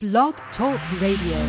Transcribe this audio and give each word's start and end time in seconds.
Blog 0.00 0.34
Talk 0.56 0.78
Radio. 1.00 1.42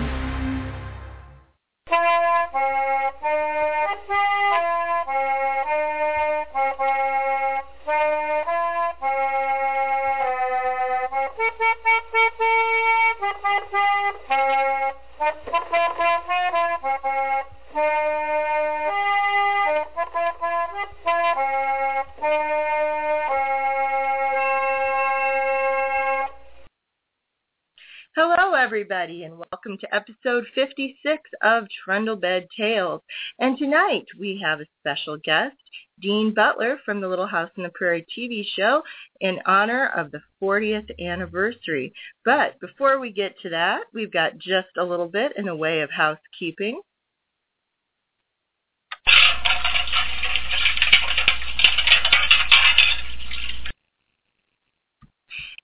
Everybody, 28.79 29.25
and 29.25 29.33
welcome 29.51 29.77
to 29.77 29.93
episode 29.93 30.45
56 30.55 31.21
of 31.43 31.65
Trundlebed 31.85 32.47
Tales. 32.57 33.01
And 33.37 33.57
tonight 33.57 34.05
we 34.17 34.41
have 34.41 34.61
a 34.61 34.65
special 34.79 35.17
guest, 35.17 35.57
Dean 36.01 36.33
Butler 36.33 36.77
from 36.85 37.01
the 37.01 37.07
Little 37.09 37.27
House 37.27 37.49
on 37.57 37.63
the 37.63 37.71
Prairie 37.75 38.05
TV 38.17 38.45
show 38.55 38.81
in 39.19 39.39
honor 39.45 39.91
of 39.97 40.11
the 40.11 40.21
40th 40.41 40.89
anniversary. 40.97 41.91
But 42.23 42.57
before 42.61 43.01
we 43.01 43.11
get 43.11 43.35
to 43.41 43.49
that, 43.49 43.81
we've 43.93 44.13
got 44.13 44.37
just 44.37 44.69
a 44.77 44.83
little 44.83 45.09
bit 45.09 45.33
in 45.35 45.43
the 45.43 45.55
way 45.57 45.81
of 45.81 45.89
housekeeping. 45.91 46.79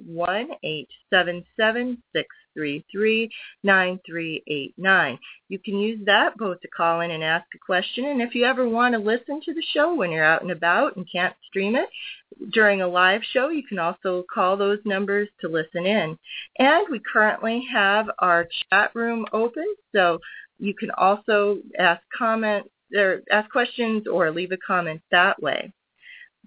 1-877-633-9389. 1.13 1.97
9389. 2.57 5.19
You 5.49 5.59
can 5.59 5.79
use 5.79 6.01
that 6.07 6.37
both 6.37 6.61
to 6.61 6.69
call 6.69 7.01
in 7.01 7.11
and 7.11 7.23
ask 7.23 7.47
a 7.55 7.59
question. 7.59 8.07
And 8.07 8.23
if 8.23 8.35
you 8.35 8.45
ever 8.45 8.69
want 8.69 8.95
to 8.95 8.99
listen 8.99 9.41
to 9.45 9.55
the 9.55 9.63
show 9.75 9.95
when 9.95 10.11
you're 10.11 10.25
out 10.25 10.43
and 10.43 10.51
about 10.51 10.97
and 10.97 11.07
can't 11.11 11.35
stream 11.49 11.77
it 11.77 11.89
during 12.53 12.83
a 12.83 12.89
live 12.89 13.23
show, 13.33 13.49
you 13.49 13.63
can 13.63 13.79
also 13.79 14.25
call 14.33 14.57
those 14.57 14.79
numbers 14.85 15.29
to 15.41 15.49
listen 15.49 15.87
in. 15.87 16.19
And 16.59 16.87
we 16.91 17.01
currently 17.13 17.65
have 17.73 18.07
our 18.19 18.49
chat 18.71 18.95
room 18.95 19.27
open, 19.33 19.67
so 19.95 20.19
you 20.59 20.75
can 20.75 20.91
also 20.93 21.59
ask 21.79 22.03
comments 22.17 22.69
or 22.95 23.23
ask 23.31 23.51
questions 23.51 24.07
or 24.07 24.31
leave 24.31 24.53
a 24.53 24.59
comment 24.59 25.01
that 25.11 25.43
way 25.43 25.73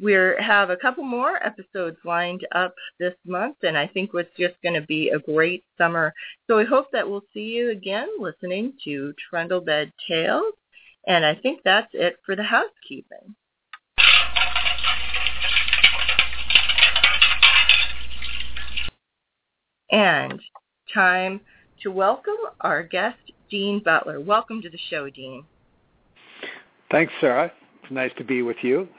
we 0.02 0.14
have 0.40 0.70
a 0.70 0.78
couple 0.78 1.04
more 1.04 1.42
episodes 1.46 1.98
lined 2.04 2.46
up 2.54 2.74
this 3.00 3.14
month, 3.26 3.58
and 3.64 3.78
I 3.78 3.88
think 3.88 4.12
it's 4.14 4.30
just 4.38 4.56
going 4.62 4.80
to 4.80 4.86
be 4.86 5.10
a 5.10 5.20
great 5.20 5.64
summer. 5.78 6.14
So 6.48 6.58
we 6.58 6.66
hope 6.66 6.88
that 6.92 7.10
we'll 7.10 7.24
see 7.34 7.42
you 7.42 7.72
again 7.72 8.10
listening 8.20 8.74
to 8.84 9.14
Trundlebed 9.32 9.92
Tales, 10.08 10.54
and 11.08 11.26
I 11.26 11.36
think 11.36 11.62
that's 11.64 11.90
it 11.94 12.18
for 12.26 12.36
the 12.36 12.44
housekeeping. 12.44 13.36
And 19.92 20.42
time 20.94 21.40
to 21.84 21.92
welcome 21.92 22.34
our 22.60 22.84
guest, 22.84 23.20
Dean 23.50 23.82
Butler. 23.84 24.20
Welcome 24.20 24.62
to 24.64 24.70
the 24.70 24.80
show, 24.90 25.10
Dean. 25.10 25.46
Thanks, 26.92 27.14
Sarah. 27.22 27.52
It's 27.82 27.92
nice 27.92 28.12
to 28.18 28.26
be 28.26 28.42
with 28.42 28.58
you. 28.62 28.90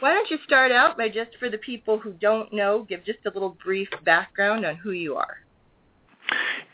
Why 0.00 0.14
don't 0.14 0.30
you 0.30 0.38
start 0.46 0.72
out 0.72 0.96
by 0.96 1.08
just 1.08 1.30
for 1.38 1.50
the 1.50 1.58
people 1.58 1.98
who 1.98 2.12
don't 2.12 2.52
know, 2.52 2.86
give 2.88 3.04
just 3.04 3.20
a 3.26 3.30
little 3.30 3.56
brief 3.62 3.88
background 4.04 4.64
on 4.64 4.76
who 4.76 4.92
you 4.92 5.16
are. 5.16 5.36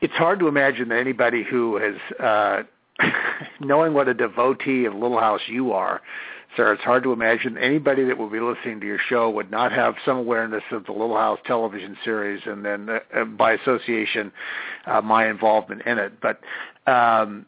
It's 0.01 0.15
hard 0.15 0.39
to 0.41 0.49
imagine 0.49 0.89
that 0.91 0.99
anybody 0.99 1.43
who 1.43 1.77
has, 1.77 1.95
uh, 2.21 2.63
knowing 3.61 3.95
what 3.95 4.09
a 4.09 4.15
devotee 4.15 4.85
of 4.85 4.95
Little 4.95 5.19
House 5.19 5.41
you 5.49 5.73
are, 5.73 6.01
Sarah, 6.57 6.75
it's 6.75 6.85
hard 6.85 7.03
to 7.03 7.13
imagine 7.13 7.59
anybody 7.59 8.05
that 8.05 8.17
will 8.17 8.31
be 8.31 8.41
listening 8.41 8.81
to 8.81 8.87
your 8.87 8.99
show 9.09 9.29
would 9.31 9.51
not 9.51 9.73
have 9.73 9.95
some 10.05 10.17
awareness 10.17 10.63
of 10.71 10.87
the 10.87 10.93
Little 10.93 11.17
House 11.17 11.39
television 11.45 11.97
series 12.03 12.41
and 12.47 12.65
then 12.65 12.89
uh, 12.89 13.25
by 13.25 13.53
association 13.53 14.33
uh, 14.87 15.03
my 15.03 15.29
involvement 15.29 15.83
in 15.83 15.99
it. 15.99 16.15
But 16.21 16.41
um, 16.91 17.47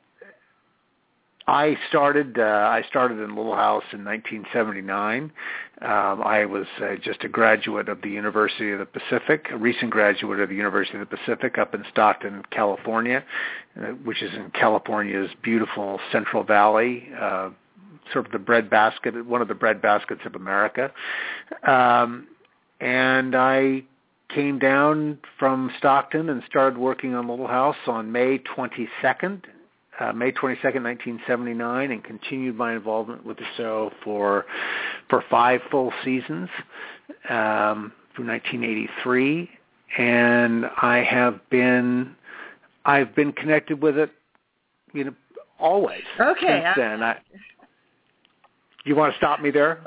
I 1.46 1.78
started 1.88 2.38
uh, 2.38 2.42
I 2.42 2.82
started 2.90 3.20
in 3.20 3.34
Little 3.34 3.54
House 3.54 3.84
in 3.92 4.04
1979. 4.04 5.32
Um, 5.80 6.22
I 6.22 6.44
was 6.44 6.66
uh, 6.82 6.96
just 7.02 7.22
a 7.22 7.28
graduate 7.28 7.88
of 7.88 8.02
the 8.02 8.08
University 8.08 8.72
of 8.72 8.80
the 8.80 8.86
Pacific, 8.86 9.46
a 9.52 9.56
recent 9.56 9.90
graduate 9.92 10.40
of 10.40 10.48
the 10.48 10.56
University 10.56 10.98
of 10.98 11.08
the 11.08 11.16
Pacific 11.16 11.56
up 11.56 11.72
in 11.72 11.84
Stockton, 11.92 12.42
California, 12.50 13.24
uh, 13.80 13.86
which 14.04 14.20
is 14.20 14.34
in 14.34 14.50
California's 14.50 15.30
beautiful 15.42 16.00
Central 16.10 16.42
Valley, 16.42 17.08
uh, 17.16 17.50
sort 18.12 18.26
of 18.26 18.32
the 18.32 18.40
bread 18.40 18.68
basket, 18.68 19.24
one 19.24 19.40
of 19.40 19.46
the 19.46 19.54
bread 19.54 19.80
baskets 19.80 20.22
of 20.24 20.34
America. 20.34 20.90
Um, 21.64 22.26
and 22.80 23.36
I 23.36 23.84
came 24.34 24.58
down 24.58 25.18
from 25.38 25.70
Stockton 25.78 26.28
and 26.28 26.42
started 26.46 26.76
working 26.76 27.14
on 27.14 27.28
Little 27.28 27.46
House 27.46 27.76
on 27.86 28.10
May 28.10 28.38
22nd, 28.38 29.44
uh, 30.00 30.12
May 30.12 30.32
22nd, 30.32 30.82
1979, 30.82 31.90
and 31.90 32.04
continued 32.04 32.56
my 32.56 32.74
involvement 32.74 33.24
with 33.24 33.36
the 33.38 33.44
show 33.56 33.90
for 34.04 34.46
for 35.10 35.24
five 35.30 35.60
full 35.70 35.92
seasons 36.04 36.48
um, 37.28 37.92
through 38.14 38.26
1983, 38.28 39.50
and 39.98 40.66
I 40.80 41.02
have 41.02 41.40
been 41.50 42.14
I've 42.84 43.14
been 43.14 43.32
connected 43.32 43.82
with 43.82 43.98
it, 43.98 44.10
you 44.92 45.04
know, 45.04 45.14
always 45.58 46.02
okay, 46.20 46.62
since 46.64 46.76
then. 46.76 47.02
I, 47.02 47.18
you 48.84 48.96
want 48.96 49.12
to 49.12 49.18
stop 49.18 49.40
me 49.40 49.50
there? 49.50 49.80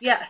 Yes. 0.00 0.22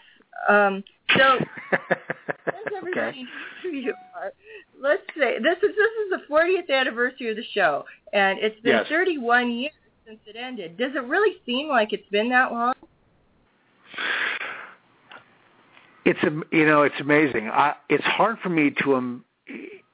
Um, 0.49 0.83
so, 1.17 1.39
since 1.71 2.77
everybody 2.77 3.27
okay. 3.65 3.77
you 3.77 3.95
are, 4.15 4.33
let's 4.81 5.03
say 5.17 5.39
this 5.39 5.57
is 5.63 5.75
this 5.77 5.91
is 6.05 6.11
the 6.11 6.21
40th 6.31 6.71
anniversary 6.71 7.31
of 7.31 7.37
the 7.37 7.45
show, 7.53 7.85
and 8.13 8.39
it's 8.39 8.61
been 8.61 8.77
Yes. 8.77 8.87
31 8.89 9.51
years 9.51 9.73
since 10.07 10.21
it 10.27 10.37
ended. 10.37 10.77
Does 10.77 10.93
it 10.95 11.05
really 11.05 11.37
seem 11.45 11.69
like 11.69 11.93
it's 11.93 12.09
been 12.11 12.29
that 12.31 12.53
long? 12.53 12.75
It's 16.05 16.19
am- 16.23 16.45
you 16.51 16.67
know 16.67 16.83
it's 16.83 17.01
amazing. 17.01 17.49
I, 17.49 17.75
it's 17.89 18.05
hard 18.05 18.39
for 18.43 18.49
me 18.49 18.73
to 18.83 18.95
um, 18.95 19.25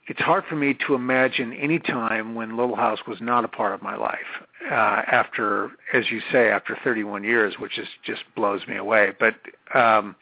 it's 0.06 0.20
hard 0.20 0.44
for 0.48 0.56
me 0.56 0.76
to 0.86 0.94
imagine 0.94 1.52
any 1.54 1.78
time 1.78 2.34
when 2.34 2.56
Little 2.56 2.76
House 2.76 2.98
was 3.08 3.18
not 3.20 3.44
a 3.44 3.48
part 3.48 3.74
of 3.74 3.82
my 3.82 3.96
life. 3.96 4.18
Uh, 4.70 5.02
after, 5.10 5.70
as 5.92 6.04
you 6.10 6.20
say, 6.30 6.48
after 6.48 6.76
31 6.84 7.24
years, 7.24 7.54
which 7.58 7.78
is 7.78 7.88
just 8.04 8.22
blows 8.36 8.60
me 8.66 8.76
away. 8.76 9.12
But 9.18 9.34
um, 9.78 10.14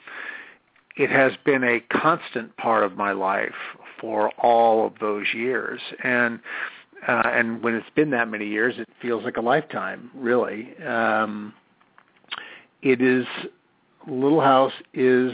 it 0.96 1.10
has 1.10 1.32
been 1.44 1.64
a 1.64 1.80
constant 1.92 2.56
part 2.56 2.84
of 2.84 2.96
my 2.96 3.12
life 3.12 3.54
for 4.00 4.30
all 4.38 4.86
of 4.86 4.94
those 5.00 5.26
years, 5.34 5.80
and 6.02 6.40
uh, 7.06 7.22
and 7.26 7.62
when 7.62 7.74
it's 7.74 7.90
been 7.96 8.10
that 8.10 8.28
many 8.28 8.46
years, 8.46 8.74
it 8.78 8.88
feels 9.00 9.24
like 9.24 9.36
a 9.36 9.40
lifetime, 9.40 10.10
really. 10.14 10.76
Um, 10.84 11.52
it 12.80 13.00
is 13.00 13.26
Little 14.06 14.40
House 14.40 14.72
is 14.94 15.32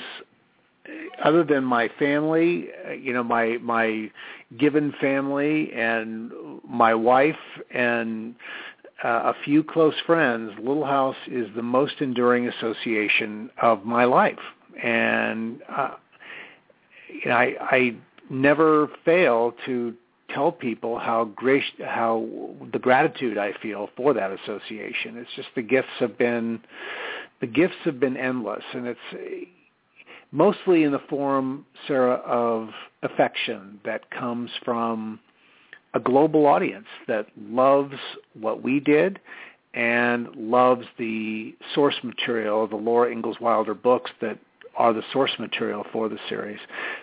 other 1.22 1.44
than 1.44 1.64
my 1.64 1.90
family, 1.98 2.68
you 3.00 3.12
know, 3.12 3.22
my 3.22 3.58
my 3.60 4.10
given 4.58 4.92
family 5.00 5.72
and 5.72 6.30
my 6.66 6.94
wife 6.94 7.36
and 7.70 8.34
uh, 9.04 9.32
a 9.32 9.34
few 9.44 9.62
close 9.62 9.94
friends, 10.06 10.52
Little 10.58 10.84
House 10.84 11.16
is 11.28 11.46
the 11.54 11.62
most 11.62 11.94
enduring 12.00 12.48
association 12.48 13.50
of 13.62 13.84
my 13.84 14.04
life, 14.04 14.38
and 14.82 15.60
uh, 15.68 15.94
you 17.08 17.30
know, 17.30 17.36
I, 17.36 17.54
I 17.60 17.96
never 18.30 18.88
fail 19.04 19.54
to 19.66 19.94
tell 20.30 20.52
people 20.52 20.98
how 20.98 21.24
great, 21.24 21.62
how 21.84 22.28
the 22.72 22.78
gratitude 22.78 23.38
I 23.38 23.52
feel 23.62 23.88
for 23.96 24.12
that 24.14 24.30
association. 24.30 25.16
It's 25.16 25.30
just 25.36 25.48
the 25.54 25.62
gifts 25.62 25.88
have 26.00 26.18
been, 26.18 26.60
the 27.40 27.46
gifts 27.46 27.76
have 27.84 27.98
been 27.98 28.16
endless, 28.16 28.62
and 28.74 28.86
it's 28.86 29.48
mostly 30.30 30.84
in 30.84 30.92
the 30.92 31.00
form, 31.08 31.64
Sarah, 31.86 32.20
of 32.26 32.68
affection 33.02 33.80
that 33.84 34.10
comes 34.10 34.50
from 34.64 35.20
a 35.94 36.00
global 36.00 36.46
audience 36.46 36.86
that 37.06 37.26
loves 37.40 37.94
what 38.38 38.62
we 38.62 38.80
did 38.80 39.18
and 39.72 40.28
loves 40.36 40.84
the 40.98 41.54
source 41.74 41.96
material, 42.02 42.66
the 42.66 42.76
Laura 42.76 43.10
Ingalls 43.10 43.40
Wilder 43.40 43.74
books 43.74 44.10
that 44.20 44.38
are 44.78 44.92
the 44.92 45.02
source 45.12 45.32
material 45.38 45.84
for 45.92 46.08
the 46.08 46.18
series. 46.28 46.60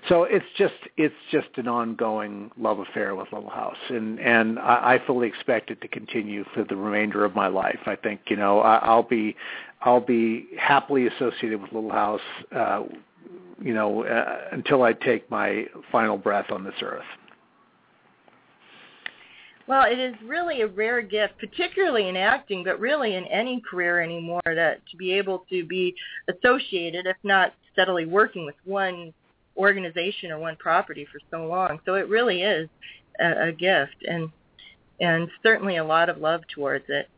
So 0.10 0.24
it's 0.24 0.46
just 0.58 0.74
it's 0.98 1.14
just 1.32 1.50
an 1.58 1.68
ongoing 1.68 2.50
love 2.58 2.80
affair 2.80 3.14
with 3.16 3.32
Little 3.32 3.50
House, 3.50 3.78
and 3.90 4.20
and 4.20 4.58
I, 4.58 4.96
I 4.96 5.06
fully 5.06 5.28
expect 5.28 5.70
it 5.70 5.82
to 5.82 5.88
continue 5.88 6.46
for 6.54 6.64
the 6.64 6.76
remainder 6.76 7.24
of 7.26 7.36
my 7.36 7.48
life. 7.48 7.80
I 7.86 7.96
think 7.96 8.22
you 8.28 8.38
know 8.38 8.62
I, 8.62 8.78
I'll 8.78 9.04
be 9.04 9.36
I'll 9.82 10.02
be 10.02 10.48
happily 10.58 11.08
associated 11.08 11.62
with 11.62 11.72
Little 11.74 11.92
House, 11.92 12.22
uh, 12.56 12.84
you 13.62 13.74
know, 13.74 14.04
uh, 14.04 14.48
until 14.52 14.82
I 14.84 14.94
take 14.94 15.30
my 15.30 15.66
final 15.92 16.18
breath 16.18 16.50
on 16.52 16.64
this 16.64 16.76
earth. 16.82 17.04
Well, 19.68 19.92
it 19.92 19.98
is 19.98 20.14
really 20.24 20.62
a 20.62 20.68
rare 20.68 21.02
gift, 21.02 21.40
particularly 21.40 22.08
in 22.08 22.16
acting, 22.16 22.64
but 22.64 22.80
really 22.80 23.16
in 23.16 23.26
any 23.26 23.62
career 23.62 24.00
anymore, 24.00 24.42
that 24.46 24.86
to 24.92 24.98
be 24.98 25.12
able 25.14 25.44
to 25.50 25.66
be 25.66 25.96
associated, 26.30 27.08
if 27.08 27.18
not 27.24 27.54
steadily 27.76 28.06
working 28.06 28.46
with 28.46 28.56
one 28.64 29.14
organization 29.58 30.32
or 30.32 30.40
one 30.40 30.56
property 30.58 31.06
for 31.12 31.20
so 31.32 31.46
long. 31.46 31.80
So 31.86 31.96
it 31.96 32.10
really 32.10 32.42
is 32.42 32.70
a, 33.20 33.50
a 33.50 33.52
gift, 33.52 33.96
and 34.08 34.30
and 35.00 35.30
certainly 35.44 35.78
a 35.78 35.84
lot 35.84 36.10
of 36.10 36.18
love 36.18 36.42
towards 36.54 36.86
it. 36.88 37.10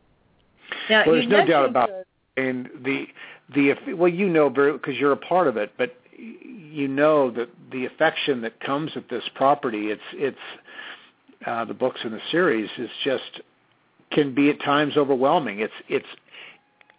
Now, 0.90 1.04
well, 1.06 1.14
there's 1.14 1.28
no 1.28 1.46
doubt 1.46 1.66
about 1.66 1.90
it. 1.90 2.06
And 2.36 2.68
the 2.84 3.06
the 3.54 3.94
well, 3.94 4.12
you 4.12 4.28
know, 4.28 4.50
because 4.50 4.96
you're 4.96 5.12
a 5.12 5.16
part 5.16 5.48
of 5.48 5.56
it, 5.56 5.72
but 5.78 5.96
you 6.16 6.88
know 6.88 7.30
that 7.30 7.48
the 7.72 7.86
affection 7.86 8.40
that 8.42 8.60
comes 8.60 8.94
with 8.94 9.08
this 9.08 9.24
property, 9.34 9.88
it's 9.88 10.02
it's 10.12 10.36
uh, 11.46 11.64
the 11.64 11.74
books 11.74 12.00
in 12.04 12.12
the 12.12 12.20
series 12.30 12.68
is 12.78 12.90
just 13.04 13.40
can 14.10 14.34
be 14.34 14.50
at 14.50 14.60
times 14.62 14.96
overwhelming. 14.96 15.60
It's 15.60 15.72
it's 15.88 16.06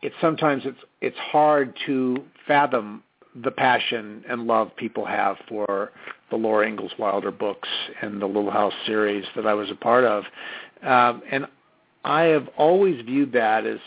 it's 0.01 0.15
sometimes 0.21 0.63
it's 0.65 0.79
it's 1.01 1.17
hard 1.17 1.77
to 1.85 2.23
fathom 2.47 3.03
the 3.43 3.51
passion 3.51 4.23
and 4.27 4.47
love 4.47 4.75
people 4.75 5.05
have 5.05 5.37
for 5.47 5.91
the 6.31 6.35
Laura 6.35 6.67
Ingalls 6.67 6.91
Wilder 6.97 7.31
books 7.31 7.69
and 8.01 8.21
the 8.21 8.25
Little 8.25 8.51
House 8.51 8.73
series 8.85 9.25
that 9.35 9.45
I 9.45 9.53
was 9.53 9.69
a 9.69 9.75
part 9.75 10.03
of, 10.03 10.23
um, 10.83 11.21
and 11.31 11.45
I 12.03 12.23
have 12.23 12.47
always 12.57 13.03
viewed 13.05 13.33
that 13.33 13.65
as 13.65 13.79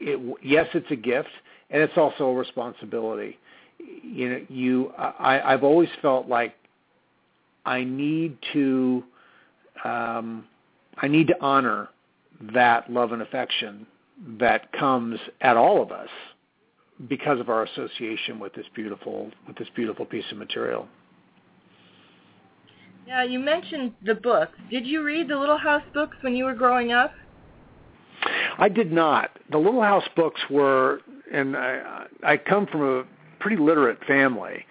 it, 0.00 0.38
yes, 0.42 0.66
it's 0.74 0.90
a 0.90 0.96
gift 0.96 1.28
and 1.70 1.82
it's 1.82 1.96
also 1.96 2.28
a 2.28 2.34
responsibility. 2.34 3.38
You 3.78 4.28
know, 4.30 4.46
you 4.48 4.92
I, 4.96 5.52
I've 5.52 5.62
always 5.62 5.90
felt 6.02 6.28
like 6.28 6.54
I 7.64 7.84
need 7.84 8.38
to 8.52 9.04
um, 9.84 10.46
I 10.96 11.06
need 11.08 11.28
to 11.28 11.36
honor 11.40 11.88
that 12.54 12.90
love 12.90 13.12
and 13.12 13.22
affection 13.22 13.86
that 14.38 14.72
comes 14.72 15.20
at 15.40 15.56
all 15.56 15.82
of 15.82 15.92
us 15.92 16.08
because 17.08 17.38
of 17.38 17.48
our 17.48 17.64
association 17.64 18.40
with 18.40 18.54
this 18.54 18.66
beautiful 18.74 19.30
with 19.46 19.56
this 19.56 19.68
beautiful 19.74 20.04
piece 20.04 20.24
of 20.32 20.38
material. 20.38 20.88
Yeah, 23.06 23.22
you 23.24 23.38
mentioned 23.38 23.92
the 24.04 24.14
books. 24.14 24.58
Did 24.70 24.86
you 24.86 25.02
read 25.02 25.28
the 25.28 25.38
Little 25.38 25.56
House 25.56 25.84
books 25.94 26.16
when 26.20 26.34
you 26.34 26.44
were 26.44 26.54
growing 26.54 26.92
up? 26.92 27.12
I 28.58 28.68
did 28.68 28.92
not. 28.92 29.30
The 29.50 29.58
Little 29.58 29.80
House 29.80 30.04
books 30.14 30.40
were, 30.50 31.00
and 31.32 31.56
I, 31.56 32.04
I 32.22 32.36
come 32.36 32.66
from 32.66 32.82
a 32.82 33.04
pretty 33.40 33.56
literate 33.56 34.04
family, 34.04 34.66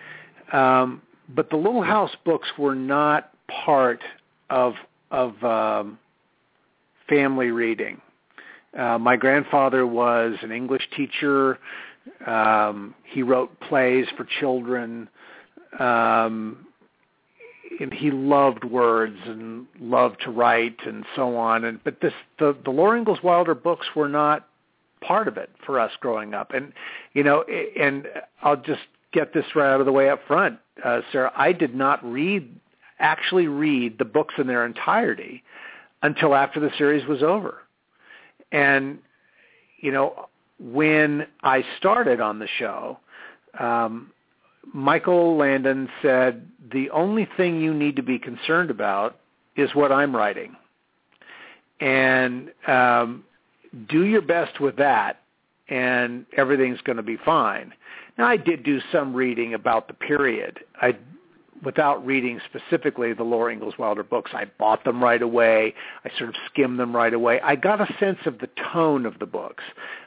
um, 0.52 1.02
but 1.30 1.50
the 1.50 1.56
Little 1.56 1.82
House 1.82 2.12
books 2.26 2.48
were 2.58 2.76
not 2.76 3.32
part 3.66 4.04
of 4.50 4.74
of 5.10 5.42
um, 5.44 5.98
family 7.08 7.52
reading. 7.52 8.02
Uh, 8.78 8.98
my 8.98 9.16
grandfather 9.16 9.88
was 9.88 10.36
an 10.42 10.52
English 10.52 10.88
teacher. 10.96 11.58
Um, 12.26 12.96
he 13.04 13.24
wrote 13.24 13.60
plays 13.60 14.06
for 14.16 14.26
children. 14.40 15.10
Um, 15.80 16.68
and 17.80 17.94
he 17.94 18.10
loved 18.10 18.64
words 18.64 19.18
and 19.26 19.68
loved 19.80 20.22
to 20.24 20.32
write 20.32 20.78
and 20.86 21.06
so 21.16 21.36
on. 21.38 21.64
And 21.64 21.84
but 21.84 22.02
this 22.02 22.14
the 22.40 22.58
the 22.64 22.72
Laura 22.72 22.98
Ingalls 22.98 23.22
Wilder 23.24 23.54
books 23.54 23.86
were 23.96 24.10
not 24.10 24.48
part 25.02 25.28
of 25.28 25.38
it 25.38 25.52
for 25.66 25.80
us 25.80 25.92
growing 26.00 26.34
up. 26.34 26.54
And 26.54 26.74
you 27.14 27.24
know, 27.24 27.44
and 27.44 28.08
I'll 28.42 28.58
just 28.58 28.82
get 29.12 29.34
this 29.34 29.46
right 29.56 29.74
out 29.74 29.80
of 29.80 29.86
the 29.86 29.92
way 29.92 30.10
up 30.10 30.22
front, 30.28 30.60
uh, 30.84 31.02
Sarah. 31.12 31.32
I 31.36 31.52
did 31.52 31.76
not 31.76 32.04
read 32.04 32.50
actually 33.00 33.48
read 33.48 33.98
the 33.98 34.06
books 34.06 34.36
in 34.38 34.48
their 34.48 34.66
entirety 34.66 35.44
until 36.02 36.36
after 36.36 36.60
the 36.60 36.72
series 36.78 37.08
was 37.08 37.22
over. 37.22 37.60
And, 38.52 39.00
you 39.80 39.92
know, 39.92 40.30
when 40.60 41.28
I 41.44 41.64
started 41.78 42.20
on 42.20 42.40
the 42.40 42.48
show, 42.58 43.00
um, 43.60 44.12
Michael 44.74 45.38
Landon 45.38 45.90
said, 46.02 46.48
the 46.72 46.90
only 46.90 47.28
thing 47.38 47.62
you 47.62 47.74
need 47.74 47.96
to 47.96 48.04
be 48.04 48.20
concerned 48.20 48.70
about 48.70 49.20
is 49.56 49.74
what 49.74 49.92
I'm 49.92 50.16
writing. 50.16 50.56
And 51.80 52.52
um, 52.68 53.24
do 53.88 54.06
your 54.06 54.22
best 54.22 54.60
with 54.60 54.76
that, 54.78 55.22
and 55.70 56.26
everything's 56.36 56.82
going 56.82 56.98
to 56.98 57.04
be 57.04 57.18
fine. 57.24 57.74
Now, 58.18 58.28
I 58.28 58.38
did 58.38 58.64
do 58.64 58.80
some 58.92 59.14
reading 59.14 59.54
about 59.54 59.88
the 59.88 59.94
period. 59.94 60.60
I 60.82 60.98
without 61.64 62.06
reading 62.06 62.40
specifically 62.50 63.14
the 63.14 63.24
Laura 63.24 63.54
Ingalls 63.54 63.78
Wilder 63.78 64.04
books. 64.04 64.32
I 64.34 64.46
bought 64.58 64.84
them 64.84 65.04
right 65.04 65.22
away. 65.22 65.74
I 66.06 66.18
sort 66.18 66.30
of 66.30 66.36
skimmed 66.50 66.80
them 66.80 66.96
right 66.96 67.14
away. 67.14 67.40
I 67.42 67.56
got 67.56 67.82
a 67.82 67.94
sense 68.00 68.20
of 68.26 68.40
the 68.40 68.50
tone 68.72 69.06
of 69.06 69.20
the 69.20 69.26
books, 69.26 69.64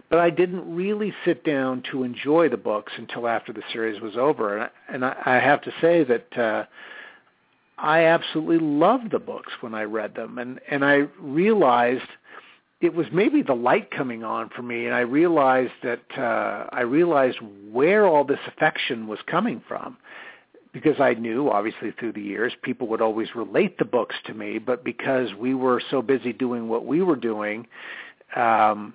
but 0.09 0.19
I 0.19 0.31
didn't 0.31 0.75
really 0.75 1.13
sit 1.25 1.45
down 1.45 1.83
to 1.91 2.05
enjoy 2.05 2.49
the 2.49 2.57
books 2.57 2.93
until 2.97 3.27
after 3.27 3.53
the 3.53 3.63
series 3.73 4.01
was 4.01 4.17
over. 4.17 4.59
And 4.59 4.65
I, 4.65 4.71
and 4.95 5.05
I, 5.05 5.17
I 5.25 5.35
have 5.39 5.63
to 5.63 5.73
say 5.81 6.05
that 6.05 6.39
uh, 6.39 6.65
I 7.79 8.05
absolutely 8.05 8.59
loved 8.59 9.11
the 9.11 9.19
books 9.19 9.53
when 9.61 9.75
I 9.75 9.83
read 9.83 10.15
them, 10.15 10.39
and 10.39 10.61
and 10.71 10.85
I 10.85 11.07
realized 11.19 12.09
it 12.81 12.95
was 12.95 13.07
maybe 13.13 13.43
the 13.43 13.55
light 13.55 13.91
coming 13.91 14.25
on 14.25 14.49
for 14.49 14.63
me 14.63 14.87
and 14.87 14.95
I 14.95 15.01
realized 15.01 15.75
that 15.83 16.01
uh 16.17 16.67
I 16.73 16.81
realized 16.81 17.39
where 17.71 18.07
all 18.07 18.25
this 18.25 18.41
affection 18.47 19.07
was 19.07 19.19
coming 19.27 19.61
from 19.69 19.99
because 20.73 21.01
I 21.01 21.15
knew, 21.15 21.51
obviously, 21.51 21.93
through 21.99 22.13
the 22.13 22.23
years, 22.23 22.53
people 22.63 22.87
would 22.89 23.01
always 23.01 23.35
relate 23.35 23.79
the 23.79 23.85
books 23.85 24.15
to 24.27 24.35
me, 24.35 24.59
but 24.59 24.85
because 24.85 25.35
we 25.35 25.55
were 25.55 25.83
so 25.91 26.03
busy 26.03 26.33
doing 26.33 26.69
what 26.69 26.87
we 26.87 27.03
were 27.03 27.17
doing, 27.17 27.67
um, 28.37 28.95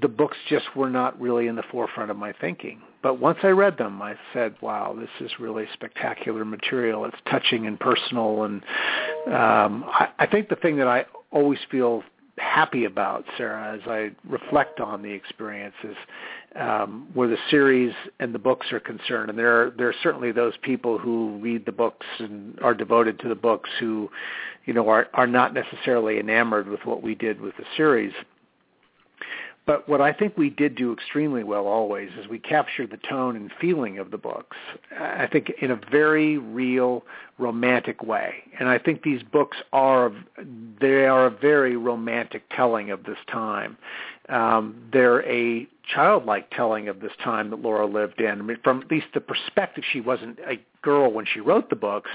the 0.00 0.08
books 0.08 0.36
just 0.48 0.66
were 0.76 0.90
not 0.90 1.20
really 1.20 1.46
in 1.46 1.56
the 1.56 1.62
forefront 1.70 2.10
of 2.10 2.16
my 2.16 2.32
thinking. 2.40 2.80
But 3.02 3.20
once 3.20 3.38
I 3.42 3.48
read 3.48 3.78
them, 3.78 4.02
I 4.02 4.16
said, 4.32 4.54
"Wow, 4.60 4.96
this 4.98 5.08
is 5.20 5.38
really 5.38 5.66
spectacular 5.72 6.44
material. 6.44 7.04
It's 7.04 7.16
touching 7.30 7.66
and 7.66 7.78
personal." 7.78 8.42
And 8.44 8.62
um, 9.26 9.84
I, 9.86 10.08
I 10.18 10.26
think 10.26 10.48
the 10.48 10.56
thing 10.56 10.76
that 10.76 10.88
I 10.88 11.06
always 11.30 11.60
feel 11.70 12.02
happy 12.38 12.84
about, 12.84 13.24
Sarah, 13.36 13.74
as 13.74 13.80
I 13.86 14.10
reflect 14.26 14.80
on 14.80 15.02
the 15.02 15.10
experiences 15.10 15.96
um, 16.56 17.08
where 17.14 17.28
the 17.28 17.36
series 17.50 17.94
and 18.20 18.34
the 18.34 18.38
books 18.38 18.72
are 18.72 18.80
concerned. 18.80 19.30
And 19.30 19.38
there 19.38 19.62
are 19.62 19.70
there 19.70 19.88
are 19.88 19.94
certainly 20.02 20.32
those 20.32 20.54
people 20.62 20.98
who 20.98 21.38
read 21.40 21.66
the 21.66 21.72
books 21.72 22.06
and 22.18 22.58
are 22.60 22.74
devoted 22.74 23.18
to 23.20 23.28
the 23.28 23.34
books 23.34 23.70
who, 23.78 24.10
you 24.64 24.72
know, 24.72 24.88
are 24.88 25.08
are 25.14 25.26
not 25.26 25.54
necessarily 25.54 26.18
enamored 26.18 26.68
with 26.68 26.80
what 26.84 27.02
we 27.02 27.14
did 27.14 27.40
with 27.40 27.56
the 27.56 27.64
series. 27.76 28.12
But 29.68 29.86
what 29.86 30.00
I 30.00 30.14
think 30.14 30.38
we 30.38 30.48
did 30.48 30.76
do 30.76 30.94
extremely 30.94 31.44
well 31.44 31.66
always 31.66 32.08
is 32.18 32.26
we 32.26 32.38
captured 32.38 32.90
the 32.90 32.96
tone 32.96 33.36
and 33.36 33.52
feeling 33.60 33.98
of 33.98 34.10
the 34.10 34.16
books, 34.16 34.56
I 34.98 35.26
think 35.26 35.52
in 35.60 35.70
a 35.70 35.78
very 35.90 36.38
real, 36.38 37.04
romantic 37.36 38.02
way. 38.02 38.36
And 38.58 38.70
I 38.70 38.78
think 38.78 39.02
these 39.02 39.22
books 39.22 39.58
are, 39.74 40.10
they 40.80 41.04
are 41.04 41.26
a 41.26 41.30
very 41.30 41.76
romantic 41.76 42.44
telling 42.48 42.90
of 42.90 43.04
this 43.04 43.18
time. 43.30 43.76
Um, 44.30 44.74
they're 44.90 45.22
a 45.30 45.68
childlike 45.94 46.48
telling 46.50 46.88
of 46.88 47.00
this 47.00 47.12
time 47.22 47.50
that 47.50 47.60
Laura 47.60 47.84
lived 47.84 48.22
in. 48.22 48.40
I 48.40 48.42
mean, 48.42 48.58
from 48.64 48.80
at 48.80 48.90
least 48.90 49.08
the 49.12 49.20
perspective, 49.20 49.84
she 49.92 50.00
wasn't 50.00 50.38
a 50.48 50.58
girl 50.80 51.12
when 51.12 51.26
she 51.26 51.40
wrote 51.40 51.68
the 51.68 51.76
books, 51.76 52.10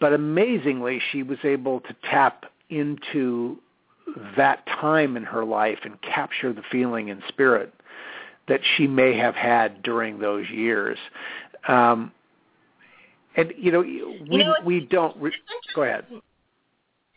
but 0.00 0.12
amazingly, 0.12 1.00
she 1.12 1.22
was 1.22 1.38
able 1.44 1.78
to 1.78 1.94
tap 2.02 2.46
into 2.70 3.58
that 4.36 4.66
time 4.66 5.16
in 5.16 5.24
her 5.24 5.44
life 5.44 5.78
and 5.84 6.00
capture 6.02 6.52
the 6.52 6.62
feeling 6.70 7.10
and 7.10 7.22
spirit 7.28 7.72
that 8.48 8.60
she 8.76 8.86
may 8.86 9.16
have 9.16 9.34
had 9.34 9.82
during 9.82 10.18
those 10.18 10.48
years. 10.50 10.98
Um, 11.68 12.12
and 13.36 13.52
you 13.56 13.72
know, 13.72 13.80
we 13.80 14.10
you 14.30 14.38
know, 14.38 14.54
we 14.64 14.80
don't. 14.80 15.16
Re- 15.16 15.32
go 15.74 15.82
ahead. 15.82 16.04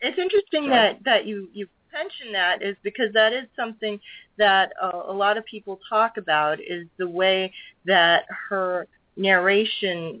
It's 0.00 0.18
interesting 0.18 0.64
Sorry. 0.64 0.70
that 0.70 1.04
that 1.04 1.26
you 1.26 1.48
you 1.52 1.68
mention 1.92 2.32
that 2.32 2.62
is 2.62 2.76
because 2.82 3.12
that 3.14 3.32
is 3.32 3.44
something 3.56 3.98
that 4.38 4.72
uh, 4.82 5.02
a 5.08 5.12
lot 5.12 5.36
of 5.36 5.44
people 5.46 5.78
talk 5.88 6.16
about 6.16 6.60
is 6.60 6.86
the 6.98 7.08
way 7.08 7.52
that 7.84 8.24
her 8.48 8.86
narration 9.16 10.20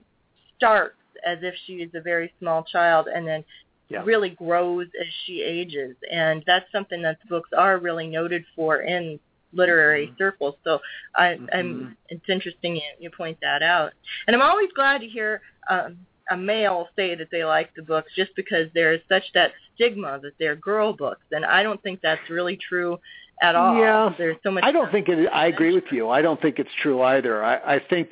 starts 0.56 0.94
as 1.24 1.38
if 1.42 1.54
she 1.66 1.74
is 1.74 1.90
a 1.94 2.00
very 2.00 2.32
small 2.38 2.62
child 2.64 3.08
and 3.14 3.26
then 3.26 3.44
yeah. 3.88 4.02
really 4.04 4.30
grows 4.30 4.86
as 5.00 5.06
she 5.24 5.42
ages, 5.42 5.96
and 6.10 6.42
that's 6.46 6.70
something 6.72 7.02
that 7.02 7.18
the 7.22 7.28
books 7.28 7.50
are 7.56 7.78
really 7.78 8.06
noted 8.06 8.44
for 8.54 8.82
in 8.82 9.18
literary 9.52 10.06
mm-hmm. 10.06 10.16
circles. 10.18 10.54
So 10.64 10.80
I, 11.14 11.24
mm-hmm. 11.24 11.46
I'm, 11.52 11.96
it's 12.08 12.28
interesting 12.28 12.76
you, 12.76 12.82
you 12.98 13.10
point 13.10 13.38
that 13.42 13.62
out, 13.62 13.92
and 14.26 14.34
I'm 14.34 14.42
always 14.42 14.68
glad 14.74 15.00
to 15.00 15.06
hear. 15.06 15.40
Um, 15.68 15.98
a 16.30 16.36
male 16.36 16.88
say 16.96 17.14
that 17.14 17.28
they 17.30 17.44
like 17.44 17.72
the 17.76 17.82
books 17.82 18.10
just 18.16 18.32
because 18.34 18.66
there 18.74 18.92
is 18.92 19.00
such 19.08 19.22
that 19.34 19.52
stigma 19.74 20.18
that 20.22 20.32
they're 20.40 20.56
girl 20.56 20.92
books, 20.92 21.24
and 21.30 21.44
I 21.44 21.62
don't 21.62 21.80
think 21.82 22.00
that's 22.02 22.28
really 22.28 22.58
true 22.68 22.98
at 23.42 23.54
all. 23.54 23.78
Yeah, 23.78 24.12
there's 24.18 24.36
so 24.42 24.50
much. 24.50 24.64
I 24.64 24.72
don't 24.72 24.90
think 24.90 25.08
it. 25.08 25.28
I 25.32 25.46
agree 25.46 25.74
with 25.74 25.84
you. 25.92 26.08
I 26.08 26.22
don't 26.22 26.40
think 26.40 26.58
it's 26.58 26.70
true 26.82 27.02
either. 27.02 27.44
I, 27.44 27.76
I 27.76 27.80
think. 27.88 28.10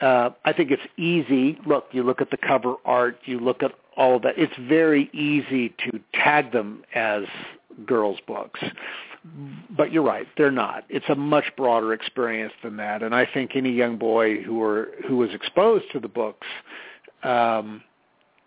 Uh, 0.00 0.30
I 0.44 0.52
think 0.52 0.70
it's 0.70 0.82
easy. 0.98 1.56
Look, 1.66 1.86
you 1.92 2.02
look 2.02 2.20
at 2.20 2.30
the 2.30 2.36
cover 2.36 2.74
art, 2.84 3.16
you 3.26 3.38
look 3.38 3.62
at 3.62 3.70
all 3.96 4.16
of 4.16 4.22
that. 4.22 4.34
It's 4.36 4.54
very 4.68 5.10
easy 5.12 5.70
to 5.90 6.00
tag 6.12 6.52
them 6.52 6.84
as 6.94 7.24
girls' 7.86 8.18
books. 8.26 8.60
But 9.70 9.90
you're 9.90 10.02
right, 10.02 10.26
they're 10.36 10.50
not. 10.50 10.84
It's 10.90 11.08
a 11.08 11.14
much 11.14 11.44
broader 11.56 11.94
experience 11.94 12.52
than 12.62 12.76
that. 12.76 13.02
And 13.02 13.14
I 13.14 13.26
think 13.32 13.52
any 13.56 13.72
young 13.72 13.96
boy 13.96 14.42
who 14.42 14.56
were 14.56 14.90
who 15.08 15.16
was 15.16 15.30
exposed 15.32 15.86
to 15.92 16.00
the 16.00 16.08
books 16.08 16.46
um, 17.22 17.82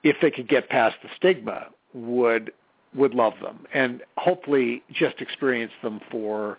if 0.03 0.15
they 0.21 0.31
could 0.31 0.47
get 0.47 0.69
past 0.69 0.95
the 1.03 1.09
stigma, 1.17 1.67
would 1.93 2.51
would 2.95 3.13
love 3.13 3.33
them 3.41 3.65
and 3.73 4.01
hopefully 4.17 4.81
just 4.93 5.19
experience 5.19 5.73
them 5.83 5.99
for 6.09 6.57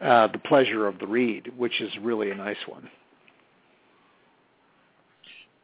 uh, 0.00 0.26
the 0.28 0.38
pleasure 0.38 0.86
of 0.86 0.98
the 0.98 1.06
read, 1.06 1.52
which 1.56 1.80
is 1.80 1.92
really 2.00 2.30
a 2.30 2.34
nice 2.34 2.56
one. 2.66 2.88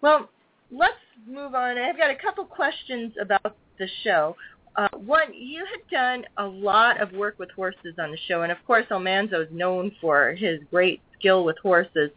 Well, 0.01 0.29
let's 0.71 0.95
move 1.27 1.55
on. 1.55 1.79
I've 1.79 1.97
got 1.97 2.11
a 2.11 2.17
couple 2.17 2.45
questions 2.45 3.13
about 3.21 3.57
the 3.79 3.89
show. 4.05 4.37
Uh, 4.77 4.89
one, 4.97 5.35
you 5.35 5.65
had 5.71 5.81
done 5.91 6.25
a 6.39 6.47
lot 6.47 7.01
of 7.01 7.13
work 7.13 7.39
with 7.39 7.51
horses 7.51 7.95
on 7.99 8.11
the 8.11 8.19
show, 8.27 8.43
and 8.43 8.51
of 8.51 8.59
course, 8.67 8.87
Almanzo 8.91 9.43
is 9.43 9.49
known 9.51 9.93
for 10.01 10.33
his 10.33 10.61
great 10.71 11.01
skill 11.19 11.45
with 11.45 11.57
horses. 11.59 12.11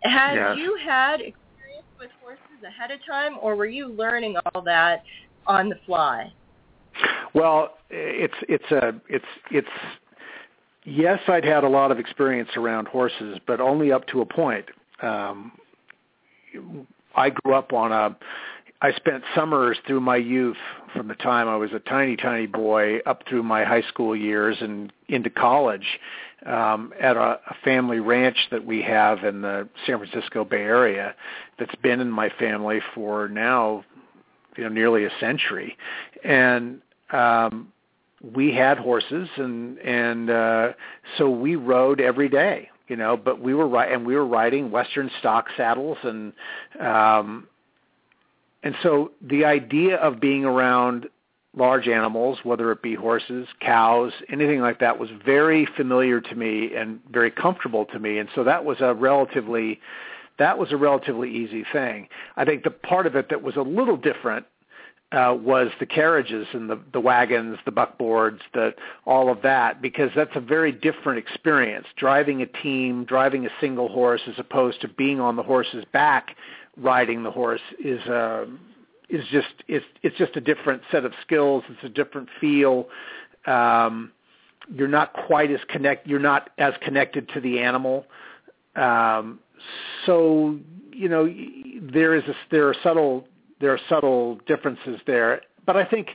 Had 0.00 0.34
yes. 0.34 0.56
you 0.56 0.78
had 0.82 1.20
experience 1.20 1.86
with 1.98 2.10
horses 2.22 2.64
ahead 2.66 2.90
of 2.90 3.00
time, 3.06 3.36
or 3.42 3.56
were 3.56 3.66
you 3.66 3.88
learning 3.88 4.36
all 4.54 4.62
that 4.62 5.02
on 5.46 5.68
the 5.68 5.76
fly? 5.84 6.32
Well, 7.34 7.74
it's 7.90 8.34
it's 8.48 8.70
a 8.70 8.94
it's 9.08 9.24
it's 9.50 9.68
yes, 10.84 11.20
I'd 11.28 11.44
had 11.44 11.62
a 11.62 11.68
lot 11.68 11.90
of 11.90 11.98
experience 11.98 12.50
around 12.56 12.88
horses, 12.88 13.38
but 13.46 13.60
only 13.60 13.92
up 13.92 14.06
to 14.08 14.22
a 14.22 14.26
point. 14.26 14.64
Um, 15.02 15.52
I 17.18 17.30
grew 17.30 17.54
up 17.54 17.72
on 17.72 17.92
a 17.92 18.16
I 18.80 18.92
spent 18.92 19.24
summers 19.34 19.76
through 19.88 20.00
my 20.00 20.16
youth 20.16 20.56
from 20.94 21.08
the 21.08 21.16
time 21.16 21.48
I 21.48 21.56
was 21.56 21.72
a 21.72 21.80
tiny, 21.80 22.16
tiny 22.16 22.46
boy 22.46 22.98
up 23.06 23.24
through 23.28 23.42
my 23.42 23.64
high 23.64 23.82
school 23.82 24.14
years 24.14 24.56
and 24.60 24.92
into 25.08 25.30
college 25.30 25.98
um, 26.46 26.92
at 27.00 27.16
a, 27.16 27.40
a 27.50 27.56
family 27.64 27.98
ranch 27.98 28.36
that 28.52 28.64
we 28.64 28.80
have 28.82 29.24
in 29.24 29.42
the 29.42 29.68
San 29.84 29.98
Francisco 29.98 30.44
Bay 30.44 30.62
Area 30.62 31.16
that's 31.58 31.74
been 31.82 31.98
in 31.98 32.08
my 32.08 32.30
family 32.38 32.78
for 32.94 33.28
now, 33.28 33.84
you 34.56 34.62
know, 34.62 34.70
nearly 34.70 35.04
a 35.04 35.10
century. 35.18 35.76
And 36.22 36.80
um, 37.10 37.72
we 38.22 38.54
had 38.54 38.78
horses 38.78 39.28
and 39.36 39.78
and 39.78 40.30
uh 40.30 40.72
so 41.16 41.30
we 41.30 41.54
rode 41.56 42.00
every 42.00 42.28
day 42.28 42.68
you 42.88 42.96
know 42.96 43.16
but 43.16 43.40
we 43.40 43.54
were 43.54 43.68
ri- 43.68 43.92
and 43.92 44.06
we 44.06 44.14
were 44.14 44.26
riding 44.26 44.70
western 44.70 45.10
stock 45.18 45.46
saddles 45.56 45.98
and 46.02 46.32
um 46.80 47.46
and 48.62 48.74
so 48.82 49.12
the 49.22 49.44
idea 49.44 49.96
of 49.96 50.20
being 50.20 50.44
around 50.44 51.06
large 51.56 51.88
animals, 51.88 52.38
whether 52.42 52.70
it 52.72 52.82
be 52.82 52.94
horses, 52.94 53.46
cows, 53.60 54.12
anything 54.30 54.60
like 54.60 54.80
that, 54.80 54.98
was 54.98 55.10
very 55.24 55.66
familiar 55.76 56.20
to 56.20 56.34
me 56.34 56.74
and 56.74 57.00
very 57.10 57.30
comfortable 57.30 57.84
to 57.86 57.98
me. 57.98 58.18
And 58.18 58.28
so 58.34 58.44
that 58.44 58.64
was 58.64 58.78
a 58.80 58.94
relatively 58.94 59.80
that 60.38 60.56
was 60.56 60.70
a 60.70 60.76
relatively 60.76 61.34
easy 61.34 61.64
thing. 61.72 62.08
I 62.36 62.44
think 62.44 62.62
the 62.62 62.70
part 62.70 63.06
of 63.08 63.16
it 63.16 63.28
that 63.30 63.42
was 63.42 63.56
a 63.56 63.62
little 63.62 63.96
different 63.96 64.46
uh, 65.12 65.34
was 65.40 65.68
the 65.80 65.86
carriages 65.86 66.46
and 66.52 66.68
the, 66.68 66.78
the 66.92 67.00
wagons, 67.00 67.58
the 67.64 67.72
buckboards, 67.72 68.40
the 68.52 68.74
all 69.06 69.30
of 69.30 69.40
that, 69.42 69.80
because 69.80 70.10
that's 70.14 70.34
a 70.34 70.40
very 70.40 70.70
different 70.70 71.18
experience. 71.18 71.86
Driving 71.96 72.42
a 72.42 72.46
team, 72.46 73.04
driving 73.04 73.46
a 73.46 73.50
single 73.60 73.88
horse, 73.88 74.20
as 74.26 74.34
opposed 74.38 74.80
to 74.82 74.88
being 74.88 75.18
on 75.18 75.36
the 75.36 75.42
horse's 75.42 75.84
back 75.92 76.36
riding 76.80 77.22
the 77.22 77.30
horse 77.30 77.60
is 77.82 78.00
uh, 78.06 78.46
is 79.08 79.24
just 79.30 79.48
it's 79.66 79.86
it's 80.02 80.16
just 80.16 80.36
a 80.36 80.40
different 80.40 80.82
set 80.90 81.04
of 81.04 81.12
skills. 81.24 81.64
It's 81.68 81.84
a 81.84 81.88
different 81.88 82.28
feel. 82.40 82.88
Um, 83.46 84.12
you're 84.74 84.88
not 84.88 85.12
quite 85.14 85.50
as 85.50 85.60
connect. 85.68 86.06
You're 86.06 86.18
not 86.18 86.50
as 86.58 86.74
connected 86.82 87.28
to 87.30 87.40
the 87.40 87.60
animal. 87.60 88.06
Um, 88.76 89.40
so 90.06 90.58
you 90.92 91.08
know 91.08 91.26
there 91.80 92.14
is 92.14 92.24
a, 92.24 92.34
there 92.50 92.68
are 92.68 92.74
subtle 92.82 93.26
there 93.60 93.72
are 93.72 93.80
subtle 93.88 94.40
differences 94.46 95.00
there. 95.06 95.42
But 95.66 95.76
I 95.76 95.84
think 95.84 96.08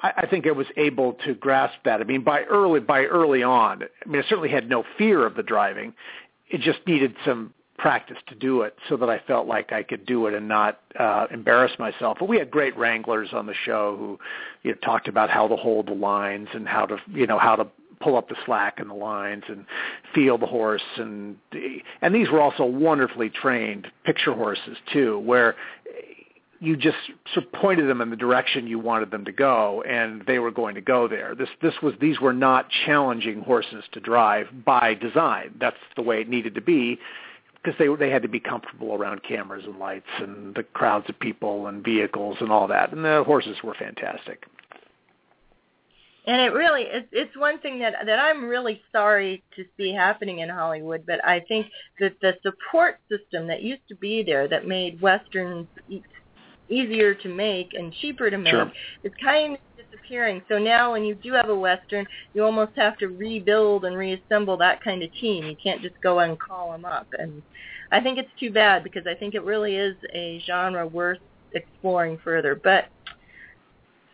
I, 0.00 0.12
I 0.18 0.26
think 0.26 0.46
I 0.46 0.52
was 0.52 0.66
able 0.76 1.14
to 1.24 1.34
grasp 1.34 1.78
that. 1.84 2.00
I 2.00 2.04
mean, 2.04 2.22
by 2.22 2.42
early 2.42 2.80
by 2.80 3.04
early 3.04 3.42
on, 3.42 3.82
I 3.82 4.08
mean, 4.08 4.22
I 4.22 4.28
certainly 4.28 4.50
had 4.50 4.68
no 4.68 4.84
fear 4.96 5.26
of 5.26 5.34
the 5.34 5.42
driving. 5.42 5.94
It 6.50 6.60
just 6.60 6.80
needed 6.86 7.14
some 7.24 7.52
practice 7.78 8.16
to 8.26 8.34
do 8.34 8.62
it 8.62 8.76
so 8.88 8.96
that 8.96 9.08
I 9.08 9.20
felt 9.26 9.46
like 9.46 9.72
I 9.72 9.84
could 9.84 10.04
do 10.04 10.26
it 10.26 10.34
and 10.34 10.48
not 10.48 10.80
uh, 10.98 11.26
embarrass 11.30 11.72
myself. 11.78 12.18
But 12.18 12.28
we 12.28 12.36
had 12.36 12.50
great 12.50 12.76
wranglers 12.76 13.28
on 13.32 13.46
the 13.46 13.54
show 13.64 13.96
who 13.96 14.18
you 14.68 14.72
know, 14.72 14.78
talked 14.78 15.06
about 15.06 15.30
how 15.30 15.46
to 15.46 15.54
hold 15.56 15.86
the 15.86 15.94
lines 15.94 16.48
and 16.52 16.66
how 16.66 16.86
to 16.86 16.98
you 17.12 17.26
know 17.26 17.38
how 17.38 17.56
to 17.56 17.66
pull 18.00 18.16
up 18.16 18.28
the 18.28 18.36
slack 18.46 18.78
in 18.78 18.88
the 18.88 18.94
lines 18.94 19.42
and 19.48 19.64
feel 20.14 20.38
the 20.38 20.46
horse 20.46 20.82
and 20.96 21.36
and 22.00 22.14
these 22.14 22.30
were 22.30 22.40
also 22.40 22.64
wonderfully 22.64 23.28
trained 23.28 23.88
picture 24.04 24.32
horses 24.32 24.76
too 24.92 25.18
where 25.20 25.56
you 26.60 26.76
just 26.76 26.96
sort 27.32 27.46
of 27.46 27.52
pointed 27.52 27.88
them 27.88 28.00
in 28.00 28.10
the 28.10 28.16
direction 28.16 28.66
you 28.66 28.78
wanted 28.78 29.10
them 29.10 29.24
to 29.24 29.32
go 29.32 29.82
and 29.88 30.22
they 30.26 30.38
were 30.38 30.50
going 30.50 30.74
to 30.74 30.80
go 30.80 31.06
there 31.06 31.34
this 31.34 31.48
this 31.62 31.74
was 31.82 31.94
these 32.00 32.20
were 32.20 32.32
not 32.32 32.68
challenging 32.86 33.40
horses 33.40 33.84
to 33.92 34.00
drive 34.00 34.46
by 34.64 34.94
design 34.94 35.54
that's 35.60 35.76
the 35.96 36.02
way 36.02 36.20
it 36.20 36.28
needed 36.28 36.54
to 36.54 36.60
be 36.60 36.98
because 37.62 37.78
they 37.78 37.88
they 38.04 38.10
had 38.10 38.22
to 38.22 38.28
be 38.28 38.40
comfortable 38.40 38.94
around 38.94 39.22
cameras 39.22 39.64
and 39.66 39.78
lights 39.78 40.06
and 40.18 40.54
the 40.54 40.62
crowds 40.62 41.06
of 41.08 41.18
people 41.18 41.66
and 41.66 41.84
vehicles 41.84 42.36
and 42.40 42.50
all 42.50 42.68
that. 42.68 42.92
And 42.92 43.04
the 43.04 43.24
horses 43.24 43.56
were 43.62 43.74
fantastic. 43.74 44.46
And 46.26 46.40
it 46.42 46.52
really 46.52 46.84
it's 47.10 47.36
one 47.36 47.58
thing 47.60 47.78
that 47.80 47.94
that 48.04 48.18
I'm 48.18 48.44
really 48.44 48.82
sorry 48.92 49.42
to 49.56 49.64
see 49.76 49.92
happening 49.92 50.40
in 50.40 50.48
Hollywood, 50.48 51.04
but 51.06 51.24
I 51.24 51.40
think 51.40 51.66
that 52.00 52.14
the 52.20 52.34
support 52.42 53.00
system 53.08 53.46
that 53.48 53.62
used 53.62 53.86
to 53.88 53.96
be 53.96 54.22
there 54.22 54.46
that 54.48 54.66
made 54.66 55.00
westerns 55.00 55.66
easier 56.68 57.14
to 57.14 57.28
make 57.28 57.74
and 57.74 57.92
cheaper 58.00 58.30
to 58.30 58.38
make 58.38 58.52
sure. 58.52 58.72
is 59.04 59.12
kind 59.22 59.54
of 59.54 59.60
disappearing. 59.90 60.42
So 60.48 60.58
now 60.58 60.92
when 60.92 61.04
you 61.04 61.14
do 61.14 61.32
have 61.32 61.48
a 61.48 61.54
Western, 61.54 62.06
you 62.34 62.44
almost 62.44 62.72
have 62.76 62.98
to 62.98 63.08
rebuild 63.08 63.84
and 63.84 63.96
reassemble 63.96 64.56
that 64.58 64.82
kind 64.82 65.02
of 65.02 65.12
team. 65.14 65.44
You 65.44 65.56
can't 65.62 65.82
just 65.82 65.94
go 66.02 66.20
and 66.20 66.38
call 66.38 66.72
them 66.72 66.84
up. 66.84 67.06
And 67.18 67.42
I 67.90 68.00
think 68.00 68.18
it's 68.18 68.30
too 68.38 68.52
bad 68.52 68.84
because 68.84 69.06
I 69.06 69.14
think 69.14 69.34
it 69.34 69.44
really 69.44 69.76
is 69.76 69.96
a 70.14 70.40
genre 70.46 70.86
worth 70.86 71.18
exploring 71.52 72.18
further. 72.22 72.54
But 72.54 72.86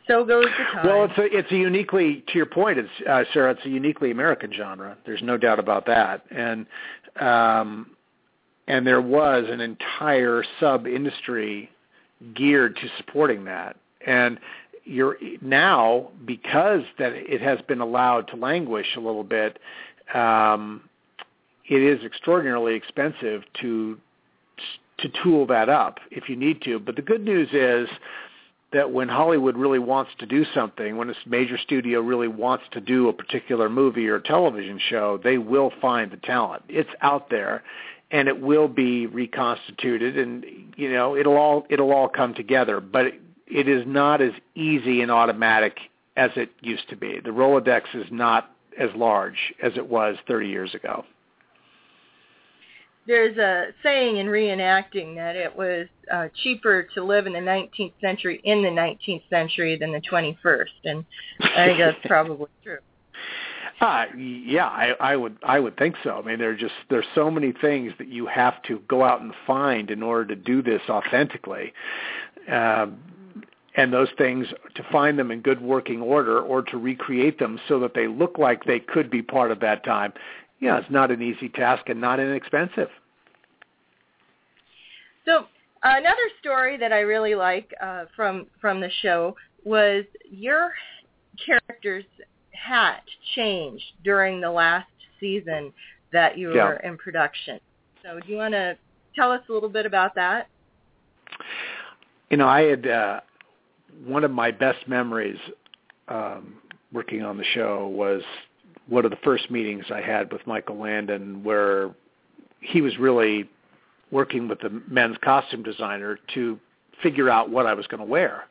so 0.07 0.25
goes 0.25 0.45
the 0.45 0.65
time. 0.75 0.87
Well, 0.87 1.05
it's 1.05 1.19
a, 1.19 1.39
it's 1.39 1.51
a 1.51 1.57
uniquely, 1.57 2.25
to 2.29 2.35
your 2.35 2.47
point, 2.47 2.79
it's 2.79 3.09
uh, 3.09 3.25
Sarah, 3.33 3.53
it's 3.53 3.65
a 3.65 3.71
uniquely 3.71 4.11
American 4.11 4.53
genre. 4.53 4.97
There's 5.07 5.23
no 5.23 5.37
doubt 5.37 5.59
about 5.59 5.87
that. 5.87 6.23
And 6.31 6.67
um, 7.19 7.91
and 8.67 8.87
there 8.87 9.01
was 9.01 9.45
an 9.49 9.61
entire 9.61 10.43
sub 10.59 10.87
industry 10.87 11.71
geared 12.35 12.77
to 12.77 12.89
supporting 12.97 13.45
that. 13.45 13.77
And 14.07 14.39
you're 14.85 15.17
now 15.41 16.11
because 16.25 16.83
that 16.99 17.13
it 17.15 17.41
has 17.41 17.59
been 17.67 17.81
allowed 17.81 18.29
to 18.29 18.37
languish 18.37 18.87
a 18.97 19.01
little 19.01 19.25
bit. 19.25 19.59
Um, 20.13 20.83
it 21.69 21.83
is 21.83 22.05
extraordinarily 22.05 22.75
expensive 22.75 23.43
to 23.61 23.99
to 24.99 25.09
tool 25.23 25.47
that 25.47 25.69
up 25.69 25.99
if 26.11 26.29
you 26.29 26.37
need 26.37 26.63
to. 26.63 26.79
But 26.79 26.97
the 26.97 27.03
good 27.03 27.25
news 27.25 27.49
is 27.53 27.89
that 28.73 28.91
when 28.91 29.09
Hollywood 29.09 29.57
really 29.57 29.79
wants 29.79 30.11
to 30.19 30.27
do 30.27 30.45
something, 30.55 30.97
when 30.97 31.09
a 31.09 31.15
major 31.27 31.57
studio 31.59 32.01
really 32.01 32.29
wants 32.29 32.65
to 32.73 32.81
do 32.81 33.09
a 33.09 33.13
particular 33.13 33.69
movie 33.69 34.09
or 34.09 34.21
television 34.21 34.79
show, 34.91 35.19
they 35.23 35.39
will 35.39 35.73
find 35.81 36.11
the 36.11 36.17
talent. 36.19 36.63
It's 36.69 36.91
out 37.01 37.31
there 37.31 37.63
and 38.11 38.29
it 38.29 38.41
will 38.41 38.69
be 38.69 39.07
reconstituted 39.07 40.19
and 40.19 40.45
you 40.77 40.93
know, 40.93 41.17
it'll 41.17 41.37
all 41.37 41.67
it'll 41.71 41.93
all 41.93 42.09
come 42.09 42.35
together. 42.35 42.81
But 42.81 43.07
it 43.47 43.69
is 43.69 43.85
not 43.87 44.21
as 44.21 44.33
easy 44.55 45.01
and 45.01 45.11
automatic 45.11 45.79
as 46.17 46.31
it 46.37 46.51
used 46.61 46.89
to 46.91 46.97
be. 46.97 47.21
The 47.21 47.31
Rolodex 47.31 47.83
is 47.95 48.07
not 48.11 48.51
as 48.79 48.91
large 48.95 49.55
as 49.63 49.73
it 49.77 49.89
was 49.89 50.17
30 50.27 50.49
years 50.49 50.75
ago. 50.75 51.05
there's 53.07 53.37
a 53.37 53.67
saying 53.83 54.17
in 54.17 54.27
reenacting 54.27 55.15
that 55.17 55.37
it 55.37 55.55
was 55.55 55.87
uh, 56.13 56.29
cheaper 56.43 56.87
to 56.95 57.05
live 57.05 57.27
in 57.27 57.33
the 57.33 57.39
19th 57.39 57.93
century 58.01 58.41
in 58.45 58.63
the 58.63 58.69
19th 58.69 59.29
century 59.29 59.77
than 59.79 59.93
the 59.93 60.01
21st, 60.01 60.65
and 60.85 61.05
I 61.41 61.67
think 61.67 61.79
that's 61.79 61.99
probably 62.07 62.49
true. 62.63 62.79
Uh, 63.81 64.05
yeah, 64.17 64.67
I, 64.67 64.95
I 65.01 65.17
would 65.17 65.37
I 65.43 65.59
would 65.59 65.77
think 65.77 65.97
so. 66.05 66.21
I 66.23 66.23
mean, 66.23 66.39
there 66.39 66.51
are 66.51 66.57
just 66.57 66.75
there's 66.91 67.05
so 67.15 67.31
many 67.31 67.53
things 67.53 67.93
that 67.99 68.09
you 68.09 68.27
have 68.27 68.63
to 68.65 68.81
go 68.89 69.03
out 69.03 69.21
and 69.21 69.33
find 69.47 69.91
in 69.91 70.03
order 70.03 70.35
to 70.35 70.37
do 70.37 70.63
this 70.63 70.83
authentically. 70.89 71.73
Um, 72.51 73.03
and 73.77 73.93
those 73.93 74.09
things 74.17 74.47
to 74.77 74.85
find 74.93 75.19
them 75.19 75.33
in 75.33 75.41
good 75.41 75.61
working 75.61 76.01
order 76.01 76.41
or 76.41 76.63
to 76.63 76.79
recreate 76.79 77.41
them 77.41 77.59
so 77.67 77.81
that 77.81 77.93
they 77.93 78.07
look 78.07 78.39
like 78.39 78.63
they 78.65 78.79
could 78.79 79.11
be 79.11 79.21
part 79.21 79.51
of 79.51 79.59
that 79.59 79.85
time 79.85 80.13
yeah, 80.65 80.79
it's 80.79 80.91
not 80.91 81.11
an 81.11 81.21
easy 81.21 81.51
task 81.51 81.91
and 81.91 82.01
not 82.01 82.19
inexpensive. 82.19 82.89
So 85.27 85.45
another 85.83 86.17
story 86.41 86.79
that 86.79 86.91
I 86.91 87.01
really 87.01 87.35
like 87.35 87.71
uh, 87.83 88.07
from 88.17 88.47
from 88.63 88.81
the 88.81 88.91
show 89.03 89.37
was 89.65 90.05
your 90.31 90.73
character's 91.45 92.05
hat 92.55 93.03
changed 93.35 93.85
during 94.03 94.41
the 94.41 94.51
last 94.51 94.89
season 95.21 95.73
that 96.13 96.39
you 96.39 96.49
were 96.49 96.77
in 96.77 96.97
production. 96.97 97.61
So 98.03 98.21
do 98.21 98.31
you 98.31 98.37
want 98.37 98.53
to 98.53 98.77
tell 99.17 99.33
us 99.33 99.41
a 99.49 99.53
little 99.53 99.69
bit 99.69 99.87
about 99.87 100.15
that? 100.15 100.49
You 102.31 102.37
know, 102.37 102.49
I 102.49 102.63
had 102.63 102.87
uh, 102.87 103.21
one 104.05 104.25
of 104.25 104.31
my 104.31 104.51
best 104.51 104.87
memories 104.87 105.39
um, 106.09 106.55
working 106.93 107.23
on 107.23 107.37
the 107.37 107.45
show 107.45 107.89
was 107.89 108.23
one 108.89 109.05
of 109.05 109.11
the 109.11 109.19
first 109.25 109.51
meetings 109.51 109.85
I 109.93 110.01
had 110.01 110.33
with 110.33 110.47
Michael 110.47 110.79
Landon 110.79 111.43
where 111.43 111.95
he 112.61 112.81
was 112.81 112.97
really 112.99 113.49
working 114.11 114.49
with 114.49 114.61
the 114.61 114.83
men's 114.89 115.17
costume 115.23 115.63
designer 115.63 116.19
to 116.35 116.59
figure 117.03 117.29
out 117.29 117.51
what 117.51 117.67
I 117.67 117.75
was 117.75 117.87
going 117.87 118.01
to 118.01 118.07
wear 118.07 118.45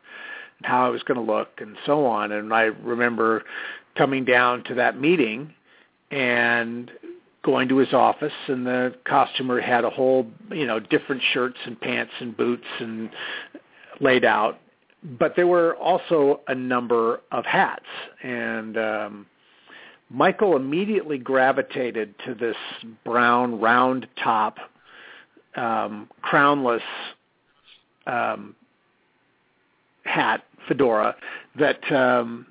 and 0.57 0.65
how 0.65 0.85
I 0.85 0.89
was 0.89 1.03
going 1.03 1.23
to 1.23 1.31
look 1.31 1.49
and 1.59 1.77
so 1.85 2.05
on. 2.05 2.31
And 2.31 2.53
I 2.53 2.63
remember 2.63 3.43
coming 3.95 4.25
down 4.25 4.63
to 4.65 4.75
that 4.75 4.99
meeting 4.99 5.53
and 6.11 6.91
going 7.43 7.67
to 7.67 7.77
his 7.77 7.93
office 7.93 8.33
and 8.47 8.65
the 8.65 8.95
costumer 9.05 9.59
had 9.59 9.83
a 9.83 9.89
whole, 9.89 10.25
you 10.51 10.65
know, 10.65 10.79
different 10.79 11.21
shirts 11.33 11.57
and 11.65 11.79
pants 11.79 12.13
and 12.19 12.35
boots 12.37 12.65
and 12.79 13.09
laid 13.99 14.23
out. 14.23 14.59
But 15.19 15.35
there 15.35 15.47
were 15.47 15.75
also 15.75 16.41
a 16.47 16.55
number 16.55 17.21
of 17.31 17.45
hats 17.45 17.85
and 18.23 18.77
um 18.77 19.25
Michael 20.13 20.55
immediately 20.55 21.17
gravitated 21.17 22.13
to 22.23 22.35
this 22.35 22.55
brown 23.03 23.59
round 23.59 24.07
top, 24.23 24.57
um, 25.55 26.07
crownless 26.23 26.81
um, 28.05 28.55
hat 30.05 30.43
fedora 30.67 31.15
that 31.57 31.91
um, 31.91 32.45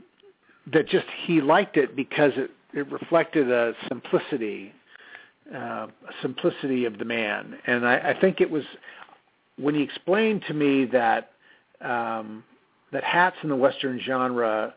that 0.73 0.88
just 0.88 1.07
he 1.25 1.40
liked 1.40 1.76
it 1.76 1.97
because 1.97 2.33
it, 2.37 2.50
it 2.73 2.90
reflected 2.90 3.50
a 3.50 3.75
simplicity, 3.88 4.73
uh, 5.54 5.88
simplicity 6.21 6.85
of 6.85 6.99
the 6.99 7.04
man, 7.04 7.59
and 7.66 7.87
I, 7.87 8.11
I 8.11 8.21
think 8.21 8.40
it 8.40 8.50
was 8.50 8.64
when 9.59 9.75
he 9.75 9.83
explained 9.83 10.45
to 10.49 10.54
me 10.54 10.87
that 10.87 11.33
um, 11.81 12.45
that 12.92 13.04
hats 13.04 13.37
in 13.42 13.49
the 13.49 13.57
Western 13.57 14.00
genre 14.00 14.75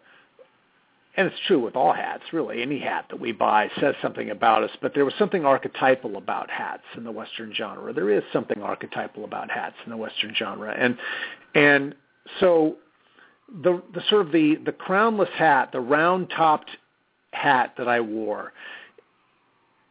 and 1.17 1.27
it's 1.27 1.39
true 1.47 1.59
with 1.59 1.75
all 1.75 1.93
hats, 1.93 2.23
really. 2.33 2.61
Any 2.61 2.79
hat 2.79 3.05
that 3.09 3.19
we 3.19 3.31
buy 3.31 3.69
says 3.79 3.95
something 4.01 4.29
about 4.29 4.63
us, 4.63 4.71
but 4.81 4.93
there 4.93 5.05
was 5.05 5.13
something 5.17 5.45
archetypal 5.45 6.17
about 6.17 6.49
hats 6.49 6.83
in 6.97 7.03
the 7.03 7.11
Western 7.11 7.53
genre. 7.53 7.93
There 7.93 8.09
is 8.09 8.23
something 8.33 8.61
archetypal 8.61 9.23
about 9.23 9.49
hats 9.49 9.75
in 9.85 9.91
the 9.91 9.97
Western 9.97 10.35
genre, 10.35 10.75
and 10.77 10.97
and 11.53 11.95
so 12.39 12.75
the 13.49 13.81
the 13.93 14.01
sort 14.09 14.25
of 14.25 14.31
the 14.31 14.55
the 14.65 14.71
crownless 14.71 15.29
hat, 15.31 15.71
the 15.71 15.79
round 15.79 16.29
topped 16.35 16.69
hat 17.31 17.73
that 17.77 17.87
I 17.87 17.99
wore, 18.01 18.53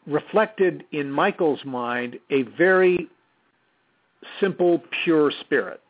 reflected 0.07 0.85
in 0.93 1.11
Michael's 1.11 1.65
mind 1.65 2.19
a 2.31 2.43
very 2.43 3.09
simple, 4.41 4.83
pure 5.05 5.31
spirit 5.41 5.81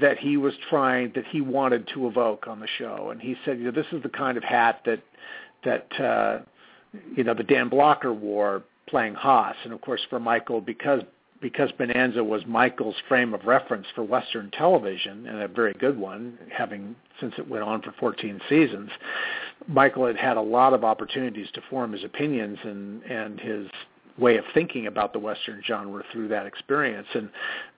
that 0.00 0.18
he 0.18 0.36
was 0.36 0.54
trying 0.70 1.12
that 1.14 1.26
he 1.30 1.40
wanted 1.40 1.88
to 1.94 2.06
evoke 2.08 2.46
on 2.48 2.58
the 2.58 2.68
show. 2.78 3.10
And 3.10 3.20
he 3.20 3.36
said 3.44 3.58
you 3.58 3.64
know 3.64 3.70
this 3.70 3.86
is 3.92 4.02
the 4.02 4.08
kind 4.08 4.36
of 4.36 4.44
hat 4.44 4.82
that 4.86 5.02
that 5.64 6.00
uh 6.00 6.38
you 7.16 7.24
know 7.24 7.34
the 7.34 7.44
Dan 7.44 7.68
Blocker 7.68 8.12
wore 8.12 8.62
playing 8.88 9.14
Hoss 9.14 9.56
and 9.64 9.72
of 9.72 9.80
course 9.80 10.00
for 10.10 10.18
Michael 10.18 10.60
because 10.60 11.02
because 11.44 11.70
Bonanza 11.72 12.24
was 12.24 12.40
Michael's 12.46 12.96
frame 13.06 13.34
of 13.34 13.44
reference 13.44 13.86
for 13.94 14.02
Western 14.02 14.50
television 14.50 15.26
and 15.26 15.42
a 15.42 15.48
very 15.48 15.74
good 15.74 15.98
one 15.98 16.38
having 16.50 16.96
since 17.20 17.34
it 17.36 17.46
went 17.46 17.62
on 17.62 17.82
for 17.82 17.92
14 18.00 18.40
seasons 18.48 18.90
Michael 19.66 20.06
had 20.06 20.16
had 20.16 20.36
a 20.36 20.42
lot 20.42 20.72
of 20.72 20.84
opportunities 20.84 21.48
to 21.54 21.60
form 21.70 21.92
his 21.92 22.04
opinions 22.04 22.58
and 22.64 23.02
and 23.04 23.40
his 23.40 23.68
way 24.18 24.36
of 24.36 24.44
thinking 24.52 24.86
about 24.86 25.12
the 25.12 25.18
Western 25.18 25.60
genre 25.66 26.02
through 26.12 26.28
that 26.28 26.46
experience. 26.46 27.08
And 27.14 27.30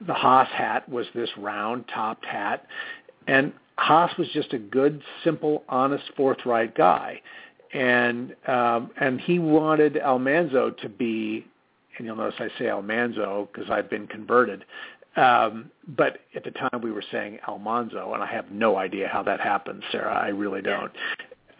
the 0.07 0.13
Hoss 0.13 0.49
hat 0.49 0.87
was 0.89 1.07
this 1.15 1.31
round 1.39 1.87
topped 1.89 2.27
hat. 2.27 2.67
And 3.27 3.55
Hoss 3.79 4.17
was 4.19 4.29
just 4.35 4.53
a 4.53 4.59
good, 4.59 5.03
simple, 5.25 5.65
honest, 5.69 6.05
forthright 6.15 6.75
guy. 6.75 7.23
And 7.73 8.35
um, 8.47 8.91
and 8.99 9.21
he 9.21 9.39
wanted 9.39 9.97
Almanzo 9.97 10.71
to 10.71 10.89
be, 10.89 11.47
and 11.99 12.07
you'll 12.07 12.17
notice 12.17 12.35
I 12.39 12.49
say 12.59 12.69
Almanzo 12.69 13.49
because 13.53 13.71
I've 13.71 13.91
been 13.91 14.07
converted. 14.07 14.65
Um, 15.17 15.71
but 15.89 16.19
at 16.35 16.45
the 16.45 16.51
time 16.51 16.81
we 16.83 16.93
were 16.93 17.05
saying 17.11 17.39
Almanzo, 17.49 18.13
and 18.13 18.23
I 18.23 18.27
have 18.27 18.51
no 18.51 18.77
idea 18.77 19.09
how 19.09 19.23
that 19.23 19.41
happened, 19.41 19.83
Sarah. 19.91 20.15
I 20.15 20.29
really 20.29 20.61
don't. 20.61 20.93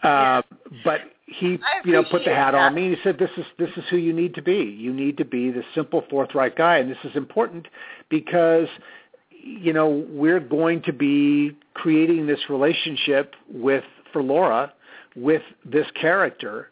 Uh, 0.03 0.43
but 0.83 1.01
he, 1.25 1.57
you 1.83 1.91
know, 1.91 2.03
put 2.03 2.23
the 2.23 2.33
hat 2.33 2.51
that. 2.51 2.57
on 2.57 2.75
me. 2.75 2.85
And 2.87 2.95
he 2.95 3.01
said, 3.03 3.17
"This 3.17 3.31
is 3.35 3.45
this 3.57 3.71
is 3.77 3.83
who 3.89 3.97
you 3.97 4.13
need 4.13 4.35
to 4.35 4.43
be. 4.43 4.57
You 4.57 4.93
need 4.93 5.17
to 5.17 5.25
be 5.25 5.49
the 5.49 5.63
simple, 5.73 6.03
forthright 6.09 6.55
guy, 6.55 6.77
and 6.77 6.89
this 6.89 6.97
is 7.03 7.15
important 7.15 7.67
because." 8.09 8.67
you 9.47 9.71
know 9.71 10.05
we're 10.09 10.41
going 10.41 10.81
to 10.81 10.91
be 10.91 11.55
creating 11.73 12.27
this 12.27 12.39
relationship 12.49 13.33
with 13.49 13.83
for 14.11 14.21
Laura 14.21 14.73
with 15.15 15.41
this 15.65 15.87
character 15.99 16.69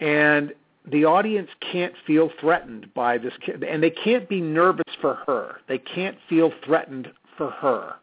and 0.00 0.52
the 0.90 1.04
audience 1.04 1.50
can't 1.72 1.94
feel 2.06 2.30
threatened 2.40 2.92
by 2.94 3.18
this 3.18 3.32
and 3.68 3.82
they 3.82 3.90
can't 3.90 4.28
be 4.28 4.40
nervous 4.40 4.94
for 5.00 5.14
her 5.26 5.56
they 5.68 5.78
can't 5.78 6.16
feel 6.28 6.52
threatened 6.64 7.08
for 7.36 7.50
her 7.50 7.96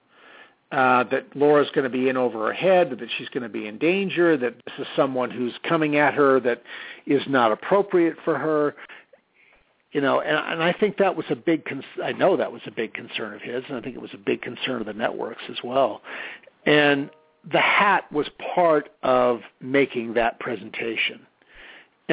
uh, 0.74 1.04
that 1.04 1.28
Laura's 1.36 1.70
going 1.76 1.84
to 1.84 1.90
be 1.90 2.10
in 2.10 2.18
over 2.18 2.48
her 2.48 2.54
head, 2.54 2.90
that 2.90 3.10
she's 3.16 3.30
going 3.30 3.44
to 3.44 3.50
be 3.50 3.68
in 3.68 3.78
danger, 3.78 4.36
that 4.36 4.56
this 4.66 4.74
is 4.80 4.88
someone 4.96 5.30
who's 5.30 5.54
coming 5.70 5.98
at 5.98 6.16
her 6.16 6.40
that 6.40 6.64
is 7.06 7.22
not 7.28 7.52
appropriate 7.52 8.18
for 8.26 8.40
her. 8.40 8.76
You 9.92 10.02
know, 10.02 10.22
and, 10.22 10.36
and 10.36 10.64
I 10.64 10.74
think 10.74 10.98
that 10.98 11.16
was 11.16 11.28
a 11.30 11.36
big. 11.36 11.66
Con- 11.66 11.84
I 12.04 12.12
know 12.14 12.36
that 12.38 12.52
was 12.52 12.64
a 12.66 12.72
big 12.72 12.96
concern 12.96 13.36
of 13.36 13.42
his, 13.42 13.64
and 13.68 13.78
I 13.78 13.82
think 13.82 13.96
it 13.96 14.02
was 14.02 14.16
a 14.16 14.18
big 14.18 14.42
concern 14.42 14.82
of 14.82 14.88
the 14.88 14.94
networks 14.94 15.44
as 15.48 15.58
well. 15.64 16.02
And 16.66 17.12
the 17.52 17.60
hat 17.60 18.12
was 18.12 18.28
part 18.56 18.90
of 19.04 19.42
making 19.62 20.16
that 20.16 20.40
presentation. 20.40 21.20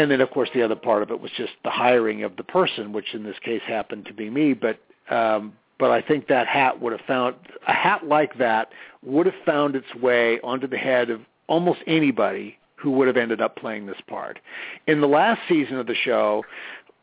And 0.00 0.10
then, 0.10 0.22
of 0.22 0.30
course, 0.30 0.48
the 0.54 0.62
other 0.62 0.76
part 0.76 1.02
of 1.02 1.10
it 1.10 1.20
was 1.20 1.30
just 1.36 1.52
the 1.62 1.68
hiring 1.68 2.24
of 2.24 2.34
the 2.36 2.42
person, 2.42 2.94
which 2.94 3.12
in 3.12 3.22
this 3.22 3.38
case 3.44 3.60
happened 3.66 4.06
to 4.06 4.14
be 4.14 4.30
me. 4.30 4.54
But 4.54 4.78
um, 5.14 5.52
but 5.78 5.90
I 5.90 6.00
think 6.00 6.26
that 6.28 6.46
hat 6.46 6.80
would 6.80 6.92
have 6.92 7.06
found 7.06 7.36
a 7.68 7.74
hat 7.74 8.06
like 8.06 8.38
that 8.38 8.70
would 9.04 9.26
have 9.26 9.34
found 9.44 9.76
its 9.76 9.94
way 9.94 10.40
onto 10.40 10.66
the 10.66 10.78
head 10.78 11.10
of 11.10 11.20
almost 11.48 11.80
anybody 11.86 12.56
who 12.76 12.92
would 12.92 13.08
have 13.08 13.18
ended 13.18 13.42
up 13.42 13.56
playing 13.56 13.84
this 13.84 14.00
part. 14.06 14.38
In 14.86 15.02
the 15.02 15.06
last 15.06 15.42
season 15.46 15.76
of 15.76 15.86
the 15.86 15.94
show, 15.94 16.44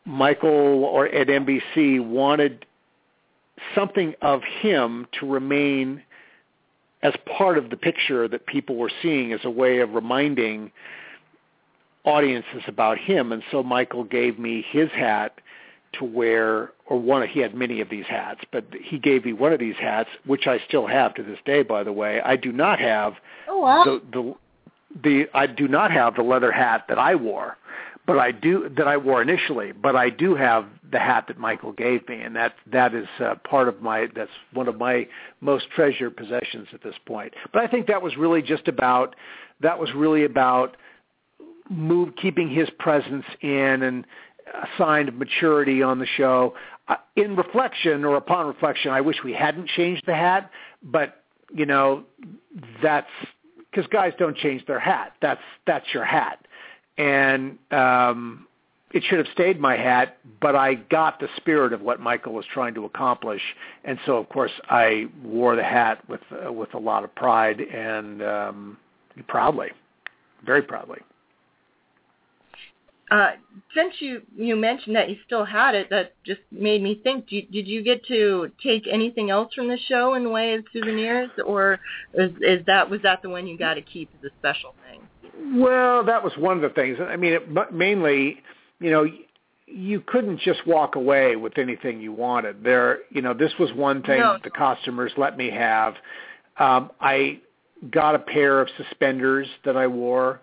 Michael 0.06 0.84
or 0.84 1.06
at 1.06 1.28
NBC 1.28 2.04
wanted 2.04 2.66
something 3.76 4.16
of 4.24 4.42
him 4.44 5.06
to 5.20 5.28
remain 5.28 6.02
as 7.04 7.14
part 7.38 7.60
of 7.60 7.70
the 7.70 7.78
picture 7.78 8.28
that 8.28 8.48
people 8.48 8.76
were 8.76 8.92
seeing 9.04 9.34
as 9.34 9.42
a 9.44 9.52
way 9.52 9.82
of 9.82 9.94
reminding 9.94 10.72
audiences 12.08 12.63
about 12.67 12.98
him. 12.98 13.32
And 13.34 13.43
so 13.52 13.62
Michael 13.62 14.06
gave 14.06 14.39
me 14.39 14.65
his 14.72 14.89
hat 14.91 15.39
to 16.00 16.06
wear, 16.06 16.72
or 16.86 17.00
one, 17.00 17.28
he 17.28 17.39
had 17.41 17.54
many 17.54 17.82
of 17.82 17.89
these 17.89 18.06
hats, 18.06 18.41
but 18.52 18.65
he 18.82 18.98
gave 18.98 19.26
me 19.26 19.34
one 19.34 19.52
of 19.52 19.60
these 19.60 19.76
hats, 19.80 20.10
which 20.26 20.48
I 20.48 20.60
still 20.67 20.88
have 20.88 21.13
to 21.15 21.24
this 21.24 21.39
day, 21.46 21.63
by 21.63 21.84
the 21.84 21.91
way. 21.91 22.22
I 22.22 22.38
do 22.38 22.52
not 22.52 22.80
have 22.80 23.13
oh, 23.48 23.60
wow. 23.60 23.84
the, 23.84 24.02
the, 24.12 24.36
the, 25.04 25.26
I 25.34 25.48
do 25.48 25.67
not 25.67 25.91
have 25.91 26.15
the 26.15 26.24
leather 26.24 26.52
hat 26.52 26.86
that 26.88 26.98
I 26.98 27.15
wore, 27.15 27.58
but 28.06 28.17
I 28.20 28.32
do, 28.32 28.70
that 28.78 28.88
I 28.88 28.96
wore 28.96 29.22
initially, 29.22 29.74
but 29.74 29.96
I 29.96 30.10
do 30.10 30.36
have 30.36 30.65
the 30.89 31.00
hat 31.00 31.26
that 31.28 31.38
Michael 31.38 31.74
gave 31.74 32.08
me, 32.08 32.22
and 32.22 32.36
that, 32.36 32.54
that 32.72 32.93
is 32.93 33.08
uh, 33.20 33.36
part 33.50 33.67
of 33.67 33.82
my, 33.82 34.08
that's 34.15 34.32
one 34.54 34.70
of 34.70 34.78
my 34.78 35.08
most 35.41 35.70
treasured 35.76 36.15
possessions 36.15 36.67
at 36.74 36.82
this 36.84 36.96
point. 37.06 37.34
But 37.52 37.63
I 37.63 37.67
think 37.67 37.88
that 37.88 38.02
was 38.02 38.15
really 38.15 38.41
just 38.41 38.67
about, 38.70 39.15
that 39.62 39.78
was 39.78 39.89
really 39.93 40.24
about 40.24 40.78
move, 41.70 42.16
keeping 42.16 42.50
his 42.50 42.70
presence 42.80 43.26
in 43.42 43.84
and, 43.84 44.06
a 44.54 44.68
sign 44.78 45.08
of 45.08 45.16
maturity 45.16 45.82
on 45.82 46.00
the 46.00 46.06
show. 46.06 46.56
Uh, 46.88 46.96
in 47.16 47.36
reflection 47.36 48.06
or 48.06 48.16
upon 48.16 48.48
reflection, 48.48 48.92
I 48.92 49.02
wish 49.02 49.18
we 49.24 49.34
hadn't 49.34 49.68
changed 49.68 50.04
the 50.06 50.16
hat, 50.16 50.52
but 50.84 51.24
you 51.54 51.66
know, 51.66 52.04
that's 52.82 53.10
because 53.72 53.88
guys 53.88 54.14
don't 54.18 54.38
change 54.38 54.66
their 54.66 54.80
hat. 54.80 55.14
That's 55.22 55.42
that's 55.66 55.86
your 55.94 56.06
hat, 56.06 56.46
and 56.98 57.58
um, 57.72 58.48
it 58.94 59.04
should 59.04 59.18
have 59.18 59.28
stayed 59.34 59.60
my 59.60 59.76
hat. 59.76 60.18
But 60.42 60.56
I 60.56 60.76
got 60.76 61.20
the 61.20 61.28
spirit 61.38 61.74
of 61.74 61.82
what 61.82 62.00
Michael 62.00 62.34
was 62.34 62.46
trying 62.54 62.74
to 62.76 62.86
accomplish, 62.86 63.42
and 63.84 64.00
so 64.06 64.18
of 64.18 64.30
course 64.30 64.52
I 64.70 65.08
wore 65.24 65.56
the 65.56 65.64
hat 65.64 66.08
with 66.10 66.22
uh, 66.32 66.52
with 66.52 66.74
a 66.74 66.80
lot 66.80 67.04
of 67.04 67.14
pride 67.16 67.60
and 67.60 68.22
um, 68.22 68.78
proudly, 69.28 69.70
very 70.46 70.62
proudly. 70.62 71.00
Uh, 73.10 73.32
since 73.74 73.93
you 74.00 74.22
you 74.36 74.56
mentioned 74.56 74.96
that 74.96 75.10
you 75.10 75.15
still 75.26 75.46
had 75.46 75.76
it, 75.76 75.89
that 75.89 76.13
just 76.26 76.41
made 76.52 76.84
me 76.84 77.00
think. 77.04 77.28
Did, 77.30 77.50
did 77.52 77.67
you 77.67 77.82
get 77.82 78.06
to 78.08 78.52
take 78.62 78.86
anything 78.91 79.30
else 79.30 79.54
from 79.54 79.70
the 79.70 79.78
show 79.88 80.15
in 80.15 80.24
the 80.26 80.30
way 80.30 80.56
of 80.56 80.65
souvenirs, 80.74 81.30
or 81.46 81.80
is, 82.13 82.32
is 82.41 82.65
that 82.65 82.89
was 82.89 83.02
that 83.04 83.22
the 83.22 83.30
one 83.30 83.48
you 83.48 83.58
got 83.58 83.76
to 83.76 83.82
keep 83.82 84.10
as 84.20 84.30
a 84.30 84.34
special 84.39 84.76
thing? 84.89 85.62
Well, 85.62 86.04
that 86.04 86.22
was 86.22 86.34
one 86.38 86.58
of 86.58 86.63
the 86.63 86.70
things. 86.70 86.98
I 87.00 87.15
mean, 87.15 87.34
it, 87.34 87.74
mainly, 87.74 88.41
you 88.82 88.91
know, 88.91 89.06
you 89.67 90.02
couldn't 90.02 90.39
just 90.39 90.65
walk 90.67 90.96
away 90.96 91.38
with 91.38 91.58
anything 91.58 92.02
you 92.02 92.12
wanted. 92.12 92.63
There, 92.63 93.00
you 93.10 93.22
know, 93.22 93.34
this 93.34 93.54
was 93.60 93.72
one 93.74 94.02
thing 94.04 94.20
no. 94.20 94.38
the 94.43 94.50
customers 94.50 95.12
let 95.15 95.38
me 95.38 95.50
have. 95.52 95.96
Um, 96.58 96.91
I 97.00 97.39
got 97.91 98.15
a 98.15 98.20
pair 98.20 98.60
of 98.60 98.67
suspenders 98.78 99.48
that 99.63 99.78
I 99.78 99.88
wore. 99.88 100.41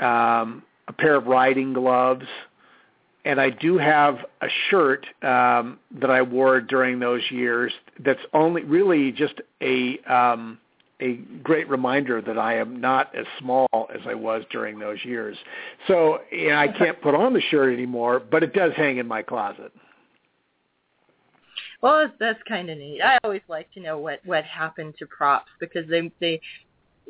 Um, 0.00 0.62
a 0.92 1.02
pair 1.02 1.16
of 1.16 1.26
riding 1.26 1.72
gloves, 1.72 2.26
and 3.24 3.40
I 3.40 3.50
do 3.50 3.78
have 3.78 4.18
a 4.40 4.48
shirt 4.68 5.06
um, 5.22 5.78
that 6.00 6.10
I 6.10 6.22
wore 6.22 6.60
during 6.60 6.98
those 6.98 7.22
years. 7.30 7.72
That's 8.00 8.20
only 8.32 8.62
really 8.64 9.12
just 9.12 9.34
a 9.60 9.98
um, 10.12 10.58
a 11.00 11.14
great 11.42 11.68
reminder 11.68 12.20
that 12.22 12.38
I 12.38 12.58
am 12.58 12.80
not 12.80 13.14
as 13.14 13.26
small 13.38 13.68
as 13.92 14.00
I 14.06 14.14
was 14.14 14.44
during 14.50 14.78
those 14.78 14.98
years. 15.04 15.36
So 15.88 16.20
yeah, 16.32 16.60
I 16.60 16.68
can't 16.68 17.00
put 17.00 17.14
on 17.14 17.32
the 17.32 17.40
shirt 17.40 17.72
anymore, 17.72 18.20
but 18.20 18.42
it 18.42 18.52
does 18.52 18.72
hang 18.76 18.98
in 18.98 19.06
my 19.06 19.22
closet. 19.22 19.72
Well, 21.80 22.08
that's 22.20 22.38
kind 22.46 22.70
of 22.70 22.78
neat. 22.78 23.02
I 23.02 23.18
always 23.24 23.42
like 23.48 23.72
to 23.72 23.80
know 23.80 23.98
what 23.98 24.20
what 24.24 24.44
happened 24.44 24.94
to 24.98 25.06
props 25.06 25.50
because 25.58 25.88
they 25.88 26.10
they 26.20 26.40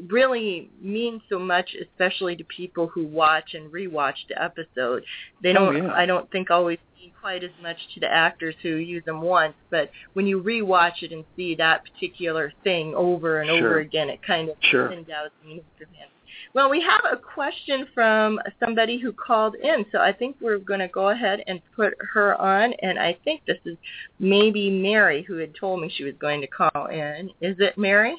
really 0.09 0.71
means 0.81 1.23
so 1.29 1.39
much, 1.39 1.75
especially 1.81 2.37
to 2.37 2.45
people 2.45 2.87
who 2.89 3.07
watch 3.07 3.55
and 3.55 3.73
rewatch 3.73 4.15
the 4.29 4.43
episode. 4.43 5.05
They 5.43 5.51
oh, 5.51 5.55
don't, 5.55 5.77
oh, 5.77 5.87
yeah. 5.87 5.93
I 5.93 6.07
don't 6.07 6.31
think 6.31 6.51
always 6.51 6.79
mean 6.99 7.13
quite 7.21 7.45
as 7.45 7.51
much 7.63 7.77
to 7.95 8.01
the 8.01 8.13
actors 8.13 8.55
who 8.63 8.77
use 8.77 9.05
them 9.05 9.21
once, 9.21 9.55
but 9.71 9.91
when 10.15 10.27
you 10.27 10.43
rewatch 10.43 11.03
it 11.03 11.13
and 11.13 11.25
see 11.37 11.55
that 11.57 11.83
particular 11.85 12.53
thing 12.65 12.95
over 12.95 13.41
and 13.41 13.49
sure. 13.49 13.59
over 13.59 13.79
again, 13.81 14.09
it 14.09 14.21
kind 14.27 14.49
of 14.49 14.57
sure. 14.61 14.93
endows 14.93 15.31
meaning 15.45 15.65
for 15.77 15.85
him. 15.85 16.09
Well, 16.55 16.69
we 16.69 16.83
have 16.83 17.01
a 17.11 17.17
question 17.17 17.87
from 17.95 18.39
somebody 18.61 18.99
who 18.99 19.13
called 19.13 19.55
in, 19.55 19.87
so 19.91 19.99
I 19.99 20.13
think 20.13 20.37
we're 20.41 20.59
going 20.59 20.81
to 20.81 20.89
go 20.89 21.09
ahead 21.09 21.43
and 21.47 21.61
put 21.75 21.95
her 22.13 22.39
on. 22.41 22.75
And 22.83 22.99
I 22.99 23.17
think 23.25 23.43
this 23.47 23.59
is 23.65 23.77
maybe 24.19 24.71
Mary 24.71 25.23
who 25.23 25.37
had 25.37 25.55
told 25.55 25.81
me 25.81 25.91
she 25.95 26.05
was 26.05 26.15
going 26.21 26.43
to 26.43 26.47
call 26.47 26.87
in. 26.87 27.31
Is 27.41 27.57
it 27.59 27.79
Mary? 27.79 28.17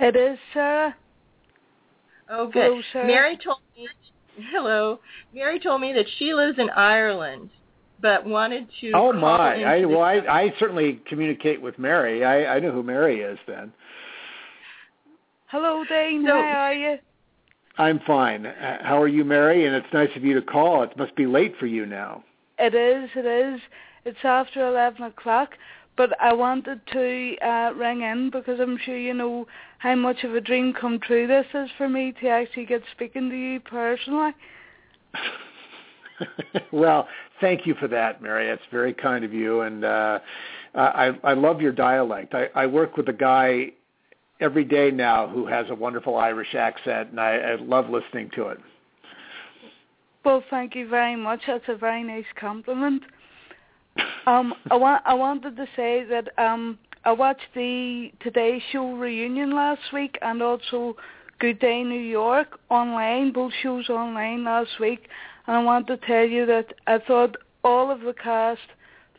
It 0.00 0.16
is, 0.16 0.38
Sarah. 0.54 0.96
Oh, 2.30 2.46
good. 2.46 2.62
Hello, 2.62 2.82
Sarah. 2.92 3.06
Mary 3.06 3.38
told 3.42 3.58
me. 3.76 3.86
Hello. 4.50 4.98
Mary 5.34 5.60
told 5.60 5.80
me 5.80 5.92
that 5.92 6.06
she 6.18 6.32
lives 6.32 6.58
in 6.58 6.70
Ireland, 6.70 7.50
but 8.00 8.24
wanted 8.24 8.66
to. 8.80 8.92
Oh 8.92 9.12
call 9.12 9.20
my! 9.20 9.62
I 9.62 9.84
well, 9.84 10.00
I. 10.02 10.14
I 10.18 10.54
certainly 10.58 11.00
communicate 11.08 11.60
with 11.60 11.78
Mary. 11.78 12.24
I, 12.24 12.56
I 12.56 12.60
know 12.60 12.72
who 12.72 12.82
Mary 12.82 13.20
is 13.20 13.38
then. 13.46 13.72
Hello, 15.48 15.84
Dane. 15.88 16.24
So- 16.26 16.32
How 16.32 16.38
are 16.38 16.74
you? 16.74 16.98
I'm 17.76 18.00
fine. 18.06 18.46
Uh, 18.46 18.78
How 18.82 19.00
are 19.00 19.08
you, 19.08 19.24
Mary? 19.24 19.66
And 19.66 19.74
it's 19.74 19.92
nice 19.92 20.10
of 20.16 20.24
you 20.24 20.34
to 20.34 20.42
call. 20.42 20.82
It 20.82 20.96
must 20.96 21.14
be 21.16 21.26
late 21.26 21.54
for 21.58 21.66
you 21.66 21.86
now. 21.86 22.24
It 22.58 22.74
is. 22.74 23.10
It 23.14 23.26
is. 23.26 23.60
It's 24.04 24.18
after 24.24 24.66
eleven 24.66 25.02
o'clock, 25.04 25.50
but 25.96 26.10
I 26.20 26.32
wanted 26.32 26.80
to 26.92 27.36
uh, 27.38 27.72
ring 27.74 28.02
in 28.02 28.30
because 28.30 28.58
I'm 28.60 28.78
sure 28.84 28.96
you 28.96 29.14
know 29.14 29.46
how 29.78 29.94
much 29.94 30.24
of 30.24 30.34
a 30.34 30.40
dream 30.40 30.72
come 30.72 30.98
true 31.00 31.26
this 31.26 31.46
is 31.54 31.68
for 31.76 31.88
me 31.88 32.14
to 32.20 32.28
actually 32.28 32.66
get 32.66 32.82
speaking 32.92 33.28
to 33.30 33.36
you 33.36 33.60
personally. 33.60 34.32
well, 36.72 37.08
thank 37.40 37.66
you 37.66 37.74
for 37.74 37.88
that, 37.88 38.22
Mary. 38.22 38.46
That's 38.48 38.62
very 38.70 38.94
kind 38.94 39.24
of 39.24 39.32
you, 39.32 39.62
and 39.62 39.84
uh, 39.84 40.18
I, 40.74 41.12
I 41.24 41.32
love 41.34 41.60
your 41.60 41.72
dialect. 41.72 42.34
I, 42.34 42.48
I 42.54 42.66
work 42.66 42.96
with 42.96 43.08
a 43.08 43.12
guy 43.12 43.72
every 44.40 44.64
day 44.64 44.90
now 44.90 45.28
who 45.28 45.46
has 45.46 45.66
a 45.70 45.74
wonderful 45.74 46.16
Irish 46.16 46.54
accent, 46.54 47.10
and 47.10 47.20
I, 47.20 47.36
I 47.36 47.54
love 47.56 47.90
listening 47.90 48.30
to 48.36 48.48
it. 48.48 48.58
Well, 50.24 50.42
thank 50.50 50.74
you 50.74 50.88
very 50.88 51.16
much. 51.16 51.40
That's 51.46 51.64
a 51.68 51.76
very 51.76 52.02
nice 52.02 52.24
compliment. 52.38 53.02
Um, 54.26 54.54
I 54.70 54.76
want 54.76 55.02
I 55.06 55.14
wanted 55.14 55.56
to 55.56 55.66
say 55.74 56.04
that 56.04 56.28
um, 56.38 56.78
I 57.04 57.12
watched 57.12 57.48
the 57.54 58.12
Today 58.20 58.62
Show 58.70 58.92
reunion 58.92 59.50
last 59.52 59.80
week 59.92 60.18
and 60.22 60.42
also 60.42 60.96
Good 61.38 61.58
Day 61.58 61.82
New 61.82 62.00
York 62.00 62.58
online, 62.68 63.32
both 63.32 63.52
shows 63.62 63.88
online 63.88 64.44
last 64.44 64.78
week, 64.78 65.08
and 65.46 65.56
I 65.56 65.62
want 65.62 65.86
to 65.86 65.96
tell 65.96 66.24
you 66.24 66.46
that 66.46 66.74
I 66.86 66.98
thought 66.98 67.36
all 67.64 67.90
of 67.90 68.02
the 68.02 68.12
cast 68.12 68.60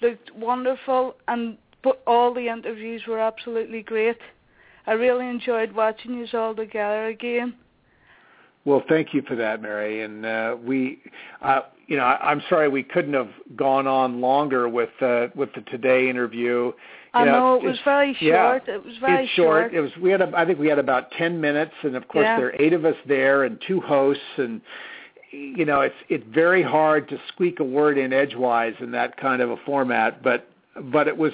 looked 0.02 0.32
wonderful 0.36 1.16
and 1.28 1.58
but 1.84 2.02
all 2.06 2.34
the 2.34 2.48
interviews 2.48 3.02
were 3.08 3.20
absolutely 3.20 3.82
great. 3.82 4.18
I 4.86 4.94
really 4.94 5.28
enjoyed 5.28 5.72
watching 5.74 6.14
you 6.14 6.28
all 6.38 6.56
together 6.56 7.08
again. 7.08 7.56
Well, 8.63 8.84
thank 8.88 9.13
you 9.13 9.24
for 9.24 9.36
that, 9.36 9.62
Mary. 9.62 10.04
And 10.04 10.26
uh, 10.26 10.56
we, 10.63 11.00
uh, 11.41 11.62
you 11.88 11.97
know, 11.97 12.04
I, 12.04 12.30
I'm 12.32 12.41
sorry 12.47 12.69
we 12.69 12.84
couldn't 12.84 13.13
have 13.13 13.30
gone 13.56 13.88
on 13.88 14.21
longer 14.21 14.69
with 14.69 14.89
uh, 15.02 15.28
with 15.36 15.54
the 15.56 15.62
today 15.62 16.10
interview. 16.10 16.71
You 16.71 16.74
I 17.13 17.26
know 17.26 17.56
it 17.56 17.63
was 17.63 17.80
very 17.84 18.15
yeah, 18.21 18.60
short. 18.60 18.69
it 18.69 18.86
was 18.86 18.95
very 19.02 19.24
it's 19.24 19.34
short. 19.34 19.74
It 19.74 19.82
was 19.82 19.91
we 20.02 20.12
had 20.12 20.21
a, 20.21 20.32
I 20.36 20.45
think 20.45 20.60
we 20.60 20.67
had 20.67 20.80
about 20.80 21.12
ten 21.12 21.41
minutes, 21.41 21.74
and 21.82 21.95
of 21.95 22.08
course 22.08 22.26
Yeah. 22.26 22.38
there 22.38 22.47
are 22.47 22.62
eight 22.62 22.74
of 22.74 22.86
us 22.86 22.95
there 23.08 23.43
and 23.43 23.60
two 23.67 23.82
hosts, 23.82 24.24
and 24.38 24.62
you 25.32 25.65
know 25.65 25.82
it's 25.82 25.95
it's 26.08 26.26
very 26.32 26.62
hard 26.62 27.10
to 27.10 27.17
squeak 27.30 27.60
a 27.60 27.63
word 27.65 27.97
in 27.97 28.13
edgewise 28.13 28.76
in 28.80 28.91
that 28.91 29.17
kind 29.17 29.41
of 29.41 29.50
a 29.50 29.58
format. 29.65 30.21
But 30.24 30.47
but 30.91 31.08
it 31.08 31.17
was 31.17 31.34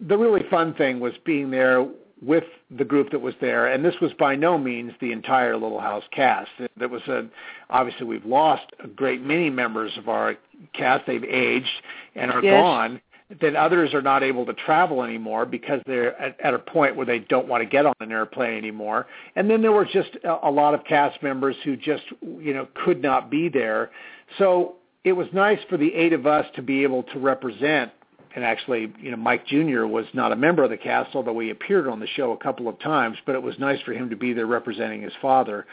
the 0.00 0.18
really 0.18 0.42
fun 0.50 0.74
thing 0.74 0.98
was 1.00 1.14
being 1.24 1.50
there 1.50 1.86
with 2.24 2.44
the 2.76 2.84
group 2.84 3.10
that 3.10 3.20
was 3.20 3.34
there, 3.40 3.66
and 3.66 3.84
this 3.84 3.94
was 4.00 4.12
by 4.14 4.34
no 4.34 4.56
means 4.58 4.92
the 5.00 5.12
entire 5.12 5.56
Little 5.56 5.80
House 5.80 6.04
cast. 6.10 6.50
That 6.76 6.90
was 6.90 7.02
a 7.08 7.26
obviously 7.70 8.06
we've 8.06 8.24
lost 8.24 8.64
a 8.82 8.88
great 8.88 9.22
many 9.22 9.50
members 9.50 9.92
of 9.98 10.08
our 10.08 10.36
cast. 10.72 11.06
They've 11.06 11.24
aged 11.24 11.66
and 12.14 12.30
are 12.30 12.42
Yes. 12.42 12.52
gone. 12.52 13.00
Then 13.40 13.56
others 13.56 13.94
are 13.94 14.02
not 14.02 14.22
able 14.22 14.44
to 14.46 14.52
travel 14.52 15.02
anymore 15.02 15.46
because 15.46 15.80
they're 15.86 16.16
at, 16.20 16.38
at 16.40 16.54
a 16.54 16.58
point 16.58 16.94
where 16.94 17.06
they 17.06 17.20
don't 17.20 17.48
want 17.48 17.62
to 17.62 17.66
get 17.68 17.86
on 17.86 17.94
an 18.00 18.12
airplane 18.12 18.56
anymore. 18.56 19.06
And 19.34 19.48
then 19.50 19.62
there 19.62 19.72
were 19.72 19.86
just 19.86 20.10
a, 20.24 20.48
a 20.48 20.50
lot 20.50 20.74
of 20.74 20.84
cast 20.84 21.22
members 21.22 21.56
who 21.64 21.76
just 21.76 22.04
you 22.20 22.52
know 22.54 22.68
could 22.84 23.02
not 23.02 23.30
be 23.30 23.48
there. 23.48 23.90
So 24.38 24.76
it 25.04 25.12
was 25.12 25.26
nice 25.32 25.58
for 25.68 25.76
the 25.76 25.92
eight 25.94 26.12
of 26.12 26.26
us 26.26 26.46
to 26.56 26.62
be 26.62 26.82
able 26.82 27.02
to 27.04 27.18
represent 27.18 27.92
and 28.34 28.44
actually, 28.44 28.92
you 29.00 29.10
know, 29.10 29.16
Mike 29.16 29.46
Jr. 29.46 29.84
was 29.84 30.06
not 30.12 30.32
a 30.32 30.36
member 30.36 30.64
of 30.64 30.70
the 30.70 30.76
cast, 30.76 31.14
although 31.14 31.38
he 31.38 31.50
appeared 31.50 31.86
on 31.86 32.00
the 32.00 32.06
show 32.06 32.32
a 32.32 32.36
couple 32.36 32.68
of 32.68 32.78
times. 32.80 33.16
But 33.26 33.34
it 33.36 33.42
was 33.42 33.58
nice 33.58 33.80
for 33.82 33.92
him 33.92 34.10
to 34.10 34.16
be 34.16 34.32
there 34.32 34.46
representing 34.46 35.02
his 35.02 35.12
father, 35.22 35.66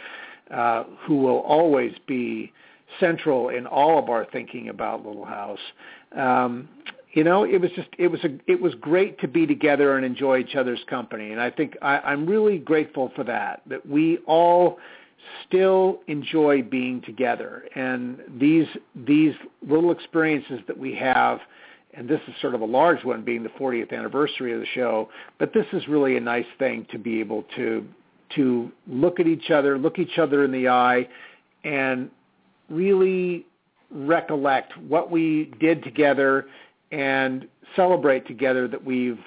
uh, 0.52 0.84
who 1.06 1.18
will 1.18 1.40
always 1.40 1.94
be 2.08 2.54
central 3.00 3.50
in 3.50 3.66
all 3.66 3.98
of 3.98 4.10
our 4.10 4.26
thinking 4.32 4.70
about 4.70 5.06
Little 5.06 5.26
House. 5.26 5.60
Um, 6.16 6.70
you 7.14 7.24
know, 7.24 7.44
it 7.44 7.60
was 7.60 7.72
just 7.76 7.90
it 7.98 8.08
was 8.08 8.24
a 8.24 8.30
it 8.48 8.62
was 8.62 8.74
great 8.76 9.20
to 9.20 9.28
be 9.28 9.46
together 9.46 9.98
and 9.98 10.06
enjoy 10.06 10.40
each 10.40 10.56
other's 10.56 10.84
company, 10.90 11.32
and 11.32 11.42
I 11.42 11.50
think 11.52 11.76
I, 11.82 11.98
I'm 12.00 12.26
really 12.26 12.58
grateful 12.58 13.12
for 13.16 13.24
that. 13.26 13.64
That 13.68 13.86
we 13.86 14.20
all 14.28 14.78
still 15.48 16.00
enjoy 16.08 16.62
being 16.62 17.02
together, 17.02 17.66
and 17.76 18.20
these 18.40 18.68
these 18.96 19.34
little 19.68 19.92
experiences 19.92 20.60
that 20.68 20.78
we 20.78 20.96
have 20.96 21.40
and 21.94 22.08
this 22.08 22.22
is 22.28 22.34
sort 22.42 22.56
of 22.56 22.62
a 22.62 22.66
large 22.66 23.04
one 23.04 23.24
being 23.24 23.44
the 23.44 23.50
40th 23.50 23.92
anniversary 23.92 24.54
of 24.54 24.60
the 24.60 24.66
show, 24.74 25.10
but 25.40 25.54
this 25.54 25.66
is 25.74 25.88
really 25.88 26.18
a 26.18 26.22
nice 26.22 26.46
thing 26.58 26.86
to 26.92 26.98
be 26.98 27.20
able 27.20 27.44
to 27.56 27.86
to 28.36 28.72
look 28.88 29.20
at 29.20 29.28
each 29.28 29.52
other, 29.52 29.78
look 29.78 30.00
each 30.00 30.18
other 30.18 30.46
in 30.46 30.54
the 30.54 30.70
eye 30.70 31.06
and 31.66 32.10
really 32.70 33.46
recollect 33.90 34.78
what 34.88 35.12
we 35.12 35.52
did 35.60 35.84
together 35.84 36.48
and 36.94 37.46
celebrate 37.76 38.26
together 38.26 38.70
that 38.70 38.84
we've 38.84 39.20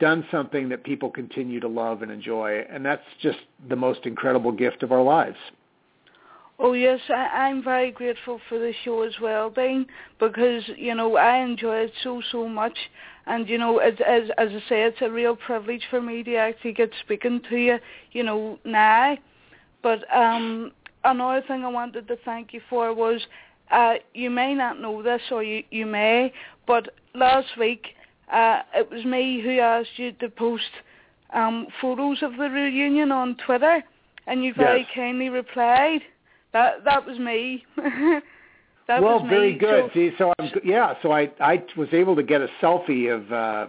done 0.00 0.26
something 0.30 0.68
that 0.68 0.82
people 0.82 1.10
continue 1.10 1.60
to 1.60 1.68
love 1.68 2.02
and 2.02 2.10
enjoy 2.10 2.64
and 2.70 2.84
that's 2.84 3.02
just 3.20 3.38
the 3.68 3.76
most 3.76 4.04
incredible 4.04 4.52
gift 4.52 4.82
of 4.82 4.92
our 4.92 5.02
lives. 5.02 5.36
Oh 6.62 6.74
yes, 6.74 7.00
I, 7.08 7.14
I'm 7.48 7.64
very 7.64 7.90
grateful 7.90 8.38
for 8.46 8.58
the 8.58 8.74
show 8.84 9.00
as 9.02 9.14
well, 9.20 9.48
Dean, 9.48 9.86
because 10.18 10.62
you 10.76 10.94
know 10.94 11.16
I 11.16 11.38
enjoy 11.38 11.76
it 11.84 11.92
so 12.02 12.20
so 12.30 12.46
much, 12.46 12.76
and 13.26 13.48
you 13.48 13.56
know 13.56 13.78
as 13.78 13.94
as 14.06 14.24
as 14.36 14.50
I 14.50 14.68
say, 14.68 14.82
it's 14.82 15.00
a 15.00 15.10
real 15.10 15.36
privilege 15.36 15.82
for 15.88 16.02
me 16.02 16.22
to 16.22 16.36
actually 16.36 16.74
get 16.74 16.90
speaking 17.02 17.40
to 17.48 17.56
you, 17.56 17.78
you 18.12 18.22
know 18.22 18.58
now. 18.66 19.16
But 19.82 20.00
um, 20.14 20.72
another 21.04 21.42
thing 21.48 21.64
I 21.64 21.68
wanted 21.68 22.06
to 22.08 22.16
thank 22.26 22.52
you 22.52 22.60
for 22.68 22.92
was, 22.92 23.22
uh, 23.70 23.94
you 24.12 24.28
may 24.28 24.54
not 24.54 24.78
know 24.78 25.02
this 25.02 25.22
or 25.30 25.42
you 25.42 25.64
you 25.70 25.86
may, 25.86 26.30
but 26.66 26.90
last 27.14 27.56
week 27.58 27.86
uh, 28.30 28.60
it 28.74 28.90
was 28.90 29.02
me 29.06 29.40
who 29.42 29.58
asked 29.60 29.96
you 29.96 30.12
to 30.12 30.28
post 30.28 30.70
um, 31.32 31.68
photos 31.80 32.22
of 32.22 32.32
the 32.36 32.50
reunion 32.50 33.10
on 33.12 33.34
Twitter, 33.46 33.82
and 34.26 34.44
you 34.44 34.52
very 34.52 34.80
Yes. 34.80 34.90
kindly 34.94 35.30
replied. 35.30 36.02
That 36.52 36.84
that 36.84 37.06
was 37.06 37.18
me. 37.18 37.64
that 37.76 39.02
well, 39.02 39.20
was 39.20 39.22
me. 39.24 39.28
very 39.30 39.58
good. 39.58 39.90
So 39.92 39.94
See, 39.94 40.10
so 40.18 40.32
I'm 40.38 40.50
yeah, 40.64 40.94
so 41.02 41.12
I 41.12 41.30
I 41.40 41.62
was 41.76 41.88
able 41.92 42.16
to 42.16 42.22
get 42.22 42.40
a 42.40 42.48
selfie 42.60 43.14
of 43.14 43.30
uh 43.32 43.68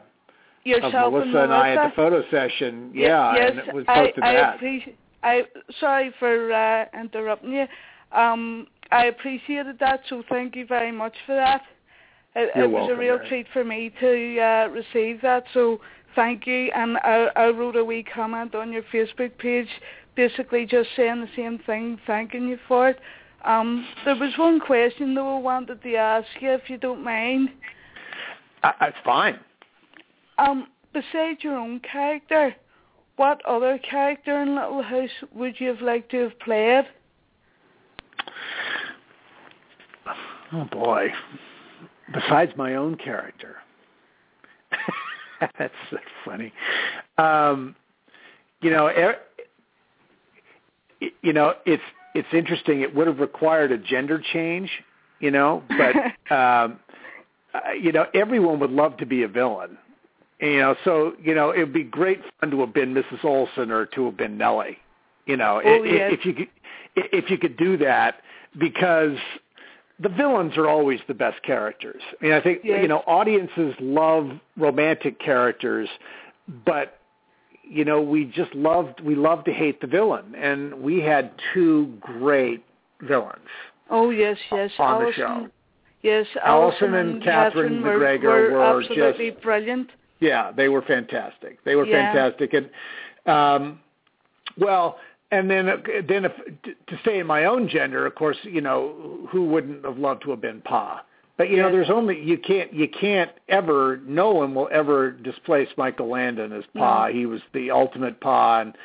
of 0.84 0.94
Melissa 0.94 1.28
and 1.28 1.36
and 1.36 1.54
I 1.54 1.70
at 1.76 1.90
the 1.90 1.96
photo 1.96 2.24
session. 2.30 2.92
Ye- 2.94 3.04
Yeah, 3.04 3.34
yes, 3.36 3.52
and 3.52 3.60
it 3.60 3.74
was 3.74 3.86
I, 3.88 4.06
posted 4.06 4.24
I 4.24 4.34
that. 4.34 4.56
appreciate. 4.56 4.98
I 5.24 5.44
sorry 5.80 6.14
for 6.20 6.52
uh, 6.52 6.86
interrupting 7.00 7.54
you. 7.54 7.66
Um, 8.12 8.68
I 8.92 9.06
appreciated 9.06 9.78
that, 9.80 10.02
so 10.10 10.24
thank 10.30 10.56
you 10.56 10.66
very 10.66 10.92
much 10.92 11.14
for 11.26 11.36
that. 11.36 11.62
It, 12.36 12.52
You're 12.56 12.66
it 12.66 12.68
was 12.68 12.80
welcome, 12.82 12.96
a 12.98 13.00
real 13.00 13.16
Mary. 13.18 13.30
treat 13.30 13.48
for 13.54 13.64
me 13.64 13.92
to 14.00 14.40
uh, 14.40 14.68
receive 14.70 15.22
that, 15.22 15.46
so 15.54 15.80
thank 16.16 16.48
you. 16.48 16.72
And 16.76 16.98
I, 16.98 17.28
I 17.36 17.48
wrote 17.50 17.76
a 17.76 17.86
wee 17.86 18.04
comment 18.04 18.56
on 18.56 18.72
your 18.74 18.84
Facebook 18.84 19.38
page, 19.38 19.68
basically 20.16 20.66
just 20.66 20.90
saying 20.96 21.22
the 21.22 21.30
same 21.36 21.60
thing, 21.66 22.00
thanking 22.06 22.48
you 22.48 22.58
for 22.68 22.90
it. 22.90 23.00
Um, 23.44 23.88
there 24.06 24.16
was 24.16 24.34
one 24.38 24.60
question 24.60 25.16
though 25.16 25.38
I 25.38 25.40
wanted 25.40 25.82
to 25.82 25.96
ask 25.96 26.28
you, 26.40 26.52
if 26.52 26.70
you 26.70 26.78
don't 26.78 27.04
mind. 27.04 27.50
I, 28.64 28.74
it's 28.82 28.98
fine. 29.04 29.40
Um, 30.38 30.68
besides 30.94 31.44
your 31.44 31.58
own 31.58 31.80
character, 31.80 32.56
what 33.16 33.44
other 33.46 33.80
character 33.80 34.42
in 34.42 34.56
Little 34.56 34.82
House 34.82 35.10
would 35.34 35.60
you 35.60 35.70
have 35.70 35.82
liked 35.82 36.12
to 36.12 36.24
have 36.24 36.40
played? 36.40 36.86
Oh 40.54 40.66
boy. 40.72 41.08
Besides 42.14 42.52
my 42.58 42.76
own 42.76 42.96
character. 42.96 43.58
That's 45.58 45.74
so 45.90 45.98
funny. 46.26 46.52
Um 47.18 47.76
you 48.62 48.70
know, 48.70 48.88
er, 48.88 49.16
you 51.22 51.34
know, 51.34 51.54
it's 51.66 51.84
it's 52.14 52.28
interesting. 52.34 52.82
It 52.82 52.94
would 52.96 53.08
have 53.08 53.20
required 53.20 53.72
a 53.72 53.78
gender 53.78 54.22
change, 54.34 54.70
you 55.20 55.32
know, 55.32 55.64
but 55.70 55.96
um 56.36 56.80
uh, 57.54 57.72
you 57.80 57.92
know, 57.92 58.06
everyone 58.14 58.60
would 58.60 58.72
love 58.72 58.96
to 58.98 59.06
be 59.06 59.24
a 59.24 59.28
villain. 59.28 59.78
You 60.40 60.58
know, 60.60 60.76
so 60.84 61.14
you 61.22 61.36
know, 61.36 61.52
it 61.52 61.60
would 61.60 61.74
be 61.74 61.84
great 61.84 62.22
fun 62.40 62.52
to 62.52 62.62
have 62.62 62.74
been 62.74 62.94
Mrs. 62.94 63.20
Oleson 63.22 63.70
or 63.72 63.86
to 63.88 64.06
have 64.06 64.18
been 64.18 64.38
Nellie. 64.38 64.78
You 65.26 65.38
know, 65.38 65.62
Oh, 65.64 65.70
i- 65.84 65.88
i- 65.88 65.92
yes. 65.94 66.14
if 66.14 66.26
you 66.26 66.34
could, 66.34 66.48
if 66.96 67.30
you 67.30 67.38
could 67.38 67.58
do 67.58 67.78
that, 67.78 68.22
because 68.58 69.18
the 70.00 70.10
villains 70.10 70.58
are 70.58 70.68
always 70.68 71.00
the 71.08 71.14
best 71.14 71.44
characters. 71.44 72.02
I 72.20 72.24
mean, 72.24 72.34
I 72.34 72.42
think 72.42 72.62
Yes. 72.64 72.82
you 72.82 72.88
know 72.88 73.04
audiences 73.06 73.76
love 73.80 74.32
romantic 74.58 75.20
characters, 75.20 75.90
but 76.66 76.98
you 77.72 77.86
know 77.86 78.02
we 78.02 78.26
just 78.26 78.54
loved 78.54 79.00
we 79.02 79.16
love 79.16 79.44
to 79.46 79.54
hate 79.54 79.80
the 79.80 79.88
villain, 79.88 80.36
and 80.36 80.74
we 80.82 81.00
had 81.00 81.32
two 81.54 81.94
great 82.02 82.64
villains. 83.02 83.48
Oh 83.90 84.10
yes, 84.10 84.38
yes, 84.52 84.72
On 84.78 85.04
the 85.04 85.14
show. 85.14 85.48
Yes, 86.02 86.26
Allison, 86.44 86.94
Alison 86.94 86.94
and 86.96 87.24
Katherine 87.24 87.82
were, 87.82 87.94
MacGregor 87.94 88.28
were, 88.28 88.52
were 88.52 88.80
absolutely 88.82 89.32
just- 89.32 89.42
brilliant. 89.44 89.90
Yeah, 90.20 90.52
they 90.52 90.68
were 90.68 90.82
fantastic. 90.84 91.64
They 91.64 91.76
were 91.76 91.86
Yeah. 91.86 92.14
fantastic, 92.14 92.54
and 92.54 92.70
um, 93.26 93.80
well, 94.58 95.00
and 95.32 95.50
then 95.50 95.66
then 96.08 96.26
if 96.26 96.36
to 96.88 96.98
stay 97.02 97.20
in 97.20 97.28
my 97.28 97.46
own 97.46 97.68
gender, 97.70 98.06
of 98.06 98.16
course, 98.16 98.38
you 98.44 98.62
know 98.62 99.28
who 99.30 99.46
wouldn't 99.46 99.86
have 99.86 99.98
loved 99.98 100.24
to 100.24 100.32
have 100.32 100.42
been 100.42 100.62
Pa. 100.62 101.04
But 101.38 101.50
you 101.50 101.58
know, 101.58 101.72
there's 101.72 101.90
only 101.90 102.22
you 102.22 102.38
can't 102.38 102.72
you 102.74 102.88
can't 102.88 103.32
ever 103.50 104.00
no 104.06 104.32
one 104.32 104.54
will 104.54 104.70
ever 104.72 105.12
displace 105.12 105.70
Michael 105.78 106.10
Landon 106.10 106.52
as 106.52 106.64
Pa. 106.78 107.08
No. 107.08 107.14
He 107.14 107.26
was 107.26 107.42
the 107.54 107.72
ultimate 107.72 108.20
Pa 108.20 108.62
and 108.62 108.76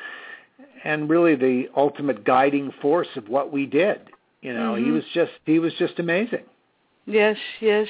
and 0.83 1.09
really 1.09 1.35
the 1.35 1.67
ultimate 1.75 2.23
guiding 2.23 2.71
force 2.81 3.07
of 3.15 3.27
what 3.29 3.51
we 3.51 3.65
did. 3.65 4.01
You 4.41 4.53
know, 4.53 4.75
he 4.75 4.85
Mhm. 4.85 4.93
was 4.93 5.03
just 5.13 5.33
he 5.45 5.59
was 5.59 5.73
just 5.75 5.99
amazing. 5.99 6.43
Yes, 7.05 7.37
yes. 7.59 7.87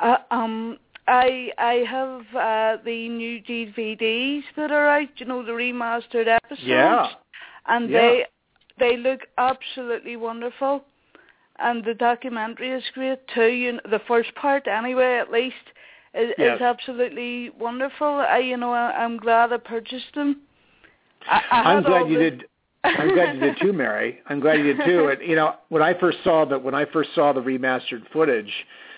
Uh, 0.00 0.18
um, 0.30 0.78
I 1.06 1.52
I 1.58 1.74
have 1.88 2.20
uh, 2.34 2.82
the 2.84 3.08
new 3.08 3.40
DVDs 3.42 4.44
that 4.56 4.70
are 4.70 4.88
out. 4.88 5.08
You 5.16 5.26
know, 5.26 5.42
the 5.42 5.52
remastered 5.52 6.26
episodes. 6.28 6.62
Yeah. 6.66 7.08
and 7.66 7.90
Yeah. 7.90 7.98
they 8.00 8.26
they 8.78 8.96
look 8.96 9.20
absolutely 9.38 10.16
wonderful, 10.16 10.84
and 11.58 11.84
the 11.84 11.94
documentary 11.94 12.70
is 12.70 12.82
great 12.94 13.20
too. 13.34 13.46
You 13.46 13.72
know, 13.74 13.80
the 13.90 14.00
first 14.06 14.34
part, 14.34 14.66
anyway, 14.66 15.18
at 15.18 15.30
least, 15.30 15.54
is, 16.14 16.32
Yes. 16.38 16.56
is 16.56 16.62
absolutely 16.62 17.50
wonderful. 17.58 18.06
I, 18.06 18.38
you 18.38 18.56
know, 18.56 18.72
I, 18.72 18.92
I'm 19.04 19.16
glad 19.16 19.52
I 19.52 19.56
purchased 19.58 20.14
them. 20.14 20.40
I, 21.28 21.40
I'm 21.50 21.82
glad 21.82 22.08
you 22.08 22.18
the- 22.18 22.30
did. 22.30 22.44
I'm 22.86 23.14
glad 23.14 23.34
you 23.36 23.40
did 23.40 23.56
too, 23.62 23.72
Mary. 23.72 24.20
I'm 24.26 24.40
glad 24.40 24.58
you 24.58 24.74
did 24.74 24.84
too. 24.84 25.08
And 25.08 25.22
you 25.26 25.36
know, 25.36 25.54
when 25.70 25.82
I 25.82 25.98
first 25.98 26.18
saw 26.22 26.44
that, 26.44 26.62
when 26.62 26.74
I 26.74 26.84
first 26.84 27.10
saw 27.14 27.32
the 27.32 27.40
remastered 27.40 28.02
footage, 28.12 28.52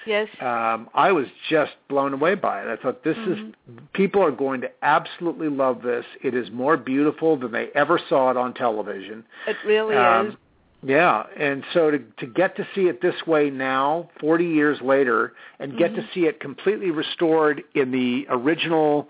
Yes. 0.06 0.28
um, 0.40 0.88
I 0.92 1.12
was 1.12 1.26
just 1.48 1.72
blown 1.88 2.12
away 2.12 2.34
by 2.34 2.62
it. 2.62 2.68
I 2.68 2.76
thought 2.82 3.04
this 3.04 3.16
Mhm. 3.16 3.32
is 3.50 3.54
people 3.92 4.22
are 4.24 4.32
going 4.32 4.60
to 4.62 4.70
absolutely 4.82 5.48
love 5.48 5.82
this. 5.82 6.04
It 6.22 6.34
is 6.34 6.50
more 6.50 6.76
beautiful 6.76 7.36
than 7.36 7.52
they 7.52 7.68
ever 7.76 7.98
saw 8.08 8.30
it 8.32 8.36
on 8.36 8.54
television. 8.54 9.24
It 9.46 9.56
really 9.64 9.94
Um, 9.94 10.28
is. 10.30 10.34
Yeah, 10.82 11.24
and 11.38 11.64
so 11.72 11.90
to 11.90 11.98
to 12.18 12.26
get 12.26 12.56
to 12.56 12.66
see 12.74 12.82
it 12.82 13.00
this 13.00 13.26
way 13.26 13.50
now, 13.50 14.10
40 14.20 14.44
years 14.44 14.80
later, 14.80 15.32
and 15.58 15.76
get 15.76 15.94
to 15.94 16.02
Mhm. 16.02 16.12
see 16.12 16.26
it 16.26 16.38
completely 16.38 16.90
restored 16.90 17.64
in 17.74 17.90
the 17.90 18.26
original 18.28 19.08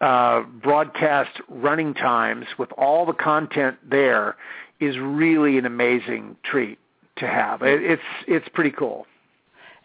uh, 0.00 0.42
broadcast 0.62 1.40
running 1.48 1.94
times 1.94 2.46
with 2.58 2.70
all 2.72 3.06
the 3.06 3.12
content 3.12 3.76
there 3.88 4.36
is 4.80 4.98
really 4.98 5.56
an 5.58 5.66
amazing 5.66 6.36
treat 6.42 6.78
to 7.16 7.26
have. 7.26 7.62
It, 7.62 7.82
it's 7.82 8.02
it's 8.26 8.48
pretty 8.50 8.70
cool. 8.72 9.06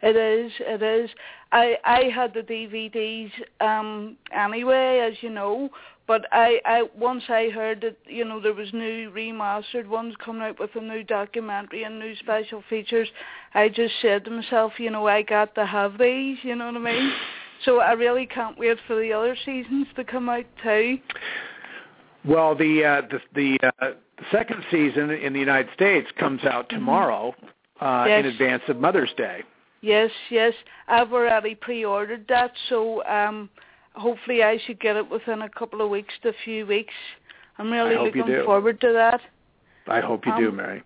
It 0.01 0.15
is. 0.15 0.51
It 0.59 0.81
is. 0.81 1.09
I 1.51 1.77
I 1.83 2.03
had 2.13 2.33
the 2.33 2.41
DVDs 2.41 3.31
um 3.61 4.17
anyway, 4.31 4.99
as 4.99 5.21
you 5.21 5.29
know. 5.29 5.69
But 6.09 6.25
I, 6.31 6.59
I 6.65 6.89
once 6.97 7.21
I 7.29 7.49
heard 7.49 7.81
that 7.81 7.95
you 8.07 8.25
know 8.25 8.41
there 8.41 8.55
was 8.55 8.73
new 8.73 9.11
remastered 9.11 9.85
ones 9.85 10.15
coming 10.25 10.41
out 10.41 10.59
with 10.59 10.71
a 10.73 10.81
new 10.81 11.03
documentary 11.03 11.83
and 11.83 11.99
new 11.99 12.15
special 12.15 12.63
features. 12.67 13.07
I 13.53 13.69
just 13.69 13.93
said 14.01 14.25
to 14.25 14.31
myself, 14.31 14.73
you 14.79 14.89
know, 14.89 15.07
I 15.07 15.21
got 15.21 15.53
to 15.53 15.67
have 15.67 15.99
these. 15.99 16.39
You 16.41 16.55
know 16.55 16.65
what 16.65 16.75
I 16.75 16.79
mean? 16.79 17.11
So 17.65 17.81
I 17.81 17.91
really 17.91 18.25
can't 18.25 18.57
wait 18.57 18.77
for 18.87 18.95
the 18.95 19.11
other 19.11 19.35
seasons 19.45 19.85
to 19.97 20.05
come 20.05 20.29
out 20.29 20.45
too. 20.63 20.97
Well, 22.23 22.55
the 22.55 22.85
uh, 22.85 23.01
the 23.11 23.19
the, 23.35 23.71
uh, 23.81 23.91
second 24.31 24.63
season 24.71 25.09
in 25.09 25.33
the 25.33 25.39
United 25.39 25.69
States 25.73 26.07
comes 26.17 26.41
out 26.45 26.69
tomorrow 26.69 27.35
uh, 27.81 28.05
Yes. 28.07 28.21
in 28.21 28.31
advance 28.31 28.63
of 28.69 28.77
Mother's 28.77 29.11
Day. 29.17 29.43
Yes, 29.81 30.09
yes. 30.31 30.53
I've 30.87 31.11
already 31.11 31.53
pre-ordered 31.53 32.25
that, 32.29 32.53
so 32.69 33.03
um, 33.05 33.49
hopefully 33.93 34.43
I 34.43 34.57
should 34.65 34.79
get 34.79 34.95
it 34.95 35.09
within 35.09 35.41
a 35.41 35.49
couple 35.49 35.81
of 35.81 35.89
weeks 35.89 36.13
to 36.23 36.29
a 36.29 36.33
few 36.43 36.65
weeks. 36.65 36.93
I'm 37.57 37.71
really 37.71 37.95
I 37.95 38.01
looking 38.01 38.43
forward 38.45 38.79
to 38.81 38.93
that. 38.93 39.21
I 39.87 39.99
hope 39.99 40.25
you 40.25 40.33
do, 40.37 40.49
Um, 40.49 40.55
Mary. 40.57 40.83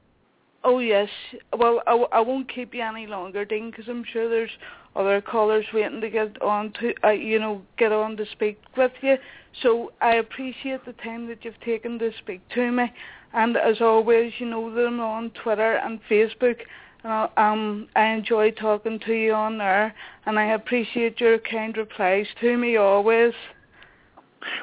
Oh 0.63 0.79
yes. 0.79 1.09
Well, 1.57 1.81
I 1.85 2.21
won't 2.21 2.47
keep 2.47 2.73
you 2.73 2.81
any 2.81 3.05
longer, 3.05 3.43
Dean, 3.43 3.69
because 3.69 3.89
I'm 3.89 4.05
sure 4.05 4.29
there's 4.29 4.49
other 4.95 5.19
callers 5.19 5.65
waiting 5.73 5.99
to 5.99 6.09
get 6.09 6.41
on 6.41 6.71
to, 6.79 6.93
uh, 7.03 7.09
you 7.09 7.37
know, 7.37 7.61
get 7.77 7.91
on 7.91 8.15
to 8.15 8.25
speak 8.27 8.61
with 8.77 8.93
you. 9.01 9.17
So 9.61 9.91
I 10.01 10.15
appreciate 10.15 10.85
the 10.85 10.93
time 10.93 11.27
that 11.27 11.43
you've 11.43 11.59
taken 11.61 11.99
to 11.99 12.11
speak 12.19 12.41
to 12.55 12.71
me. 12.71 12.91
And 13.33 13.57
as 13.57 13.81
always, 13.81 14.31
you 14.39 14.45
know 14.45 14.73
them 14.73 15.01
on 15.01 15.31
Twitter 15.31 15.75
and 15.75 15.99
Facebook. 16.09 16.61
And 17.03 17.11
I, 17.11 17.29
um, 17.37 17.87
I 17.95 18.07
enjoy 18.07 18.51
talking 18.51 18.99
to 19.05 19.13
you 19.13 19.33
on 19.33 19.57
there, 19.57 19.93
and 20.25 20.39
I 20.39 20.53
appreciate 20.53 21.19
your 21.19 21.37
kind 21.39 21.75
replies 21.75 22.27
to 22.41 22.57
me 22.57 22.77
always. 22.77 23.33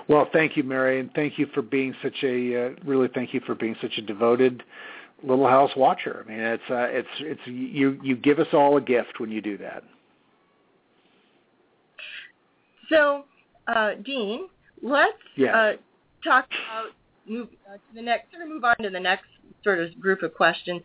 Well, 0.09 0.29
thank 0.33 0.57
you, 0.57 0.63
Mary, 0.63 1.01
and 1.01 1.11
thank 1.15 1.39
you 1.39 1.47
for 1.55 1.63
being 1.63 1.95
such 2.03 2.23
a 2.23 2.67
uh, 2.67 2.71
really 2.85 3.09
thank 3.15 3.33
you 3.33 3.41
for 3.47 3.55
being 3.55 3.77
such 3.81 3.97
a 3.99 4.03
devoted 4.03 4.63
Little 5.23 5.47
House 5.47 5.71
watcher. 5.77 6.25
I 6.25 6.31
mean, 6.31 6.41
it's 6.41 6.63
uh, 6.71 6.89
it's 6.91 7.09
it's 7.21 7.41
you 7.47 7.99
you 8.03 8.17
give 8.17 8.39
us 8.39 8.49
all 8.53 8.77
a 8.77 8.81
gift 8.81 9.21
when 9.21 9.31
you 9.31 9.41
do 9.41 9.57
that. 9.59 9.83
So, 12.91 13.25
uh, 13.69 13.93
Dean, 14.05 14.49
let's 14.83 15.13
Yes. 15.37 15.55
uh, 15.55 15.73
talk 16.25 16.47
about 16.47 16.91
move 17.27 17.49
uh, 17.69 17.75
to 17.75 17.95
the 17.95 18.03
next, 18.03 18.33
sort 18.33 18.43
of 18.43 18.49
move 18.49 18.65
on 18.65 18.77
to 18.83 18.91
the 18.91 19.01
next 19.01 19.27
sort 19.63 19.79
of 19.79 19.99
group 20.01 20.23
of 20.23 20.35
questions. 20.35 20.83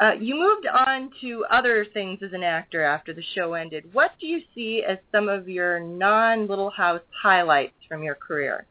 Uh, 0.00 0.12
you 0.18 0.34
moved 0.34 0.66
on 0.66 1.10
to 1.20 1.44
other 1.50 1.86
things 1.92 2.18
as 2.24 2.32
an 2.32 2.42
actor 2.42 2.82
after 2.82 3.12
the 3.12 3.22
show 3.34 3.54
ended. 3.54 3.84
What 3.92 4.12
do 4.20 4.26
you 4.26 4.40
see 4.54 4.82
as 4.88 4.98
some 5.12 5.28
of 5.28 5.48
your 5.48 5.78
non-Little 5.80 6.70
House 6.70 7.02
highlights 7.22 7.74
from 7.88 8.02
your 8.02 8.14
career? 8.14 8.66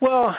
Well, 0.00 0.36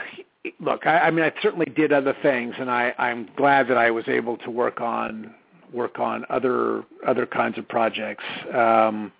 look, 0.60 0.88
I, 0.88 1.00
I 1.00 1.12
mean, 1.12 1.24
I 1.24 1.32
certainly 1.42 1.68
did 1.76 1.94
other 1.94 2.16
things, 2.22 2.56
and 2.60 2.70
I, 2.70 2.94
I'm 2.98 3.30
glad 3.36 3.68
that 3.70 3.78
I 3.78 3.92
was 3.92 4.06
able 4.08 4.38
to 4.38 4.50
work 4.50 4.82
on 4.82 5.36
work 5.72 6.00
on 6.00 6.26
other 6.30 6.84
other 7.08 7.26
kinds 7.26 7.58
of 7.58 7.68
projects. 7.68 8.24
Um, 8.54 9.12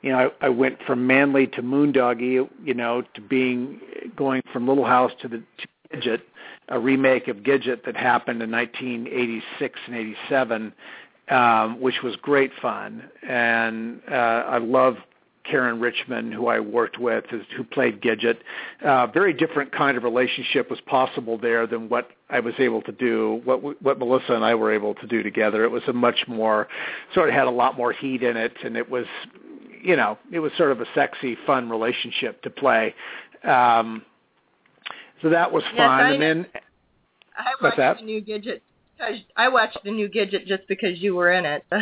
you 0.00 0.10
know, 0.10 0.32
I, 0.40 0.46
I 0.46 0.48
went 0.48 0.82
from 0.84 1.06
Manly 1.06 1.46
to 1.48 1.62
Moondoggie, 1.62 2.48
you 2.64 2.74
know, 2.74 3.02
to 3.14 3.20
being 3.20 3.80
going 4.16 4.42
from 4.52 4.66
Little 4.66 4.84
House 4.84 5.12
to 5.20 5.28
the 5.28 5.38
to 5.38 5.68
Gidget, 5.96 6.22
a 6.68 6.78
remake 6.78 7.28
of 7.28 7.38
Gidget 7.38 7.84
that 7.84 7.96
happened 7.96 8.42
in 8.42 8.50
1986 8.50 9.80
and 9.86 9.96
87, 9.96 10.72
um, 11.28 11.80
which 11.80 12.02
was 12.02 12.16
great 12.16 12.52
fun. 12.60 13.08
And 13.26 14.00
uh, 14.10 14.14
I 14.14 14.58
love 14.58 14.96
Caryn 15.44 15.80
Richman, 15.80 16.30
who 16.32 16.46
I 16.46 16.60
worked 16.60 16.98
with, 16.98 17.24
who 17.56 17.64
played 17.64 18.00
Gidget. 18.00 18.38
Uh, 18.84 19.06
very 19.08 19.32
different 19.32 19.72
kind 19.72 19.96
of 19.96 20.04
relationship 20.04 20.70
was 20.70 20.80
possible 20.82 21.36
there 21.38 21.66
than 21.66 21.88
what 21.88 22.10
I 22.30 22.40
was 22.40 22.54
able 22.58 22.82
to 22.82 22.92
do, 22.92 23.40
what 23.44 23.82
what 23.82 23.98
Melissa 23.98 24.34
and 24.34 24.44
I 24.44 24.54
were 24.54 24.72
able 24.72 24.94
to 24.94 25.06
do 25.06 25.22
together. 25.22 25.64
It 25.64 25.70
was 25.70 25.82
a 25.88 25.92
much 25.92 26.26
more, 26.28 26.68
sort 27.14 27.28
of 27.28 27.34
had 27.34 27.46
a 27.46 27.50
lot 27.50 27.76
more 27.76 27.92
heat 27.92 28.22
in 28.22 28.36
it, 28.36 28.52
and 28.64 28.76
it 28.76 28.88
was, 28.88 29.06
you 29.82 29.96
know, 29.96 30.18
it 30.30 30.38
was 30.38 30.52
sort 30.56 30.70
of 30.70 30.80
a 30.80 30.86
sexy, 30.94 31.36
fun 31.46 31.68
relationship 31.68 32.42
to 32.42 32.50
play. 32.50 32.94
Um, 33.44 34.02
so 35.22 35.30
that 35.30 35.50
was 35.50 35.62
fun. 35.76 36.12
And 36.12 36.22
then, 36.22 36.46
I 37.36 37.52
watched 37.62 38.00
the 38.00 38.04
new 38.04 38.20
Gidget. 38.22 38.60
I 39.36 39.48
watched 39.48 39.78
the 39.84 39.90
new 39.90 40.08
Gidget 40.08 40.46
just 40.46 40.66
because 40.68 41.00
you 41.00 41.14
were 41.14 41.32
in 41.32 41.46
it. 41.46 41.64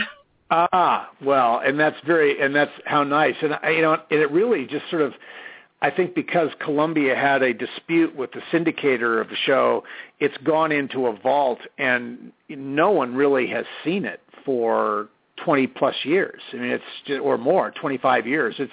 Ah, 0.52 1.10
well, 1.24 1.60
and 1.64 1.78
that's 1.78 1.96
very, 2.04 2.40
and 2.40 2.52
that's 2.52 2.72
how 2.84 3.04
nice. 3.04 3.36
And 3.40 3.54
I, 3.62 3.70
you 3.70 3.82
know, 3.82 3.92
and 3.92 4.20
it 4.20 4.32
really 4.32 4.66
just 4.66 4.84
sort 4.90 5.02
of, 5.02 5.12
I 5.80 5.90
think 5.92 6.14
because 6.14 6.48
Columbia 6.58 7.14
had 7.14 7.42
a 7.42 7.54
dispute 7.54 8.16
with 8.16 8.32
the 8.32 8.40
syndicator 8.52 9.20
of 9.20 9.28
the 9.28 9.36
show, 9.46 9.84
it's 10.18 10.36
gone 10.38 10.72
into 10.72 11.06
a 11.06 11.16
vault, 11.16 11.60
and 11.78 12.32
no 12.48 12.90
one 12.90 13.14
really 13.14 13.46
has 13.46 13.64
seen 13.84 14.04
it 14.04 14.20
for 14.44 15.08
20 15.44 15.68
plus 15.68 15.94
years. 16.02 16.40
I 16.52 16.56
mean, 16.56 16.70
it's 16.70 16.84
just, 17.06 17.20
or 17.20 17.38
more, 17.38 17.72
25 17.80 18.26
years. 18.26 18.56
It's 18.58 18.72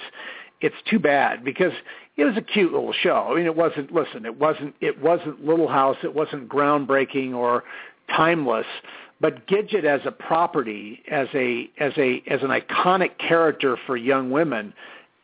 it's 0.62 0.76
too 0.90 1.00
bad 1.00 1.44
because 1.44 1.74
it 2.16 2.24
was 2.24 2.36
a 2.38 2.42
cute 2.42 2.72
little 2.72 2.94
show. 2.94 3.30
I 3.32 3.36
mean, 3.36 3.46
it 3.46 3.56
wasn't. 3.56 3.94
Listen, 3.94 4.26
it 4.26 4.38
wasn't. 4.38 4.76
It 4.82 5.02
wasn't 5.02 5.46
Little 5.46 5.68
House. 5.68 5.98
It 6.04 6.14
wasn't 6.14 6.50
groundbreaking 6.50 7.34
or 7.34 7.64
timeless 8.16 8.66
but 9.20 9.48
Gidget 9.48 9.84
as 9.84 10.02
a 10.06 10.12
property, 10.12 11.02
as 11.10 11.28
a 11.34 11.70
as 11.80 11.94
a 11.98 12.22
as 12.28 12.42
an 12.44 12.50
iconic 12.50 13.18
character 13.18 13.78
for 13.86 13.98
young 13.98 14.30
women, 14.30 14.74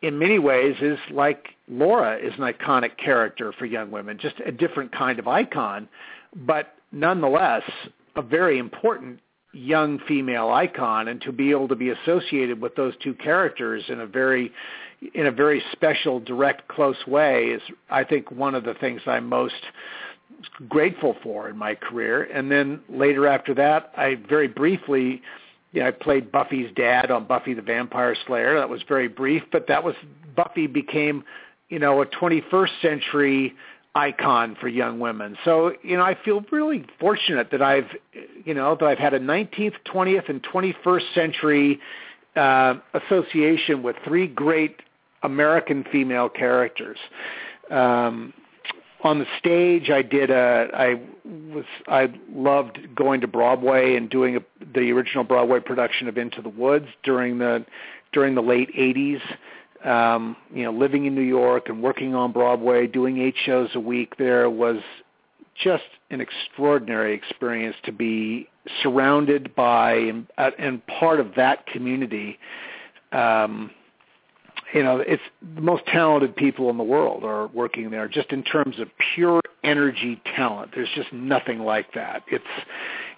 in 0.02 0.18
many 0.18 0.40
ways 0.40 0.76
is 0.82 0.98
like 1.12 1.50
Laura 1.68 2.18
is 2.18 2.34
an 2.38 2.42
iconic 2.44 2.98
character 2.98 3.54
for 3.58 3.66
young 3.66 3.92
women, 3.92 4.18
just 4.20 4.36
a 4.46 4.52
different 4.52 4.92
kind 4.92 5.20
of 5.20 5.28
icon, 5.28 5.88
but 6.36 6.76
nonetheless 6.92 7.64
a 8.16 8.22
very 8.22 8.58
important 8.58 9.20
young 9.54 10.00
female 10.08 10.50
icon 10.50 11.08
and 11.08 11.22
to 11.22 11.32
be 11.32 11.52
able 11.52 11.68
to 11.68 11.76
be 11.76 11.90
associated 11.90 12.60
with 12.60 12.76
those 12.76 12.94
two 13.04 13.14
characters 13.14 13.84
in 13.88 14.00
a 14.02 14.08
very 14.08 14.52
in 15.14 15.26
a 15.28 15.32
very 15.32 15.62
special 15.74 16.20
direct 16.20 16.68
close 16.68 17.06
way 17.06 17.46
is 17.46 17.62
I 17.90 18.04
think 18.04 18.32
one 18.32 18.56
of 18.56 18.64
the 18.64 18.74
things 18.74 19.02
I'm 19.06 19.28
most 19.28 19.54
grateful 20.68 21.16
for 21.22 21.50
in 21.50 21.58
my 21.58 21.76
career. 21.76 22.24
And 22.24 22.52
then 22.52 22.82
later 22.90 23.28
after 23.28 23.54
that, 23.56 23.92
I 23.98 24.16
very 24.28 24.48
briefly, 24.48 25.22
you 25.72 25.82
know, 25.82 25.88
I 25.88 25.92
played 25.92 26.32
Buffy's 26.32 26.72
dad 26.76 27.12
on 27.12 27.26
Buffy 27.26 27.54
the 27.54 27.62
Vampire 27.62 28.16
Slayer. 28.26 28.58
That 28.58 28.70
was 28.70 28.82
very 28.88 29.08
brief, 29.08 29.44
but 29.52 29.68
that 29.68 29.84
was 29.84 29.96
Buffy 30.36 30.68
became, 30.68 31.24
you 31.70 31.80
know, 31.80 32.02
a 32.02 32.06
21st 32.06 32.82
century 32.82 33.54
icon 33.96 34.56
for 34.60 34.68
young 34.68 35.00
women. 35.00 35.38
So, 35.46 35.74
you 35.84 35.98
know, 35.98 36.04
I 36.04 36.18
feel 36.26 36.44
really 36.52 36.86
fortunate 37.00 37.52
that 37.52 37.62
I've, 37.62 37.90
you 38.44 38.54
know, 38.54 38.76
that 38.76 38.86
I've 38.86 38.98
had 38.98 39.14
a 39.14 39.20
19th, 39.20 39.76
20th, 39.86 40.30
and 40.30 40.42
21st 40.44 41.14
century 41.14 41.80
uh, 42.36 42.76
association 42.94 43.84
with 43.84 43.96
three 44.04 44.28
great 44.28 44.82
American 45.22 45.86
female 45.92 46.30
characters. 46.30 46.98
Um, 47.70 48.34
on 49.04 49.20
the 49.20 49.26
stage 49.38 49.90
i 49.90 50.02
did 50.02 50.30
a 50.32 50.70
i 50.74 51.00
was 51.54 51.66
i 51.88 52.08
loved 52.34 52.80
going 52.96 53.20
to 53.22 53.28
broadway 53.28 53.96
and 53.96 54.10
doing 54.10 54.38
a, 54.38 54.40
the 54.74 54.92
original 54.92 55.24
broadway 55.24 55.60
production 55.60 56.08
of 56.08 56.18
into 56.18 56.42
the 56.42 56.50
woods 56.50 56.88
during 57.04 57.38
the 57.38 57.66
during 58.14 58.34
the 58.34 58.42
late 58.42 58.74
80s 58.74 59.22
um 59.86 60.36
you 60.54 60.64
know 60.64 60.72
living 60.72 61.06
in 61.06 61.16
new 61.16 61.22
york 61.22 61.70
and 61.70 61.82
working 61.82 62.16
on 62.16 62.32
broadway 62.32 62.88
doing 62.88 63.20
eight 63.20 63.36
shows 63.46 63.70
a 63.76 63.80
week 63.80 64.18
there 64.18 64.50
was 64.50 64.78
just 65.62 65.84
an 66.10 66.20
extraordinary 66.20 67.14
experience 67.14 67.76
to 67.84 67.92
be 67.92 68.48
surrounded 68.82 69.54
by 69.56 69.94
and, 69.94 70.28
and 70.58 70.86
part 70.88 71.20
of 71.20 71.36
that 71.36 71.66
community 71.68 72.38
um 73.12 73.70
you 74.74 74.82
know, 74.82 75.04
it's 75.06 75.22
the 75.56 75.62
most 75.62 75.86
talented 75.86 76.36
people 76.36 76.70
in 76.72 76.78
the 76.78 76.84
world 76.84 77.24
are 77.24 77.48
working 77.48 77.92
there 77.92 78.08
just 78.08 78.32
in 78.32 78.44
terms 78.44 78.80
of 78.80 78.88
pure 79.14 79.40
energy 79.64 80.20
talent. 80.36 80.72
There's 80.74 80.90
just 80.96 81.14
nothing 81.14 81.60
like 81.60 81.94
that. 81.94 82.24
It's 82.28 82.44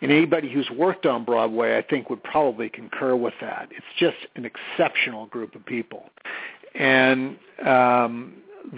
and 0.02 0.12
anybody 0.12 0.52
who's 0.52 0.70
worked 0.70 1.06
on 1.06 1.24
Broadway 1.24 1.78
I 1.78 1.82
think 1.82 2.10
would 2.10 2.24
probably 2.24 2.70
concur 2.70 3.16
with 3.16 3.34
that. 3.40 3.70
It's 3.72 3.86
just 3.98 4.18
an 4.36 4.46
exceptional 4.46 5.28
group 5.28 5.56
of 5.56 5.66
people. 5.66 6.10
And 6.78 7.38
um 7.66 8.34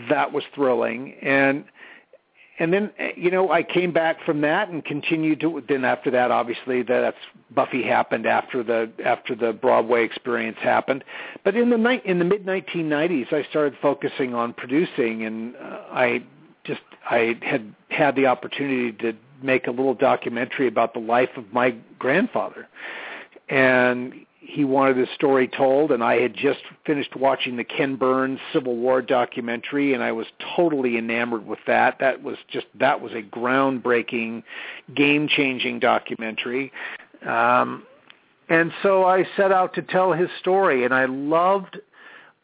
that 0.10 0.32
was 0.32 0.44
thrilling. 0.54 1.14
And 1.22 1.66
and 2.60 2.74
then 2.74 2.92
eh, 2.98 3.12
you 3.16 3.32
know 3.32 3.52
I 3.52 3.64
came 3.64 3.92
back 3.92 4.24
from 4.26 4.42
that 4.42 4.70
and 4.70 4.84
continued 4.84 5.40
to 5.42 5.64
then 5.68 5.86
after 5.86 6.12
that 6.12 6.32
obviously 6.32 6.84
that's 6.84 7.18
Buffy 7.52 7.84
happened 7.84 8.26
after 8.26 8.64
the 8.64 8.92
after 9.04 9.36
the 9.36 9.54
Broadway 9.54 10.04
experience 10.04 10.58
happened. 10.62 11.04
But 11.44 11.56
in 11.56 11.70
the 11.70 11.78
night 11.78 12.06
in 12.06 12.20
the 12.20 12.26
mid 12.26 12.46
1990s 12.46 13.32
I 13.34 13.48
started 13.50 13.78
focusing 13.82 14.34
on 14.34 14.54
producing 14.54 15.24
and 15.24 15.56
uh, 15.56 15.80
I 15.92 16.24
just 16.64 16.82
I 17.10 17.38
had 17.42 17.74
had 17.90 18.16
the 18.16 18.26
opportunity 18.26 18.92
to 19.04 19.14
make 19.42 19.68
a 19.68 19.72
little 19.72 19.94
documentary 19.94 20.68
about 20.68 20.94
the 20.94 21.00
life 21.00 21.30
of 21.38 21.54
my 21.54 21.76
grandfather. 22.00 22.68
And 23.50 24.14
he 24.48 24.64
wanted 24.64 24.96
his 24.96 25.10
story 25.14 25.46
told 25.46 25.92
and 25.92 26.02
I 26.02 26.22
had 26.22 26.34
just 26.34 26.62
finished 26.86 27.18
watching 27.18 27.58
the 27.58 27.66
Ken 27.66 27.98
Burns 27.98 28.40
Civil 28.54 28.78
War 28.78 29.02
documentary 29.02 29.94
and 29.94 30.02
I 30.02 30.14
was 30.14 30.26
totally 30.56 30.98
enamored 30.98 31.46
with 31.46 31.60
that. 31.68 32.00
That 32.00 32.24
was 32.24 32.38
just 32.48 32.66
that 32.80 33.02
was 33.02 33.12
a 33.12 33.22
groundbreaking, 33.22 34.44
game-changing 34.96 35.80
documentary. 35.80 36.72
Um 37.26 37.84
and 38.48 38.72
so 38.82 39.04
I 39.04 39.28
set 39.36 39.52
out 39.52 39.74
to 39.74 39.82
tell 39.82 40.14
his 40.14 40.30
story 40.40 40.86
and 40.86 40.94
I 40.94 41.06
loved 41.06 41.78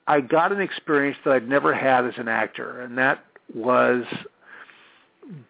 I 0.05 0.19
got 0.19 0.51
an 0.51 0.59
experience 0.59 1.17
that 1.23 1.31
I'd 1.31 1.47
never 1.47 1.73
had 1.73 2.05
as 2.05 2.15
an 2.17 2.27
actor 2.27 2.81
and 2.81 2.97
that 2.97 3.23
was 3.55 4.03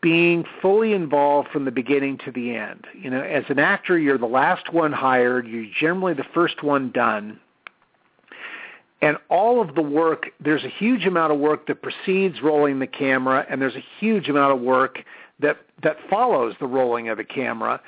being 0.01 0.45
fully 0.61 0.93
involved 0.93 1.49
from 1.49 1.65
the 1.65 1.71
beginning 1.71 2.17
to 2.25 2.31
the 2.31 2.55
end. 2.55 2.85
You 2.93 3.09
know, 3.09 3.21
as 3.21 3.43
an 3.49 3.59
actor, 3.59 3.97
you're 3.97 4.17
the 4.17 4.25
last 4.25 4.73
one 4.73 4.91
hired. 4.91 5.47
You're 5.47 5.65
generally 5.79 6.13
the 6.13 6.25
first 6.33 6.63
one 6.63 6.91
done. 6.91 7.39
And 9.01 9.17
all 9.29 9.61
of 9.61 9.75
the 9.75 9.81
work, 9.81 10.27
there's 10.39 10.63
a 10.63 10.69
huge 10.69 11.05
amount 11.05 11.33
of 11.33 11.39
work 11.39 11.67
that 11.67 11.81
precedes 11.81 12.41
rolling 12.41 12.79
the 12.79 12.87
camera, 12.87 13.45
and 13.49 13.61
there's 13.61 13.75
a 13.75 13.83
huge 13.99 14.29
amount 14.29 14.53
of 14.53 14.61
work 14.61 14.99
that 15.39 15.57
that 15.81 15.97
follows 16.09 16.55
the 16.59 16.67
rolling 16.67 17.09
of 17.09 17.17
the 17.17 17.23
camera. 17.23 17.81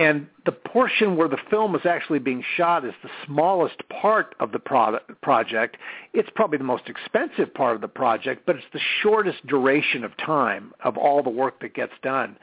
And 0.00 0.28
the 0.46 0.52
portion 0.52 1.14
where 1.14 1.28
the 1.28 1.36
film 1.50 1.74
is 1.74 1.84
actually 1.84 2.20
being 2.20 2.42
shot 2.56 2.86
is 2.86 2.94
the 3.02 3.10
smallest 3.26 3.76
part 4.00 4.34
of 4.40 4.50
the 4.50 4.58
product, 4.58 5.20
project. 5.20 5.76
It's 6.14 6.30
probably 6.34 6.56
the 6.56 6.64
most 6.64 6.88
expensive 6.88 7.52
part 7.52 7.74
of 7.74 7.82
the 7.82 7.88
project, 7.88 8.46
but 8.46 8.56
it's 8.56 8.64
the 8.72 8.80
shortest 9.02 9.46
duration 9.46 10.02
of 10.02 10.16
time 10.16 10.72
of 10.82 10.96
all 10.96 11.22
the 11.22 11.28
work 11.28 11.60
that 11.60 11.74
gets 11.74 11.92
done. 12.02 12.38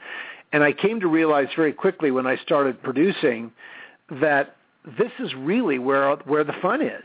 And 0.52 0.62
I 0.62 0.72
came 0.72 1.00
to 1.00 1.08
realize 1.08 1.48
very 1.56 1.72
quickly 1.72 2.12
when 2.12 2.28
I 2.28 2.36
started 2.36 2.80
producing 2.80 3.50
that 4.08 4.54
this 4.96 5.10
is 5.18 5.34
really 5.34 5.80
where 5.80 6.14
where 6.26 6.44
the 6.44 6.54
fun 6.62 6.80
is 6.80 7.04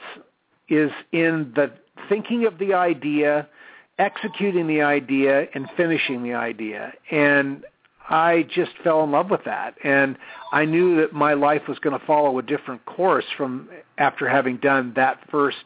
is 0.70 0.91
in 1.12 1.51
the 1.56 1.72
thinking 2.10 2.45
of 2.45 2.60
the 2.60 2.76
idea, 2.76 3.49
executing 3.97 4.68
the 4.68 4.84
idea 4.84 5.47
and 5.56 5.68
finishing 5.76 6.22
the 6.22 6.36
idea. 6.36 6.93
And 7.10 7.66
I 8.14 8.43
just 8.53 8.72
fell 8.84 9.03
in 9.03 9.09
love 9.09 9.32
with 9.32 9.43
that. 9.45 9.74
And 9.84 10.20
I 10.51 10.66
knew 10.66 10.97
that 10.97 11.14
my 11.14 11.34
life 11.34 11.64
was 11.68 11.80
going 11.80 11.99
to 11.99 12.05
follow 12.05 12.38
a 12.38 12.43
different 12.43 12.86
course 12.86 13.26
from 13.36 13.70
after 13.97 14.30
having 14.30 14.57
done 14.57 14.93
that 14.95 15.18
first 15.32 15.57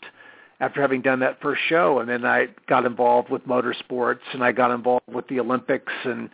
after 0.59 0.81
having 0.81 1.01
done 1.01 1.19
that 1.19 1.39
first 1.39 1.61
show, 1.69 1.99
and 1.99 2.09
then 2.09 2.25
I 2.25 2.47
got 2.67 2.83
involved 2.83 3.29
with 3.29 3.45
motorsports, 3.45 4.21
and 4.33 4.43
I 4.43 4.51
got 4.51 4.71
involved 4.71 5.05
with 5.07 5.27
the 5.27 5.39
Olympics, 5.39 5.93
and 6.03 6.29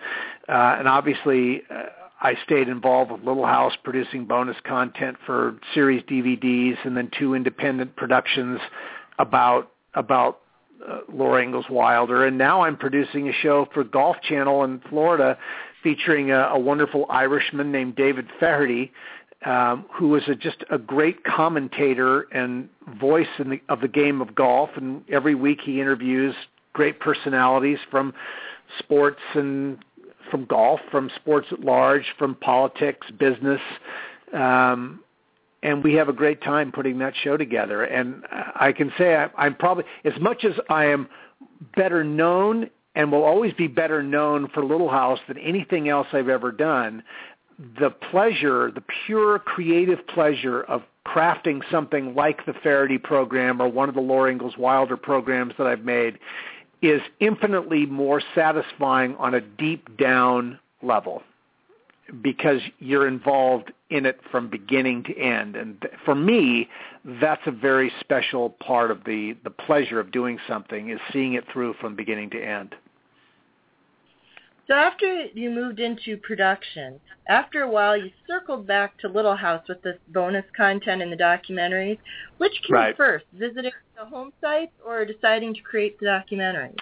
uh, 0.47 0.77
and 0.79 0.87
obviously 0.87 1.63
uh, 1.69 1.87
I 2.21 2.35
stayed 2.45 2.69
involved 2.69 3.11
with 3.11 3.21
Little 3.23 3.45
House, 3.45 3.73
producing 3.83 4.23
bonus 4.23 4.55
content 4.65 5.17
for 5.25 5.59
series 5.73 6.03
DVDs, 6.03 6.77
and 6.85 6.95
then 6.95 7.11
two 7.19 7.33
independent 7.33 7.97
productions 7.97 8.61
about 9.19 9.73
about 9.93 10.39
uh, 10.87 10.99
Laura 11.11 11.43
Ingalls 11.43 11.65
Wilder, 11.69 12.25
and 12.25 12.37
now 12.37 12.61
I'm 12.61 12.77
producing 12.77 13.27
a 13.27 13.33
show 13.33 13.67
for 13.73 13.83
Golf 13.83 14.15
Channel 14.21 14.63
in 14.63 14.81
Florida, 14.89 15.37
featuring 15.83 16.31
a, 16.31 16.47
a 16.49 16.59
wonderful 16.59 17.05
Irishman 17.09 17.71
named 17.71 17.95
David 17.95 18.27
Feherty, 18.39 18.91
um, 19.45 19.85
who 19.91 20.09
was 20.09 20.23
a, 20.27 20.35
just 20.35 20.63
a 20.71 20.77
great 20.77 21.23
commentator 21.25 22.21
and 22.31 22.69
voice 22.99 23.27
in 23.39 23.49
the, 23.49 23.61
of 23.69 23.81
the 23.81 23.87
game 23.87 24.21
of 24.21 24.33
golf. 24.33 24.69
And 24.75 25.03
every 25.09 25.35
week 25.35 25.59
he 25.61 25.81
interviews 25.81 26.33
great 26.71 26.99
personalities 26.99 27.77
from 27.91 28.13
sports 28.79 29.19
and 29.35 29.77
from 30.31 30.45
golf, 30.45 30.79
from 30.89 31.11
sports 31.15 31.47
at 31.51 31.59
large, 31.59 32.05
from 32.17 32.35
politics, 32.35 33.05
business. 33.19 33.61
Um, 34.33 35.01
and 35.61 35.83
we 35.83 35.93
have 35.93 36.09
a 36.09 36.13
great 36.13 36.41
time 36.41 36.71
putting 36.71 36.97
that 36.99 37.13
show 37.23 37.37
together. 37.37 37.83
And 37.83 38.23
I 38.55 38.71
can 38.71 38.91
say 38.97 39.15
I, 39.15 39.29
I'm 39.37 39.55
probably, 39.55 39.85
as 40.05 40.13
much 40.19 40.43
as 40.45 40.53
I 40.69 40.85
am 40.85 41.07
better 41.75 42.03
known 42.03 42.69
and 42.95 43.11
will 43.11 43.23
always 43.23 43.53
be 43.53 43.67
better 43.67 44.03
known 44.03 44.47
for 44.49 44.63
Little 44.63 44.89
House 44.89 45.19
than 45.27 45.37
anything 45.37 45.89
else 45.89 46.07
I've 46.13 46.29
ever 46.29 46.51
done, 46.51 47.03
the 47.79 47.89
pleasure, 47.89 48.71
the 48.71 48.83
pure 49.05 49.39
creative 49.39 50.05
pleasure 50.07 50.63
of 50.63 50.83
crafting 51.05 51.61
something 51.69 52.15
like 52.15 52.45
the 52.45 52.53
Feherty 52.53 52.97
program 52.97 53.61
or 53.61 53.67
one 53.67 53.89
of 53.89 53.95
the 53.95 54.01
Laura 54.01 54.31
Ingalls 54.31 54.57
Wilder 54.57 54.97
programs 54.97 55.53
that 55.57 55.67
I've 55.67 55.83
made 55.83 56.17
is 56.81 57.01
infinitely 57.19 57.85
more 57.85 58.21
satisfying 58.35 59.15
on 59.15 59.33
a 59.33 59.41
deep 59.41 59.97
down 59.97 60.59
level 60.81 61.23
because 62.21 62.59
you're 62.79 63.07
involved 63.07 63.71
in 63.89 64.05
it 64.05 64.19
from 64.29 64.49
beginning 64.49 65.03
to 65.03 65.17
end. 65.17 65.55
And 65.55 65.87
for 66.03 66.13
me, 66.13 66.67
that's 67.21 67.41
a 67.45 67.51
very 67.51 67.91
special 68.01 68.49
part 68.49 68.91
of 68.91 69.03
the, 69.05 69.35
the 69.43 69.49
pleasure 69.49 69.99
of 69.99 70.11
doing 70.11 70.37
something 70.47 70.89
is 70.89 70.99
seeing 71.11 71.33
it 71.33 71.45
through 71.51 71.75
from 71.79 71.95
beginning 71.95 72.29
to 72.31 72.43
end. 72.43 72.75
So 74.67 74.75
after 74.75 75.25
you 75.33 75.49
moved 75.49 75.79
into 75.79 76.17
production, 76.17 76.99
after 77.27 77.61
a 77.61 77.69
while 77.69 77.97
you 77.97 78.11
circled 78.27 78.65
back 78.65 78.97
to 78.99 79.09
Little 79.09 79.35
House 79.35 79.63
with 79.67 79.81
this 79.81 79.97
bonus 80.09 80.45
content 80.55 81.01
in 81.01 81.09
the 81.09 81.17
documentaries. 81.17 81.97
Which 82.37 82.53
came 82.65 82.73
right. 82.73 82.97
first, 82.97 83.25
visiting 83.33 83.71
the 83.97 84.05
home 84.05 84.31
sites 84.41 84.71
or 84.85 85.05
deciding 85.05 85.53
to 85.55 85.61
create 85.61 85.99
the 85.99 86.05
documentaries? 86.05 86.77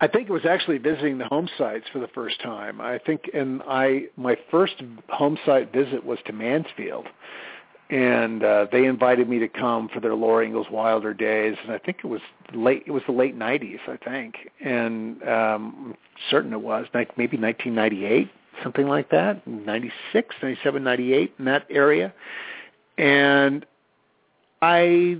I 0.00 0.08
think 0.08 0.30
it 0.30 0.32
was 0.32 0.46
actually 0.46 0.78
visiting 0.78 1.18
the 1.18 1.26
home 1.26 1.48
sites 1.58 1.84
for 1.92 1.98
the 1.98 2.08
first 2.08 2.40
time. 2.40 2.80
I 2.80 2.98
think, 2.98 3.30
and 3.34 3.62
I 3.68 4.04
my 4.16 4.36
first 4.50 4.82
home 5.10 5.38
site 5.44 5.72
visit 5.74 6.04
was 6.04 6.18
to 6.26 6.32
Mansfield, 6.32 7.06
and 7.90 8.44
uh, 8.44 8.66
they 8.70 8.84
invited 8.84 9.28
me 9.28 9.40
to 9.40 9.48
come 9.48 9.88
for 9.88 10.00
their 10.00 10.14
Laura 10.14 10.46
Ingalls 10.46 10.68
Wilder 10.70 11.12
days, 11.12 11.56
and 11.62 11.72
I 11.72 11.78
think 11.78 11.98
it 12.04 12.06
was 12.06 12.20
late. 12.54 12.84
It 12.86 12.92
was 12.92 13.02
the 13.06 13.12
late 13.12 13.36
'90s, 13.36 13.80
I 13.88 13.96
think, 13.96 14.36
and 14.60 15.22
um, 15.24 15.28
I'm 15.28 15.96
certain 16.30 16.52
it 16.52 16.60
was 16.60 16.86
like 16.94 17.18
maybe 17.18 17.36
1998, 17.36 18.30
something 18.62 18.86
like 18.86 19.10
that, 19.10 19.44
96, 19.46 20.36
97, 20.40 20.84
98 20.84 21.34
in 21.38 21.44
that 21.46 21.66
area, 21.68 22.14
and 22.96 23.66
I 24.62 25.18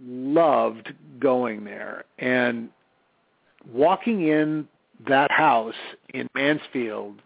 loved 0.00 0.94
going 1.18 1.64
there 1.64 2.04
and 2.18 2.68
walking 3.72 4.28
in 4.28 4.68
that 5.08 5.30
house 5.30 5.74
in 6.14 6.28
Mansfield 6.34 7.20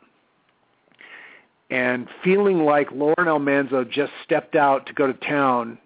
and 1.71 2.09
feeling 2.23 2.65
like 2.65 2.91
Lauren 2.93 3.29
Almanzo 3.29 3.85
just 3.85 4.13
stepped 4.25 4.55
out 4.55 4.87
to 4.87 4.93
go 4.93 5.07
to 5.07 5.15
town 5.15 5.79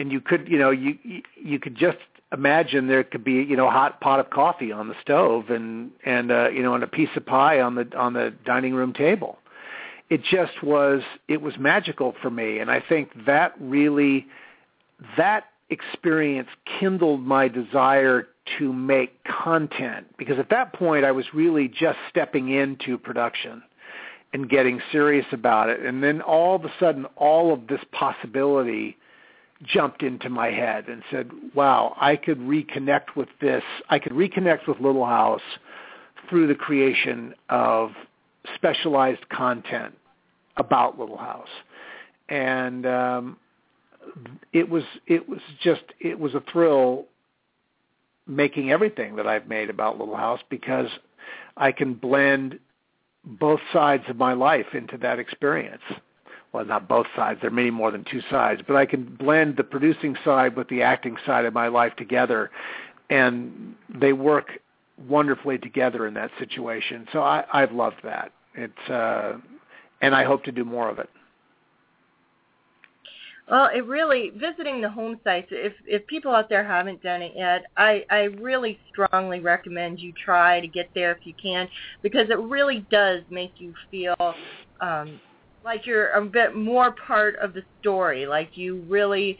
and 0.00 0.10
you 0.10 0.20
could 0.20 0.48
you 0.48 0.58
know 0.58 0.70
you 0.70 0.98
you 1.36 1.60
could 1.60 1.76
just 1.76 1.98
imagine 2.32 2.88
there 2.88 3.04
could 3.04 3.22
be 3.22 3.34
you 3.34 3.56
know 3.56 3.68
a 3.68 3.70
hot 3.70 4.00
pot 4.00 4.18
of 4.18 4.30
coffee 4.30 4.72
on 4.72 4.88
the 4.88 4.94
stove 5.00 5.50
and 5.50 5.90
and 6.04 6.32
uh 6.32 6.48
you 6.48 6.62
know 6.62 6.74
and 6.74 6.82
a 6.82 6.88
piece 6.88 7.10
of 7.16 7.24
pie 7.24 7.60
on 7.60 7.74
the 7.76 7.88
on 7.96 8.14
the 8.14 8.34
dining 8.44 8.74
room 8.74 8.92
table. 8.92 9.38
It 10.08 10.22
just 10.24 10.62
was 10.62 11.02
it 11.28 11.40
was 11.40 11.54
magical 11.58 12.14
for 12.20 12.30
me 12.30 12.58
and 12.58 12.68
i 12.70 12.80
think 12.80 13.10
that 13.26 13.54
really 13.60 14.26
that 15.16 15.44
experience 15.68 16.48
kindled 16.80 17.20
my 17.20 17.46
desire 17.46 18.26
to 18.58 18.72
make 18.72 19.22
content 19.24 20.06
because 20.18 20.38
at 20.38 20.50
that 20.50 20.72
point 20.72 21.04
I 21.04 21.12
was 21.12 21.26
really 21.32 21.68
just 21.68 21.98
stepping 22.08 22.48
into 22.50 22.98
production 22.98 23.62
and 24.32 24.48
getting 24.48 24.80
serious 24.92 25.26
about 25.32 25.68
it. 25.68 25.80
And 25.80 26.02
then 26.02 26.20
all 26.22 26.54
of 26.54 26.64
a 26.64 26.72
sudden 26.78 27.04
all 27.16 27.52
of 27.52 27.66
this 27.66 27.80
possibility 27.92 28.96
jumped 29.62 30.02
into 30.02 30.30
my 30.30 30.48
head 30.48 30.88
and 30.88 31.02
said, 31.10 31.30
wow, 31.54 31.94
I 32.00 32.16
could 32.16 32.38
reconnect 32.38 33.16
with 33.16 33.28
this. 33.40 33.62
I 33.88 33.98
could 33.98 34.12
reconnect 34.12 34.66
with 34.66 34.80
Little 34.80 35.04
House 35.04 35.42
through 36.28 36.46
the 36.46 36.54
creation 36.54 37.34
of 37.48 37.90
specialized 38.54 39.28
content 39.28 39.94
about 40.56 40.98
Little 40.98 41.18
House. 41.18 41.48
And 42.28 42.86
um, 42.86 43.36
it 44.52 44.68
was 44.68 44.84
it 45.06 45.28
was 45.28 45.40
just 45.62 45.82
it 45.98 46.18
was 46.18 46.34
a 46.34 46.42
thrill 46.52 47.06
making 48.26 48.70
everything 48.70 49.16
that 49.16 49.26
I've 49.26 49.48
made 49.48 49.70
about 49.70 49.98
Little 49.98 50.16
House 50.16 50.40
because 50.48 50.88
I 51.56 51.72
can 51.72 51.94
blend 51.94 52.58
both 53.24 53.60
sides 53.72 54.04
of 54.08 54.16
my 54.16 54.32
life 54.32 54.66
into 54.74 54.96
that 54.98 55.18
experience. 55.18 55.82
Well, 56.52 56.64
not 56.64 56.88
both 56.88 57.06
sides. 57.14 57.40
There 57.40 57.50
are 57.50 57.54
many 57.54 57.70
more 57.70 57.90
than 57.90 58.04
two 58.10 58.22
sides, 58.28 58.62
but 58.66 58.74
I 58.76 58.84
can 58.84 59.04
blend 59.04 59.56
the 59.56 59.64
producing 59.64 60.16
side 60.24 60.56
with 60.56 60.68
the 60.68 60.82
acting 60.82 61.16
side 61.24 61.44
of 61.44 61.54
my 61.54 61.68
life 61.68 61.94
together, 61.96 62.50
and 63.08 63.74
they 63.88 64.12
work 64.12 64.60
wonderfully 65.08 65.58
together 65.58 66.06
in 66.06 66.14
that 66.14 66.30
situation. 66.38 67.06
So 67.12 67.22
I, 67.22 67.44
I've 67.52 67.72
loved 67.72 67.98
that. 68.02 68.32
It's 68.54 68.90
uh, 68.90 69.38
and 70.00 70.14
I 70.14 70.24
hope 70.24 70.44
to 70.44 70.52
do 70.52 70.64
more 70.64 70.88
of 70.88 70.98
it. 70.98 71.08
Well, 73.50 73.68
it 73.74 73.84
really 73.84 74.30
visiting 74.36 74.80
the 74.80 74.88
home 74.88 75.18
sites. 75.24 75.48
If 75.50 75.72
if 75.84 76.06
people 76.06 76.32
out 76.32 76.48
there 76.48 76.64
haven't 76.64 77.02
done 77.02 77.20
it 77.20 77.32
yet, 77.34 77.64
I 77.76 78.04
I 78.08 78.22
really 78.40 78.78
strongly 78.88 79.40
recommend 79.40 79.98
you 79.98 80.12
try 80.24 80.60
to 80.60 80.68
get 80.68 80.88
there 80.94 81.10
if 81.10 81.26
you 81.26 81.34
can, 81.42 81.68
because 82.02 82.30
it 82.30 82.38
really 82.38 82.86
does 82.92 83.22
make 83.28 83.54
you 83.56 83.74
feel 83.90 84.14
um, 84.80 85.20
like 85.64 85.84
you're 85.84 86.10
a 86.10 86.24
bit 86.24 86.54
more 86.54 86.94
part 87.06 87.34
of 87.42 87.52
the 87.52 87.62
story. 87.80 88.24
Like 88.24 88.50
you 88.54 88.84
really, 88.88 89.36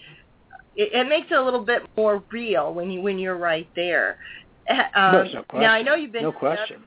it, 0.74 0.92
it 0.92 1.08
makes 1.08 1.28
it 1.30 1.38
a 1.38 1.42
little 1.42 1.64
bit 1.64 1.82
more 1.96 2.24
real 2.32 2.74
when 2.74 2.90
you 2.90 3.00
when 3.00 3.16
you're 3.16 3.38
right 3.38 3.68
there. 3.76 4.18
Um, 4.68 5.12
no, 5.12 5.22
no 5.22 5.42
question. 5.44 5.60
Now 5.60 5.72
I 5.72 5.82
know 5.82 5.94
you've 5.94 6.12
been 6.12 6.24
no 6.24 6.32
question. 6.32 6.84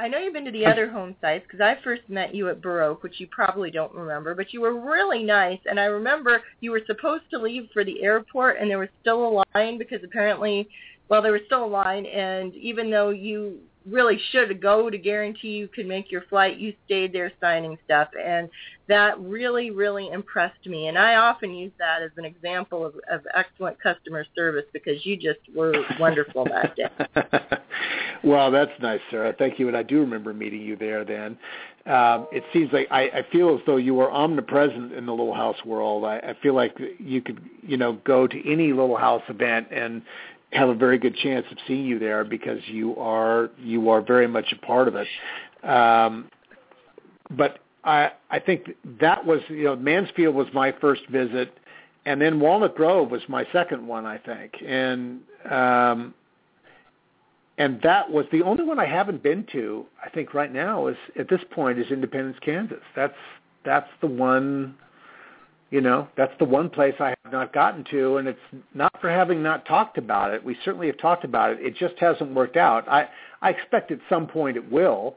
I 0.00 0.08
know 0.08 0.16
you've 0.16 0.32
been 0.32 0.46
to 0.46 0.50
the 0.50 0.64
other 0.64 0.88
home 0.88 1.14
sites 1.20 1.44
because 1.46 1.60
I 1.60 1.76
first 1.84 2.00
met 2.08 2.34
you 2.34 2.48
at 2.48 2.62
Burr 2.62 2.84
Oak, 2.84 3.02
which 3.02 3.20
you 3.20 3.26
probably 3.26 3.70
don't 3.70 3.94
remember, 3.94 4.34
but 4.34 4.50
you 4.54 4.62
were 4.62 4.80
really 4.80 5.22
nice. 5.22 5.58
And 5.66 5.78
I 5.78 5.84
remember 5.84 6.40
you 6.60 6.70
were 6.70 6.80
supposed 6.86 7.24
to 7.32 7.38
leave 7.38 7.68
for 7.74 7.84
the 7.84 8.02
airport, 8.02 8.58
and 8.58 8.70
there 8.70 8.78
was 8.78 8.88
still 9.02 9.26
a 9.26 9.44
line 9.54 9.76
because 9.76 10.02
apparently, 10.02 10.66
well, 11.10 11.20
there 11.20 11.32
was 11.32 11.42
still 11.44 11.66
a 11.66 11.66
line. 11.66 12.06
And 12.06 12.54
even 12.54 12.90
though 12.90 13.10
you 13.10 13.58
really 13.88 14.20
should 14.30 14.60
go 14.60 14.90
to 14.90 14.98
guarantee 14.98 15.48
you 15.48 15.68
could 15.68 15.86
make 15.86 16.10
your 16.10 16.22
flight. 16.22 16.58
You 16.58 16.74
stayed 16.84 17.12
there 17.12 17.32
signing 17.40 17.78
stuff, 17.84 18.08
and 18.22 18.48
that 18.88 19.18
really, 19.20 19.70
really 19.70 20.10
impressed 20.10 20.66
me. 20.66 20.88
And 20.88 20.98
I 20.98 21.14
often 21.14 21.54
use 21.54 21.72
that 21.78 22.02
as 22.02 22.10
an 22.16 22.24
example 22.24 22.84
of, 22.84 22.94
of 23.10 23.26
excellent 23.34 23.80
customer 23.80 24.26
service 24.34 24.64
because 24.72 25.04
you 25.06 25.16
just 25.16 25.38
were 25.54 25.74
wonderful 25.98 26.44
that 26.44 26.76
day. 26.76 27.58
well, 28.24 28.50
that's 28.50 28.72
nice, 28.82 29.00
Sarah. 29.10 29.34
Thank 29.38 29.58
you. 29.58 29.68
And 29.68 29.76
I 29.76 29.82
do 29.82 30.00
remember 30.00 30.34
meeting 30.34 30.60
you 30.60 30.76
there 30.76 31.04
then. 31.04 31.38
Um, 31.86 32.26
it 32.30 32.44
seems 32.52 32.72
like 32.72 32.88
I, 32.90 33.02
I 33.04 33.26
feel 33.32 33.54
as 33.54 33.60
though 33.64 33.76
you 33.76 33.94
were 33.94 34.10
omnipresent 34.10 34.92
in 34.92 35.06
the 35.06 35.12
Little 35.12 35.34
House 35.34 35.64
world. 35.64 36.04
I, 36.04 36.18
I 36.18 36.36
feel 36.42 36.54
like 36.54 36.76
you 36.98 37.22
could, 37.22 37.40
you 37.62 37.76
know, 37.76 37.94
go 38.04 38.26
to 38.26 38.52
any 38.52 38.72
Little 38.72 38.96
House 38.96 39.22
event 39.28 39.68
and 39.70 40.02
have 40.52 40.68
a 40.68 40.74
very 40.74 40.98
good 40.98 41.16
chance 41.16 41.46
of 41.50 41.58
seeing 41.66 41.84
you 41.84 41.98
there 41.98 42.24
because 42.24 42.60
you 42.66 42.96
are 42.96 43.50
you 43.58 43.88
are 43.90 44.00
very 44.00 44.26
much 44.26 44.52
a 44.52 44.66
part 44.66 44.88
of 44.88 44.96
it. 44.96 45.06
Um, 45.62 46.28
but 47.30 47.58
I 47.84 48.12
I 48.30 48.38
think 48.40 48.70
that 49.00 49.24
was 49.24 49.40
you 49.48 49.64
know 49.64 49.76
Mansfield 49.76 50.34
was 50.34 50.48
my 50.52 50.72
first 50.80 51.06
visit, 51.08 51.56
and 52.04 52.20
then 52.20 52.40
Walnut 52.40 52.76
Grove 52.76 53.10
was 53.10 53.22
my 53.28 53.46
second 53.52 53.86
one 53.86 54.06
I 54.06 54.18
think, 54.18 54.54
and 54.66 55.20
um, 55.50 56.14
and 57.58 57.80
that 57.82 58.10
was 58.10 58.26
the 58.32 58.42
only 58.42 58.64
one 58.64 58.78
I 58.78 58.86
haven't 58.86 59.22
been 59.22 59.46
to. 59.52 59.86
I 60.04 60.08
think 60.10 60.34
right 60.34 60.52
now 60.52 60.88
is 60.88 60.96
at 61.18 61.28
this 61.28 61.42
point 61.50 61.78
is 61.78 61.90
Independence, 61.90 62.38
Kansas. 62.40 62.82
That's 62.96 63.14
that's 63.64 63.88
the 64.00 64.06
one 64.08 64.74
You 65.70 65.80
know, 65.80 66.08
that's 66.16 66.32
the 66.40 66.44
one 66.44 66.68
place 66.68 66.94
I 66.98 67.14
have 67.22 67.32
not 67.32 67.52
gotten 67.52 67.84
to, 67.92 68.16
and 68.16 68.26
it's 68.26 68.40
not 68.74 68.92
for 69.00 69.08
having 69.08 69.40
not 69.40 69.64
talked 69.66 69.98
about 69.98 70.34
it. 70.34 70.44
We 70.44 70.56
certainly 70.64 70.88
have 70.88 70.98
talked 70.98 71.24
about 71.24 71.52
it. 71.52 71.60
It 71.60 71.76
just 71.76 71.94
hasn't 71.98 72.34
worked 72.34 72.56
out. 72.56 72.88
I 72.88 73.08
I 73.40 73.50
expect 73.50 73.92
at 73.92 74.00
some 74.08 74.26
point 74.26 74.56
it 74.56 74.70
will, 74.70 75.16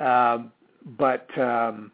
um, 0.00 0.50
but 0.98 1.26
um, 1.38 1.92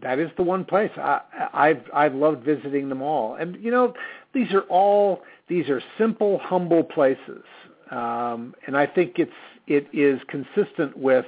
that 0.00 0.20
is 0.20 0.30
the 0.36 0.44
one 0.44 0.64
place 0.64 0.92
I, 0.96 1.22
I've 1.52 1.82
I've 1.92 2.14
loved 2.14 2.44
visiting 2.44 2.88
them 2.88 3.02
all. 3.02 3.34
And 3.34 3.56
you 3.60 3.72
know, 3.72 3.94
these 4.32 4.52
are 4.52 4.62
all 4.62 5.22
these 5.48 5.68
are 5.68 5.82
simple, 5.98 6.38
humble 6.38 6.84
places, 6.84 7.42
um, 7.90 8.54
and 8.68 8.76
I 8.76 8.86
think 8.86 9.18
it's 9.18 9.32
it 9.66 9.88
is 9.92 10.20
consistent 10.28 10.96
with 10.96 11.26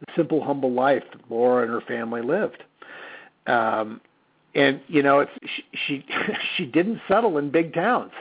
the 0.00 0.06
simple, 0.16 0.42
humble 0.42 0.72
life 0.72 1.04
that 1.12 1.20
Laura 1.30 1.62
and 1.62 1.70
her 1.70 1.80
family 1.82 2.20
lived. 2.20 2.64
Um, 3.46 4.00
and 4.56 4.80
you 4.88 5.02
know, 5.02 5.20
it's 5.20 5.30
she 5.86 6.04
she, 6.56 6.64
didn't 6.72 7.00
settle 7.06 7.38
in 7.38 7.50
big 7.50 7.74
towns. 7.74 8.12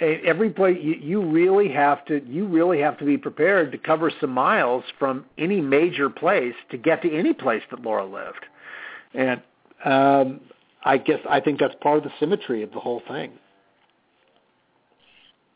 Every 0.00 0.48
place 0.48 0.78
you, 0.80 0.94
you 0.94 1.22
really 1.22 1.70
have 1.70 2.04
to 2.06 2.24
you 2.26 2.46
really 2.46 2.80
have 2.80 2.98
to 2.98 3.04
be 3.04 3.18
prepared 3.18 3.70
to 3.72 3.78
cover 3.78 4.10
some 4.20 4.30
miles 4.30 4.82
from 4.98 5.26
any 5.36 5.60
major 5.60 6.08
place 6.08 6.54
to 6.70 6.78
get 6.78 7.02
to 7.02 7.14
any 7.14 7.34
place 7.34 7.62
that 7.70 7.82
Laura 7.82 8.06
lived, 8.06 8.46
and 9.14 9.42
um, 9.84 10.40
I 10.84 10.96
guess 10.96 11.20
I 11.28 11.40
think 11.40 11.60
that's 11.60 11.74
part 11.82 11.98
of 11.98 12.04
the 12.04 12.12
symmetry 12.18 12.62
of 12.62 12.72
the 12.72 12.80
whole 12.80 13.02
thing. 13.06 13.32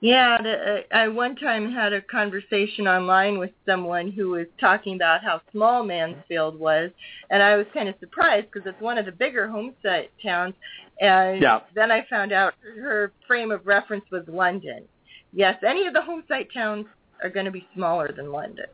Yeah, 0.05 0.37
the, 0.43 0.53
uh, 0.53 0.81
I 0.95 1.09
one 1.09 1.35
time 1.35 1.73
had 1.73 1.95
a 1.95 2.03
conversation 2.03 2.87
online 2.87 3.39
with 3.39 3.53
someone 3.65 4.13
who 4.13 4.29
was 4.29 4.47
talking 4.61 4.97
about 4.97 5.25
how 5.25 5.41
small 5.51 5.83
Mansfield 5.83 6.61
was, 6.61 6.91
and 7.31 7.43
I 7.43 7.57
was 7.57 7.65
kind 7.73 7.89
of 7.89 7.95
surprised 8.01 8.49
because 8.53 8.69
it's 8.69 8.83
one 8.83 8.99
of 8.99 9.07
the 9.07 9.13
bigger 9.13 9.49
homestead 9.49 10.11
towns. 10.23 10.53
And 11.01 11.41
yeah. 11.41 11.61
then 11.75 11.91
I 11.91 12.05
found 12.11 12.33
out 12.33 12.53
her 12.79 13.13
frame 13.27 13.51
of 13.51 13.67
reference 13.67 14.05
was 14.13 14.25
London. 14.29 14.85
Yes, 15.33 15.57
any 15.67 15.87
of 15.87 15.95
the 15.95 16.03
homestead 16.03 16.49
towns 16.53 16.85
are 17.23 17.31
going 17.31 17.47
to 17.47 17.51
be 17.51 17.67
smaller 17.75 18.13
than 18.15 18.31
London. 18.31 18.67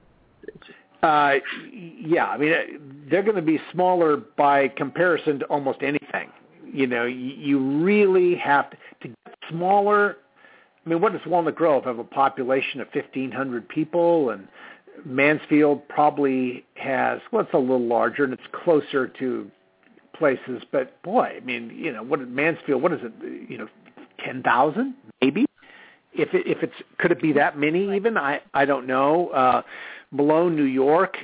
Uh, 1.00 1.34
yeah, 1.72 2.26
I 2.26 2.38
mean 2.38 3.06
they're 3.08 3.22
going 3.22 3.36
to 3.36 3.40
be 3.40 3.60
smaller 3.70 4.16
by 4.16 4.66
comparison 4.66 5.38
to 5.38 5.44
almost 5.44 5.82
anything. 5.82 6.32
You 6.64 6.88
know, 6.88 7.04
you, 7.04 7.34
you 7.36 7.84
really 7.84 8.34
have 8.34 8.70
to, 8.70 8.76
to 9.02 9.08
get 9.08 9.36
smaller 9.48 10.16
mean, 10.90 11.00
what 11.00 11.12
does 11.12 11.22
Walnut 11.26 11.54
Grove 11.54 11.84
have 11.84 11.98
a 11.98 12.04
population 12.04 12.80
of 12.80 12.88
1,500 12.92 13.68
people, 13.68 14.30
and 14.30 14.48
Mansfield 15.04 15.88
probably 15.88 16.64
has 16.74 17.20
well, 17.32 17.44
it's 17.44 17.54
a 17.54 17.58
little 17.58 17.86
larger 17.86 18.24
and 18.24 18.32
it's 18.32 18.42
closer 18.52 19.08
to 19.08 19.50
places. 20.20 20.62
But 20.70 21.02
boy, 21.02 21.34
I 21.36 21.40
mean, 21.40 21.70
you 21.74 21.92
know, 21.92 22.02
what 22.02 22.26
Mansfield? 22.28 22.82
What 22.82 22.92
is 22.92 23.00
it? 23.02 23.50
You 23.50 23.58
know, 23.58 23.68
10,000 24.24 24.94
maybe. 25.22 25.46
If 26.12 26.34
it, 26.34 26.46
if 26.46 26.62
it's 26.62 26.74
could 26.98 27.12
it 27.12 27.22
be 27.22 27.32
that 27.34 27.58
many 27.58 27.94
even? 27.96 28.18
I 28.18 28.40
I 28.52 28.64
don't 28.64 28.86
know. 28.86 29.28
Uh, 29.28 29.62
Malone, 30.10 30.56
New 30.56 30.64
York. 30.64 31.16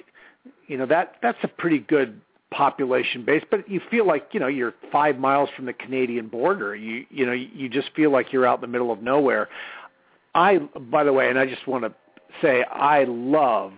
You 0.69 0.79
know 0.79 0.87
that 0.87 1.17
that's 1.23 1.39
a 1.43 1.49
pretty 1.49 1.81
good 1.81 2.21
population 2.51 3.24
base, 3.24 3.42
but 3.51 3.68
you 3.68 3.80
feel 3.90 4.07
like 4.07 4.28
you 4.32 4.40
know 4.40 4.47
you're 4.47 4.74
five 4.92 5.18
miles 5.18 5.49
from 5.57 5.66
the 5.66 5.72
Canadian 5.72 6.28
border. 6.28 6.74
You 6.76 7.05
you 7.11 7.26
know 7.26 7.32
you 7.32 7.68
just 7.68 7.90
feel 7.94 8.11
like 8.11 8.32
you're 8.32 8.47
out 8.47 8.59
in 8.59 8.61
the 8.62 8.68
middle 8.68 8.92
of 8.92 9.03
nowhere. 9.03 9.49
I 10.34 10.59
by 10.59 11.05
the 11.05 11.12
way, 11.12 11.28
and 11.28 11.38
I 11.38 11.47
just 11.47 11.66
want 11.66 11.84
to 11.84 11.94
say 12.40 12.62
I 12.64 13.05
love 13.05 13.72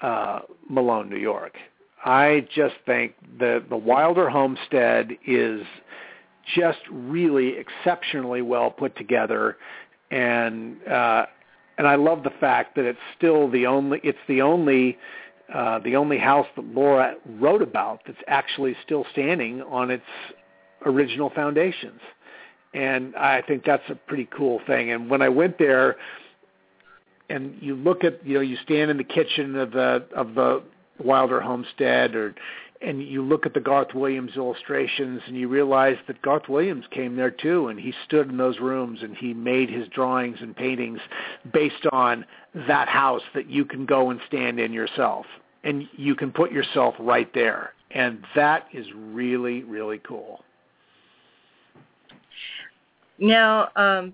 uh, 0.00 0.40
Malone, 0.68 1.08
New 1.08 1.16
York. 1.18 1.56
I 2.04 2.46
just 2.54 2.76
think 2.86 3.14
the 3.38 3.62
the 3.68 3.76
Wilder 3.76 4.30
homestead 4.30 5.10
is 5.26 5.62
just 6.56 6.78
really 6.90 7.56
exceptionally 7.58 8.42
well 8.42 8.70
put 8.70 8.96
together, 8.96 9.56
and 10.10 10.76
uh, 10.88 11.26
and 11.76 11.86
I 11.86 11.96
love 11.96 12.22
the 12.22 12.32
fact 12.40 12.76
that 12.76 12.84
it's 12.84 12.98
still 13.16 13.50
the 13.50 13.66
only 13.66 14.00
it's 14.02 14.18
the 14.28 14.42
only 14.42 14.98
uh, 15.52 15.78
the 15.78 15.96
only 15.96 16.18
house 16.18 16.46
that 16.56 16.64
Laura 16.74 17.14
wrote 17.26 17.62
about 17.62 18.00
that's 18.06 18.18
actually 18.26 18.76
still 18.84 19.06
standing 19.12 19.62
on 19.62 19.90
its 19.90 20.04
original 20.84 21.30
foundations. 21.30 22.00
And 22.74 23.16
I 23.16 23.42
think 23.42 23.64
that's 23.64 23.88
a 23.88 23.94
pretty 23.94 24.28
cool 24.36 24.60
thing. 24.66 24.90
And 24.90 25.08
when 25.08 25.22
I 25.22 25.28
went 25.28 25.58
there, 25.58 25.96
and 27.30 27.56
you 27.60 27.74
look 27.74 28.04
at, 28.04 28.24
you 28.26 28.34
know, 28.34 28.40
you 28.40 28.56
stand 28.62 28.90
in 28.90 28.96
the 28.96 29.04
kitchen 29.04 29.56
of 29.56 29.72
the 29.72 30.04
of 30.14 30.34
the 30.34 30.62
Wilder 31.02 31.40
homestead, 31.40 32.14
or 32.14 32.34
and 32.80 33.02
you 33.02 33.22
look 33.22 33.44
at 33.44 33.54
the 33.54 33.60
Garth 33.60 33.94
Williams 33.94 34.32
illustrations, 34.36 35.20
and 35.26 35.36
you 35.36 35.48
realize 35.48 35.96
that 36.06 36.22
Garth 36.22 36.48
Williams 36.48 36.84
came 36.90 37.16
there 37.16 37.30
too, 37.30 37.68
and 37.68 37.78
he 37.78 37.92
stood 38.06 38.28
in 38.28 38.36
those 38.36 38.58
rooms 38.60 39.00
and 39.02 39.16
he 39.16 39.34
made 39.34 39.68
his 39.68 39.88
drawings 39.88 40.38
and 40.40 40.54
paintings 40.56 41.00
based 41.52 41.86
on 41.92 42.24
that 42.66 42.88
house 42.88 43.22
that 43.34 43.48
you 43.48 43.64
can 43.64 43.84
go 43.86 44.10
and 44.10 44.20
stand 44.26 44.60
in 44.60 44.72
yourself 44.72 45.26
and 45.64 45.88
you 45.96 46.14
can 46.14 46.30
put 46.30 46.52
yourself 46.52 46.94
right 47.00 47.32
there. 47.34 47.72
And 47.90 48.24
that 48.36 48.66
is 48.72 48.86
really 48.94 49.62
really 49.64 49.98
cool. 49.98 50.44
Now 53.18 53.68
um, 53.76 54.12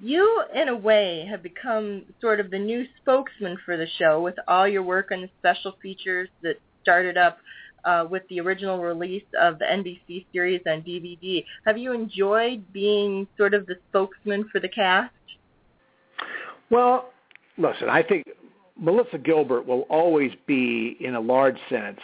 you 0.00 0.44
in 0.54 0.68
a 0.68 0.76
way 0.76 1.26
have 1.30 1.42
become 1.42 2.02
sort 2.20 2.40
of 2.40 2.50
the 2.50 2.58
new 2.58 2.84
spokesman 3.00 3.58
for 3.64 3.76
the 3.76 3.86
show 3.98 4.20
with 4.20 4.34
all 4.48 4.66
your 4.66 4.82
work 4.82 5.10
on 5.12 5.22
the 5.22 5.30
special 5.38 5.76
features 5.82 6.28
that 6.42 6.56
started 6.82 7.16
up 7.16 7.38
uh, 7.86 8.04
with 8.10 8.22
the 8.28 8.40
original 8.40 8.78
release 8.80 9.24
of 9.40 9.58
the 9.58 9.64
NBC 9.64 10.26
series 10.32 10.60
on 10.66 10.82
DVD. 10.82 11.44
Have 11.64 11.78
you 11.78 11.92
enjoyed 11.92 12.70
being 12.72 13.26
sort 13.38 13.54
of 13.54 13.66
the 13.66 13.76
spokesman 13.88 14.48
for 14.50 14.60
the 14.60 14.68
cast? 14.68 15.12
Well, 16.70 17.10
listen, 17.56 17.88
I 17.88 18.02
think 18.02 18.26
Melissa 18.78 19.18
Gilbert 19.18 19.66
will 19.66 19.82
always 19.82 20.32
be, 20.46 20.96
in 21.00 21.14
a 21.14 21.20
large 21.20 21.58
sense, 21.70 22.00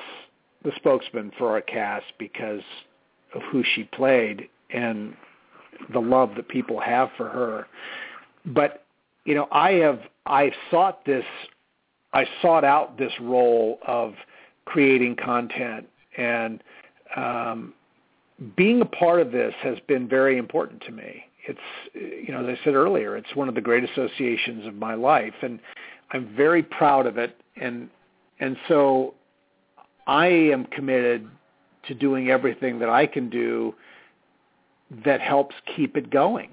the 0.65 0.73
spokesman 0.77 1.33
for 1.37 1.51
our 1.51 1.61
cast 1.61 2.07
because 2.19 2.63
of 3.35 3.43
who 3.51 3.65
she 3.75 3.85
played 3.85 4.49
and 4.71 5.15
the 5.93 5.99
love 5.99 6.31
that 6.37 6.49
people 6.49 6.81
have 6.81 7.11
for 7.17 7.29
her. 7.29 7.67
But 8.47 8.85
you 9.25 9.35
know, 9.35 9.49
I 9.51 9.73
have 9.73 10.01
I 10.27 10.53
sought 10.71 11.05
this 11.05 11.25
I 12.13 12.27
sought 12.41 12.65
out 12.65 12.99
this 12.99 13.13
role 13.21 13.79
of 13.87 14.15
creating 14.65 15.17
content. 15.17 15.89
And 16.17 16.63
um, 17.17 17.75
being 18.57 18.81
a 18.81 18.87
part 18.87 19.21
of 19.21 19.33
this 19.33 19.55
has 19.63 19.79
been 19.87 20.09
very 20.09 20.39
important 20.39 20.83
to 20.83 20.93
me. 20.93 21.25
It's 21.47 21.59
you 21.95 22.33
know 22.33 22.45
as 22.47 22.57
I 22.59 22.65
said 22.65 22.75
earlier, 22.75 23.17
it's 23.17 23.35
one 23.35 23.49
of 23.49 23.55
the 23.55 23.61
great 23.61 23.85
associations 23.85 24.67
of 24.67 24.75
my 24.75 24.95
life, 24.95 25.35
and 25.43 25.59
I'm 26.13 26.35
very 26.37 26.63
proud 26.63 27.07
of 27.07 27.19
it, 27.19 27.37
and 27.57 27.89
and 28.39 28.57
so 28.69 29.15
I 30.07 30.27
am 30.27 30.65
committed 30.67 31.29
to 31.89 31.95
doing 31.95 32.31
everything 32.31 32.79
that 32.79 32.89
I 32.89 33.07
can 33.07 33.29
do 33.29 33.75
that 35.05 35.21
helps 35.21 35.55
keep 35.75 35.97
it 35.97 36.11
going. 36.11 36.51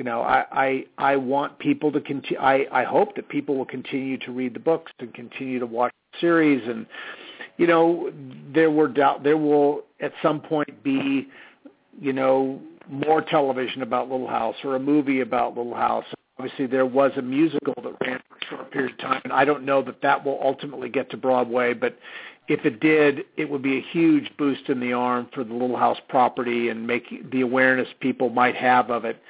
You 0.00 0.04
know, 0.04 0.22
I 0.22 0.46
I, 0.50 0.84
I 0.96 1.16
want 1.16 1.58
people 1.58 1.92
to 1.92 2.00
continue. 2.00 2.38
I 2.38 2.66
I 2.72 2.84
hope 2.84 3.16
that 3.16 3.28
people 3.28 3.58
will 3.58 3.66
continue 3.66 4.16
to 4.20 4.32
read 4.32 4.54
the 4.54 4.58
books 4.58 4.90
and 4.98 5.12
continue 5.12 5.58
to 5.58 5.66
watch 5.66 5.92
the 6.14 6.20
series, 6.20 6.66
and 6.66 6.86
you 7.58 7.66
know, 7.66 8.10
there 8.54 8.70
were 8.70 8.88
doubt 8.88 9.22
there 9.24 9.36
will 9.36 9.82
at 10.00 10.14
some 10.22 10.40
point 10.40 10.82
be, 10.82 11.28
you 12.00 12.14
know, 12.14 12.62
more 12.88 13.20
television 13.20 13.82
about 13.82 14.10
Little 14.10 14.26
House 14.26 14.56
or 14.64 14.76
a 14.76 14.80
movie 14.80 15.20
about 15.20 15.54
Little 15.54 15.74
House. 15.74 16.06
Obviously, 16.38 16.66
there 16.66 16.86
was 16.86 17.12
a 17.18 17.22
musical 17.22 17.74
that 17.82 17.94
ran 18.00 18.22
for 18.26 18.36
a 18.36 18.56
short 18.56 18.70
period 18.70 18.92
of 18.92 18.98
time, 19.00 19.20
and 19.24 19.34
I 19.34 19.44
don't 19.44 19.66
know 19.66 19.82
that 19.82 20.00
that 20.00 20.24
will 20.24 20.40
ultimately 20.42 20.88
get 20.88 21.10
to 21.10 21.18
Broadway, 21.18 21.74
but 21.74 21.98
if 22.48 22.64
it 22.64 22.80
did, 22.80 23.26
it 23.36 23.50
would 23.50 23.60
be 23.60 23.76
a 23.76 23.84
huge 23.92 24.30
boost 24.38 24.70
in 24.70 24.80
the 24.80 24.94
arm 24.94 25.28
for 25.34 25.44
the 25.44 25.52
Little 25.52 25.76
House 25.76 25.98
property 26.08 26.70
and 26.70 26.86
make 26.86 27.30
the 27.30 27.42
awareness 27.42 27.88
people 28.00 28.30
might 28.30 28.56
have 28.56 28.90
of 28.90 29.04
it. 29.04 29.20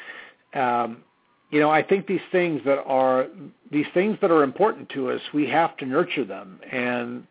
Um, 0.54 1.02
you 1.50 1.58
know, 1.58 1.70
I 1.70 1.82
think 1.82 2.06
these 2.06 2.20
things 2.30 2.62
that 2.64 2.78
are 2.84 3.26
these 3.70 3.86
things 3.92 4.18
that 4.20 4.30
are 4.30 4.42
important 4.42 4.88
to 4.90 5.10
us, 5.10 5.20
we 5.34 5.48
have 5.48 5.76
to 5.78 5.86
nurture 5.86 6.24
them. 6.24 6.60
And 6.70 7.26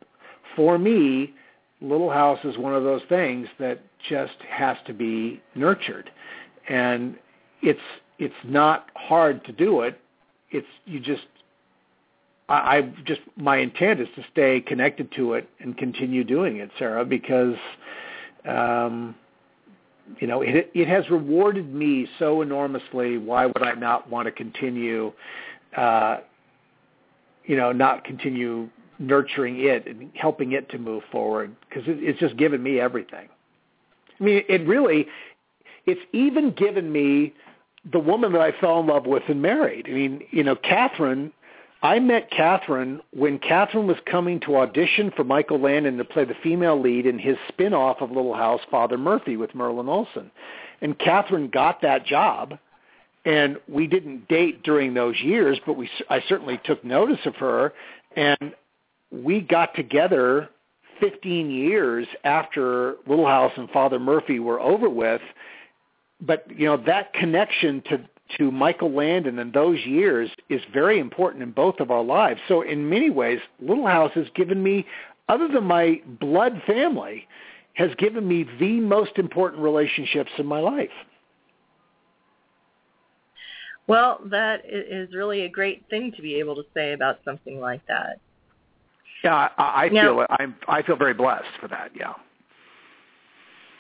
for 0.56 0.78
me, 0.78 1.34
Little 1.82 2.12
House 2.12 2.40
is 2.44 2.58
one 2.58 2.76
of 2.76 2.84
those 2.84 3.02
things 3.08 3.48
that 3.60 3.82
just 4.10 4.36
has 4.50 4.78
to 4.88 4.94
be 4.94 5.42
nurtured 5.56 6.12
and 6.70 7.18
it's 7.62 7.82
it's 8.20 8.34
not 8.44 8.90
hard 8.96 9.44
to 9.46 9.52
do 9.52 9.82
it. 9.82 10.00
It's 10.52 10.68
you 10.86 11.00
just 11.00 11.26
I, 12.48 12.78
I 12.78 12.82
just 13.04 13.22
my 13.36 13.58
intent 13.58 14.00
is 14.00 14.08
to 14.16 14.24
stay 14.32 14.62
connected 14.62 15.12
to 15.14 15.34
it 15.34 15.50
and 15.60 15.78
continue 15.78 16.24
doing 16.24 16.58
it, 16.58 16.70
Sarah, 16.78 17.04
because 17.04 17.56
um, 18.46 19.16
you 20.20 20.28
know 20.28 20.42
it 20.42 20.72
it 20.74 20.88
has 20.88 21.10
rewarded 21.10 21.74
me 21.74 22.08
so 22.18 22.42
enormously. 22.42 23.18
Why 23.18 23.46
would 23.46 23.64
I 23.64 23.74
not 23.74 24.10
want 24.10 24.26
to 24.26 24.32
continue? 24.32 25.14
Uh, 25.76 26.18
you 27.46 27.56
know, 27.56 27.72
not 27.72 28.04
continue 28.04 28.70
nurturing 29.00 29.60
it 29.62 29.88
and 29.88 30.12
helping 30.14 30.52
it 30.52 30.70
to 30.70 30.78
move 30.78 31.02
forward 31.12 31.56
because 31.68 31.88
it, 31.88 31.98
it's 32.02 32.20
just 32.20 32.38
given 32.38 32.62
me 32.62 32.80
everything. 32.80 33.28
I 34.20 34.24
mean, 34.24 34.44
it 34.48 34.68
really, 34.68 35.08
it's 35.86 36.02
even 36.14 36.52
given 36.52 36.92
me 36.92 37.34
the 37.92 38.00
woman 38.00 38.34
that 38.34 38.42
I 38.42 38.52
fell 38.60 38.80
in 38.82 38.88
love 38.88 39.08
with 39.08 39.24
and 39.30 39.42
married. 39.42 39.88
I 39.88 39.92
mean, 39.92 40.22
you 40.32 40.44
know, 40.44 40.56
Katherine. 40.56 41.32
I 41.82 42.00
met 42.00 42.30
Katherine 42.30 43.02
when 43.12 43.40
Katherine 43.40 43.88
was 43.88 43.98
coming 44.06 44.42
to 44.42 44.58
audition 44.58 45.12
for 45.16 45.24
Michael 45.24 45.60
Landon 45.60 45.98
to 45.98 46.04
play 46.04 46.26
the 46.26 46.36
female 46.44 46.80
lead 46.80 47.06
in 47.06 47.18
his 47.18 47.38
spin-off 47.48 48.02
of 48.02 48.12
Little 48.12 48.34
House, 48.34 48.60
Father 48.70 48.98
Murphy, 48.98 49.38
with 49.38 49.56
Merlin 49.56 49.88
Olsen. 49.88 50.30
And 50.82 51.00
Katherine 51.00 51.50
got 51.50 51.82
that 51.82 52.06
job, 52.06 52.58
and 53.24 53.58
we 53.70 53.88
didn't 53.88 54.28
date 54.28 54.64
during 54.64 54.94
those 54.94 55.16
years, 55.22 55.58
but 55.66 55.78
we 55.78 55.90
I 56.10 56.22
certainly 56.28 56.60
took 56.66 56.84
notice 56.84 57.26
of 57.26 57.36
her, 57.36 57.74
and 58.16 58.54
we 59.12 59.40
got 59.40 59.74
together 59.74 60.50
15 61.00 61.50
years 61.50 62.08
after 62.26 62.96
Little 63.08 63.26
House 63.26 63.54
and 63.56 63.70
Father 63.70 64.00
Murphy 64.00 64.40
were 64.40 64.60
over 64.60 64.90
with. 64.90 65.22
But 66.20 66.46
you 66.54 66.66
know 66.66 66.76
that 66.86 67.14
connection 67.14 67.82
to 67.90 68.02
to 68.38 68.52
Michael 68.52 68.92
Landon 68.92 69.40
in 69.40 69.52
those 69.52 69.80
years 69.86 70.30
is 70.50 70.62
very 70.74 71.00
important 71.00 71.44
in 71.44 71.52
both 71.52 71.80
of 71.80 71.92
our 71.92 72.04
lives. 72.04 72.40
So 72.48 72.62
in 72.62 72.90
many 72.90 73.10
ways, 73.10 73.40
Little 73.60 73.88
House 73.88 74.12
has 74.16 74.28
given 74.36 74.62
me, 74.62 74.86
other 75.28 75.48
than 75.48 75.64
my 75.64 76.02
blood 76.20 76.62
family, 76.68 77.28
has 77.74 77.90
given 77.98 78.28
me 78.28 78.46
the 78.60 78.80
most 78.80 79.18
important 79.18 79.64
relationships 79.64 80.32
in 80.38 80.46
my 80.46 80.60
life. 80.60 80.90
Well, 83.88 84.20
that 84.26 84.62
is 84.66 85.14
really 85.16 85.46
a 85.46 85.50
great 85.50 85.84
thing 85.90 86.12
to 86.16 86.22
be 86.22 86.36
able 86.36 86.56
to 86.56 86.64
say 86.76 86.94
about 86.94 87.20
something 87.26 87.60
like 87.60 87.82
that. 87.88 88.20
Yeah, 89.24 89.50
I, 89.58 89.86
I 89.86 89.90
now, 89.90 90.02
feel 90.02 90.26
I'm 90.30 90.56
I 90.68 90.82
feel 90.84 90.96
very 90.96 91.16
blessed 91.16 91.48
for 91.60 91.68
that. 91.70 91.92
Yeah. 91.98 92.14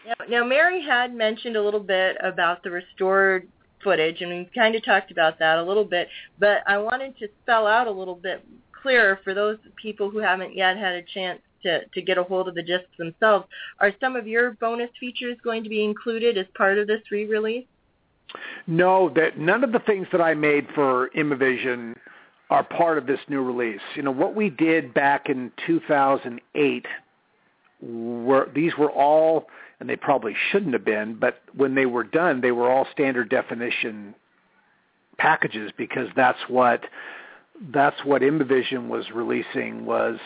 Now, 0.05 0.25
now, 0.27 0.43
Mary 0.43 0.81
had 0.81 1.13
mentioned 1.13 1.55
a 1.55 1.61
little 1.61 1.79
bit 1.79 2.17
about 2.23 2.63
the 2.63 2.71
restored 2.71 3.47
footage, 3.83 4.21
and 4.21 4.29
we 4.31 4.49
kind 4.53 4.75
of 4.75 4.83
talked 4.83 5.11
about 5.11 5.39
that 5.39 5.57
a 5.57 5.63
little 5.63 5.85
bit. 5.85 6.07
But 6.39 6.63
I 6.67 6.77
wanted 6.77 7.17
to 7.19 7.27
spell 7.43 7.67
out 7.67 7.87
a 7.87 7.91
little 7.91 8.15
bit 8.15 8.45
clearer 8.81 9.19
for 9.23 9.33
those 9.33 9.57
people 9.81 10.09
who 10.09 10.19
haven't 10.19 10.55
yet 10.55 10.77
had 10.77 10.95
a 10.95 11.03
chance 11.03 11.39
to 11.63 11.85
to 11.85 12.01
get 12.01 12.17
a 12.17 12.23
hold 12.23 12.47
of 12.47 12.55
the 12.55 12.63
discs 12.63 12.89
themselves. 12.97 13.45
Are 13.79 13.93
some 13.99 14.15
of 14.15 14.27
your 14.27 14.51
bonus 14.51 14.89
features 14.99 15.37
going 15.43 15.63
to 15.63 15.69
be 15.69 15.83
included 15.83 16.37
as 16.37 16.45
part 16.55 16.77
of 16.77 16.87
this 16.87 17.01
re-release? 17.11 17.65
No, 18.67 19.09
that 19.15 19.39
none 19.39 19.63
of 19.63 19.71
the 19.71 19.79
things 19.79 20.07
that 20.11 20.21
I 20.21 20.33
made 20.33 20.67
for 20.75 21.09
Imavision 21.17 21.95
are 22.49 22.63
part 22.63 22.97
of 22.97 23.05
this 23.05 23.19
new 23.27 23.41
release. 23.41 23.81
You 23.95 24.03
know 24.03 24.11
what 24.11 24.35
we 24.35 24.49
did 24.49 24.93
back 24.93 25.29
in 25.29 25.51
2008 25.67 26.85
were 27.81 28.49
these 28.53 28.73
were 28.77 28.91
all 28.91 29.47
and 29.79 29.89
they 29.89 29.95
probably 29.95 30.35
shouldn't 30.51 30.73
have 30.73 30.85
been, 30.85 31.15
but 31.15 31.41
when 31.55 31.75
they 31.75 31.85
were 31.85 32.03
done, 32.03 32.41
they 32.41 32.51
were 32.51 32.69
all 32.69 32.87
standard 32.91 33.29
definition 33.29 34.13
packages 35.17 35.71
because 35.77 36.07
that's 36.15 36.39
what 36.47 36.83
that's 37.73 37.97
what 38.05 38.21
Imavision 38.21 38.87
was 38.87 39.05
releasing 39.13 39.85
was 39.85 40.17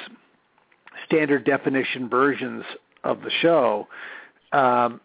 standard 1.05 1.45
definition 1.45 2.07
versions 2.07 2.63
of 3.03 3.21
the 3.21 3.31
show. 3.41 3.87
Um, 4.51 5.01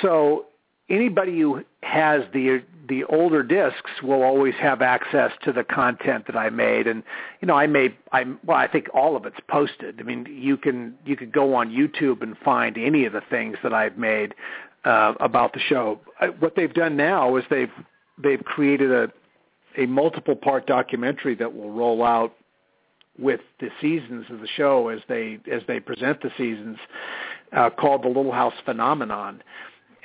so 0.00 0.46
anybody 0.88 1.38
who 1.38 1.62
has 1.82 2.22
the 2.32 2.62
the 2.88 3.04
older 3.04 3.42
discs 3.42 3.90
will 4.02 4.22
always 4.22 4.54
have 4.54 4.82
access 4.82 5.32
to 5.44 5.52
the 5.52 5.64
content 5.64 6.26
that 6.26 6.36
I 6.36 6.50
made 6.50 6.86
and 6.86 7.02
you 7.40 7.46
know 7.48 7.54
I 7.54 7.66
made 7.66 7.96
I 8.12 8.24
well 8.44 8.56
I 8.56 8.68
think 8.68 8.88
all 8.94 9.16
of 9.16 9.26
it's 9.26 9.38
posted. 9.48 10.00
I 10.00 10.02
mean 10.02 10.26
you 10.30 10.56
can 10.56 10.94
you 11.04 11.16
could 11.16 11.32
go 11.32 11.54
on 11.54 11.70
YouTube 11.70 12.22
and 12.22 12.36
find 12.38 12.76
any 12.76 13.04
of 13.04 13.12
the 13.12 13.22
things 13.30 13.56
that 13.62 13.72
I've 13.72 13.96
made 13.96 14.34
uh, 14.84 15.14
about 15.20 15.52
the 15.52 15.60
show. 15.60 16.00
What 16.38 16.54
they've 16.56 16.72
done 16.72 16.96
now 16.96 17.36
is 17.36 17.44
they've 17.50 17.72
they've 18.22 18.44
created 18.44 18.92
a 18.92 19.12
a 19.78 19.86
multiple 19.86 20.36
part 20.36 20.66
documentary 20.66 21.34
that 21.34 21.54
will 21.54 21.70
roll 21.70 22.02
out 22.02 22.34
with 23.18 23.40
the 23.60 23.68
seasons 23.80 24.26
of 24.30 24.40
the 24.40 24.48
show 24.56 24.88
as 24.88 25.00
they 25.08 25.38
as 25.50 25.62
they 25.66 25.80
present 25.80 26.22
the 26.22 26.30
seasons 26.36 26.78
uh, 27.52 27.70
called 27.70 28.02
the 28.02 28.08
Little 28.08 28.32
House 28.32 28.54
Phenomenon 28.64 29.42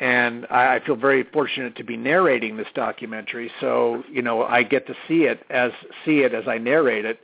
and 0.01 0.47
I, 0.47 0.79
feel 0.83 0.95
very 0.95 1.23
fortunate 1.23 1.75
to 1.75 1.83
be 1.83 1.95
narrating 1.95 2.57
this 2.57 2.67
documentary. 2.73 3.51
So 3.61 4.03
you 4.11 4.23
know, 4.23 4.43
I 4.43 4.63
get 4.63 4.87
to 4.87 4.95
see 5.07 5.23
it 5.23 5.45
as 5.49 5.71
see 6.03 6.19
it 6.21 6.33
as 6.33 6.47
I 6.47 6.57
narrate 6.57 7.05
it, 7.05 7.19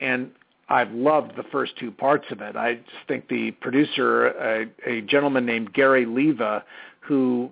and 0.00 0.30
I've 0.68 0.92
loved 0.92 1.32
the 1.36 1.42
first 1.42 1.76
two 1.76 1.90
parts 1.90 2.26
of 2.30 2.40
it. 2.40 2.54
I 2.54 2.74
just 2.74 3.08
think 3.08 3.28
the 3.28 3.50
producer, 3.50 4.28
a, 4.28 4.66
a 4.86 5.00
gentleman 5.02 5.44
named 5.44 5.72
Gary 5.72 6.06
Leva, 6.06 6.64
who 7.00 7.50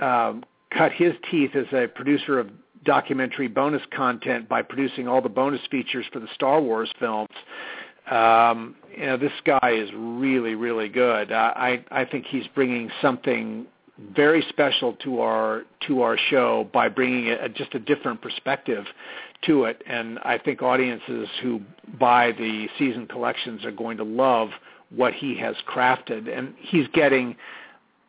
um, 0.00 0.44
cut 0.70 0.92
his 0.92 1.14
teeth 1.28 1.56
as 1.56 1.66
a 1.72 1.88
producer 1.88 2.38
of 2.38 2.50
documentary 2.84 3.48
bonus 3.48 3.82
content 3.92 4.48
by 4.48 4.62
producing 4.62 5.08
all 5.08 5.22
the 5.22 5.28
bonus 5.28 5.62
features 5.72 6.06
for 6.12 6.20
the 6.20 6.28
Star 6.34 6.60
Wars 6.60 6.92
films. 7.00 7.34
Um, 8.08 8.76
you 8.96 9.06
know, 9.06 9.16
this 9.16 9.32
guy 9.44 9.72
is 9.72 9.90
really, 9.96 10.54
really 10.54 10.90
good. 10.90 11.32
I, 11.32 11.82
I 11.90 12.04
think 12.04 12.26
he's 12.26 12.46
bringing 12.54 12.90
something 13.00 13.66
very 13.98 14.44
special 14.48 14.94
to 15.04 15.20
our 15.20 15.62
to 15.86 16.02
our 16.02 16.18
show 16.30 16.68
by 16.72 16.88
bringing 16.88 17.28
a, 17.28 17.48
just 17.48 17.74
a 17.74 17.78
different 17.78 18.20
perspective 18.20 18.84
to 19.42 19.64
it. 19.64 19.82
And 19.86 20.18
I 20.20 20.38
think 20.38 20.62
audiences 20.62 21.28
who 21.42 21.60
buy 21.98 22.32
the 22.32 22.68
season 22.78 23.06
collections 23.06 23.64
are 23.64 23.70
going 23.70 23.98
to 23.98 24.04
love 24.04 24.50
what 24.90 25.14
he 25.14 25.36
has 25.38 25.54
crafted. 25.68 26.36
And 26.36 26.54
he's 26.58 26.88
getting 26.88 27.36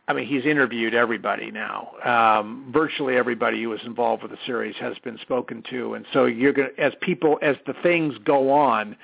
I 0.08 0.14
mean 0.14 0.28
he's 0.28 0.46
interviewed 0.46 0.96
everybody 0.96 1.52
now. 1.52 1.92
Um 2.04 2.72
virtually 2.74 3.16
everybody 3.16 3.62
who 3.62 3.70
was 3.70 3.82
involved 3.86 4.24
with 4.24 4.32
the 4.32 4.40
series 4.46 4.76
has 4.80 4.98
been 5.04 5.20
spoken 5.20 5.64
to. 5.70 5.94
And 5.94 6.06
so 6.14 6.26
you're 6.26 6.54
going 6.54 6.70
to 6.76 6.82
as 6.82 6.94
people 7.02 7.38
as 7.44 7.58
the 7.68 7.74
things 7.84 8.16
go 8.24 8.52
on 8.52 8.96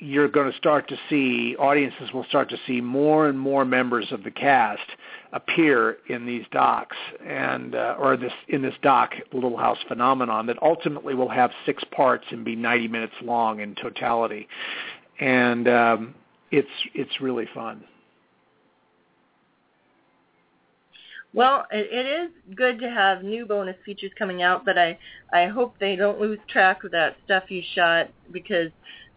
you're 0.00 0.28
going 0.28 0.50
to 0.50 0.56
start 0.56 0.88
to 0.88 0.96
see 1.10 1.56
audiences 1.56 2.12
will 2.12 2.24
start 2.24 2.48
to 2.50 2.56
see 2.66 2.80
more 2.80 3.28
and 3.28 3.38
more 3.38 3.64
members 3.64 4.06
of 4.12 4.22
the 4.22 4.30
cast 4.30 4.88
appear 5.32 5.98
in 6.08 6.24
these 6.24 6.44
docs 6.50 6.96
and 7.24 7.74
uh, 7.74 7.96
or 7.98 8.16
this 8.16 8.32
in 8.48 8.62
this 8.62 8.74
doc 8.82 9.12
Little 9.32 9.56
House 9.56 9.78
phenomenon 9.86 10.46
that 10.46 10.56
ultimately 10.62 11.14
will 11.14 11.28
have 11.28 11.50
six 11.66 11.84
parts 11.94 12.24
and 12.30 12.44
be 12.44 12.56
90 12.56 12.88
minutes 12.88 13.14
long 13.22 13.60
in 13.60 13.74
totality. 13.74 14.48
And 15.20 15.68
um, 15.68 16.14
it's 16.50 16.68
it's 16.94 17.20
really 17.20 17.46
fun. 17.54 17.84
Well, 21.34 21.66
it, 21.70 21.88
it 21.92 22.06
is 22.06 22.30
good 22.56 22.80
to 22.80 22.90
have 22.90 23.22
new 23.22 23.44
bonus 23.44 23.76
features 23.84 24.12
coming 24.18 24.42
out, 24.42 24.64
but 24.64 24.78
I 24.78 24.98
I 25.32 25.46
hope 25.46 25.74
they 25.78 25.94
don't 25.94 26.20
lose 26.20 26.38
track 26.48 26.84
of 26.84 26.90
that 26.92 27.16
stuff 27.24 27.44
you 27.50 27.62
shot 27.74 28.08
because 28.32 28.70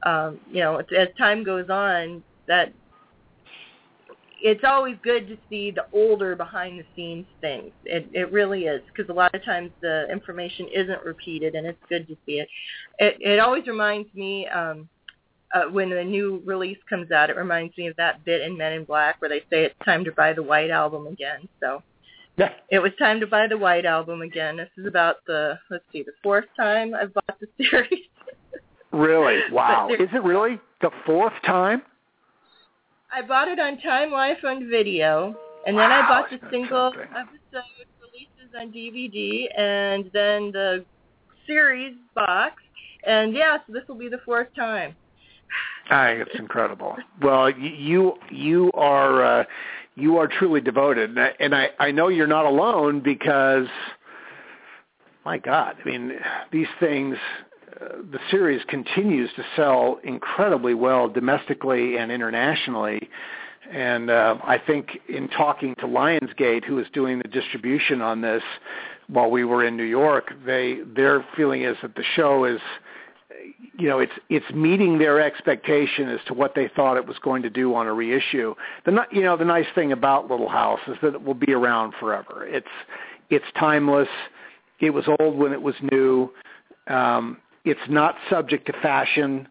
um, 0.04 0.40
you 0.52 0.60
know 0.60 0.78
as 0.78 1.08
time 1.18 1.44
goes 1.44 1.70
on 1.70 2.22
that 2.48 2.74
it's 4.44 4.64
always 4.64 4.96
good 5.04 5.28
to 5.28 5.38
see 5.50 5.72
the 5.72 5.86
older 5.94 6.36
behind 6.36 6.80
the 6.80 6.86
scenes 6.96 7.26
things. 7.42 7.72
It 7.86 8.10
it 8.14 8.32
really 8.32 8.64
is 8.66 8.82
because 8.88 9.10
a 9.10 9.14
lot 9.14 9.34
of 9.36 9.44
times 9.46 9.72
the 9.82 10.08
information 10.12 10.68
isn't 10.74 11.04
repeated, 11.04 11.56
and 11.56 11.68
it's 11.68 11.82
good 11.90 12.08
to 12.08 12.16
see 12.26 12.40
it. 12.40 12.50
It 13.00 13.18
it 13.20 13.40
always 13.40 13.68
reminds 13.68 14.14
me 14.14 14.48
um, 14.48 14.90
uh, 15.54 15.66
when 15.66 15.90
the 15.90 16.04
new 16.04 16.42
release 16.46 16.80
comes 16.90 17.12
out. 17.12 17.30
It 17.30 17.36
reminds 17.36 17.78
me 17.78 17.88
of 17.88 17.96
that 17.98 18.26
bit 18.26 18.42
in 18.42 18.58
Men 18.58 18.74
in 18.74 18.84
Black 18.84 19.22
where 19.22 19.30
they 19.30 19.42
say 19.50 19.66
it's 19.66 19.76
time 19.86 20.04
to 20.06 20.12
buy 20.12 20.34
the 20.34 20.44
White 20.44 20.72
Album 20.72 21.08
again. 21.08 21.48
So. 21.60 21.84
Yeah. 22.38 22.54
It 22.70 22.80
was 22.80 22.94
time 22.98 23.20
to 23.20 23.28
buy 23.28 23.48
the 23.48 23.58
White 23.58 23.86
Album 23.86 24.22
again. 24.22 24.56
This 24.56 24.70
is 24.78 24.88
about 24.88 25.18
the 25.28 25.60
let's 25.70 25.84
see, 25.92 26.02
the 26.02 26.14
fourth 26.24 26.46
time 26.58 26.94
I've 26.96 27.14
bought 27.14 27.38
the 27.40 27.48
series. 27.70 28.08
really? 28.94 29.42
Wow. 29.52 29.90
Is 29.92 30.10
it 30.14 30.24
really 30.24 30.60
the 30.80 30.92
fourth 31.06 31.34
time? 31.46 31.84
I 33.14 33.22
bought 33.22 33.50
it 33.50 33.60
on 33.60 33.78
Time 33.80 34.12
Life 34.12 34.38
on 34.46 34.70
video, 34.70 35.36
and 35.66 35.76
wow, 35.76 35.82
then 35.82 35.92
I 35.92 36.08
bought 36.08 36.30
the 36.30 36.40
single 36.50 36.92
something. 36.92 37.10
episode 37.12 37.64
releases 38.02 38.56
on 38.58 38.72
DVD, 38.72 39.48
and 39.58 40.10
then 40.14 40.52
the 40.52 40.86
series 41.46 41.96
box, 42.16 42.62
and 43.06 43.34
yeah, 43.34 43.58
so 43.68 43.74
this 43.74 43.84
will 43.90 43.98
be 43.98 44.08
the 44.08 44.22
fourth 44.24 44.48
time. 44.56 44.96
I 45.90 46.14
think 46.14 46.28
it's 46.28 46.40
incredible. 46.40 46.96
Well, 47.22 47.50
you 47.50 48.14
you 48.30 48.72
are 48.76 49.42
uh, 49.42 49.44
you 49.96 50.18
are 50.18 50.28
truly 50.28 50.62
devoted, 50.62 51.18
and 51.18 51.54
I 51.54 51.70
I 51.80 51.92
know 51.92 52.08
you're 52.08 52.28
not 52.28 52.46
alone 52.46 53.02
because, 53.02 53.68
my 55.26 55.38
God, 55.38 55.76
I 55.84 55.86
mean 55.86 56.14
these 56.52 56.68
things 56.80 57.18
the 57.80 58.20
series 58.30 58.62
continues 58.68 59.30
to 59.36 59.44
sell 59.56 60.00
incredibly 60.04 60.74
well 60.74 61.08
domestically 61.08 61.98
and 61.98 62.12
internationally. 62.12 63.10
And 63.72 64.10
uh, 64.10 64.38
I 64.44 64.58
think 64.58 65.00
in 65.08 65.30
talking 65.30 65.76
to 65.76 65.88
Lionsgate, 65.88 66.66
who 66.66 66.80
is 66.80 66.88
doing 66.94 67.20
the 67.20 67.28
distribution 67.28 68.02
on 68.02 68.22
this 68.22 68.44
while 69.08 69.30
we 69.30 69.44
were 69.44 69.66
in 69.66 69.78
New 69.78 69.84
York, 69.84 70.34
they 70.46 70.80
their 70.96 71.26
feeling 71.36 71.64
is 71.64 71.78
that 71.82 71.96
the 71.96 72.04
show 72.16 72.46
is 72.46 72.60
you 73.78 73.88
know 73.88 74.00
it's 74.00 74.12
it's 74.30 74.50
meeting 74.54 74.98
their 74.98 75.22
expectation 75.22 76.10
as 76.10 76.20
to 76.28 76.34
what 76.34 76.54
they 76.56 76.70
thought 76.76 76.98
it 76.98 77.06
was 77.06 77.18
going 77.20 77.42
to 77.44 77.50
do 77.50 77.74
on 77.76 77.88
a 77.88 77.94
reissue. 77.94 78.56
The 78.86 79.06
you 79.12 79.22
know 79.22 79.38
the 79.38 79.46
nice 79.46 79.68
thing 79.74 79.92
about 79.92 80.30
Little 80.30 80.50
House 80.50 80.82
is 80.88 80.98
that 81.02 81.14
it 81.14 81.24
will 81.24 81.34
be 81.34 81.54
around 81.54 81.94
forever. 82.00 82.46
It's 82.46 82.68
it's 83.30 83.46
timeless. 83.58 84.10
It 84.80 84.90
was 84.90 85.06
old 85.20 85.38
when 85.38 85.54
it 85.54 85.62
was 85.62 85.76
new. 85.92 86.32
Um, 86.88 87.38
it's 87.66 87.80
not 87.90 88.16
subject 88.30 88.68
to 88.68 88.74
fashion. 88.82 89.48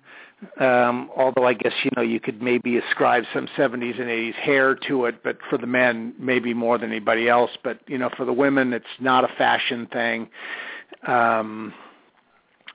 Um, 0.59 1.11
although 1.15 1.47
I 1.47 1.53
guess 1.53 1.75
you 1.85 1.91
know 1.97 2.03
you 2.03 2.19
could 2.19 2.41
maybe 2.41 2.79
ascribe 2.79 3.25
some 3.35 3.47
70s 3.59 4.01
and 4.01 4.09
80s 4.09 4.35
hair 4.35 4.75
to 4.89 5.05
it, 5.05 5.23
but 5.23 5.37
for 5.51 5.59
the 5.59 5.67
men 5.67 6.15
maybe 6.19 6.55
more 6.55 6.79
than 6.79 6.91
anybody 6.91 7.29
else. 7.29 7.51
But 7.63 7.81
you 7.87 7.99
know 7.99 8.09
for 8.17 8.25
the 8.25 8.33
women 8.33 8.73
it's 8.73 8.87
not 9.01 9.25
a 9.25 9.29
fashion 9.37 9.87
thing. 9.93 10.29
Um, 11.07 11.75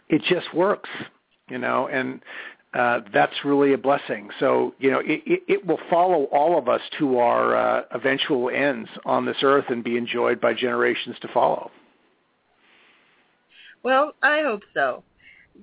it 0.09 0.21
just 0.29 0.53
works, 0.53 0.89
you 1.49 1.57
know, 1.57 1.87
and 1.87 2.21
uh, 2.75 2.99
that's 3.13 3.33
really 3.45 3.73
a 3.73 3.77
blessing. 3.77 4.29
So, 4.39 4.75
you 4.79 4.91
know, 4.91 4.99
it, 4.99 5.21
it, 5.25 5.43
it 5.47 5.65
will 5.65 5.79
follow 5.89 6.25
all 6.25 6.57
of 6.57 6.67
us 6.67 6.81
to 6.99 7.17
our 7.19 7.55
uh, 7.55 7.81
eventual 7.91 8.49
ends 8.49 8.89
on 9.05 9.25
this 9.25 9.37
earth 9.43 9.65
and 9.69 9.83
be 9.83 9.95
enjoyed 9.95 10.41
by 10.41 10.53
generations 10.53 11.15
to 11.21 11.29
follow. 11.29 11.71
Well, 13.81 14.13
I 14.21 14.41
hope 14.41 14.63
so. 14.73 15.03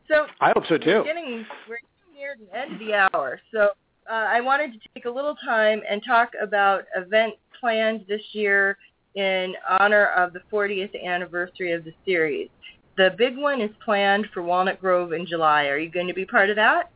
So 0.08 0.26
I 0.40 0.52
hope 0.54 0.64
so 0.68 0.78
too. 0.78 0.98
We're 0.98 1.04
getting, 1.04 1.46
we're 1.68 1.78
getting 1.78 2.14
near 2.14 2.36
the 2.38 2.58
end 2.58 2.72
of 2.74 2.78
the 2.78 2.94
hour, 2.94 3.40
so 3.52 3.70
uh, 4.10 4.14
I 4.14 4.40
wanted 4.40 4.72
to 4.72 4.78
take 4.94 5.04
a 5.04 5.10
little 5.10 5.34
time 5.44 5.82
and 5.88 6.02
talk 6.04 6.32
about 6.40 6.84
events 6.96 7.36
planned 7.60 8.04
this 8.08 8.22
year 8.32 8.76
in 9.14 9.54
honor 9.68 10.06
of 10.06 10.32
the 10.32 10.40
40th 10.52 10.90
anniversary 11.04 11.72
of 11.72 11.84
the 11.84 11.92
series. 12.04 12.48
The 12.96 13.14
big 13.16 13.36
one 13.36 13.60
is 13.60 13.70
planned 13.84 14.26
for 14.34 14.42
Walnut 14.42 14.80
Grove 14.80 15.12
in 15.12 15.26
July. 15.26 15.66
Are 15.66 15.78
you 15.78 15.90
going 15.90 16.08
to 16.08 16.14
be 16.14 16.24
part 16.24 16.50
of 16.50 16.56
that? 16.56 16.90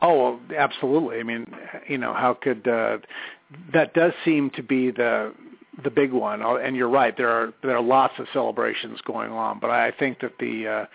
Oh, 0.00 0.40
absolutely. 0.56 1.18
I 1.18 1.22
mean, 1.22 1.46
you 1.88 1.98
know, 1.98 2.14
how 2.14 2.34
could 2.34 2.66
uh, 2.66 2.98
that 3.72 3.94
does 3.94 4.12
seem 4.24 4.50
to 4.50 4.62
be 4.62 4.90
the 4.90 5.34
the 5.84 5.90
big 5.90 6.12
one. 6.12 6.42
And 6.42 6.76
you're 6.76 6.88
right. 6.88 7.16
There 7.16 7.28
are 7.28 7.52
there 7.62 7.76
are 7.76 7.82
lots 7.82 8.14
of 8.18 8.26
celebrations 8.32 8.98
going 9.06 9.30
on, 9.30 9.58
but 9.60 9.70
I 9.70 9.92
think 9.92 10.20
that 10.20 10.32
the 10.38 10.66
uh, 10.66 10.86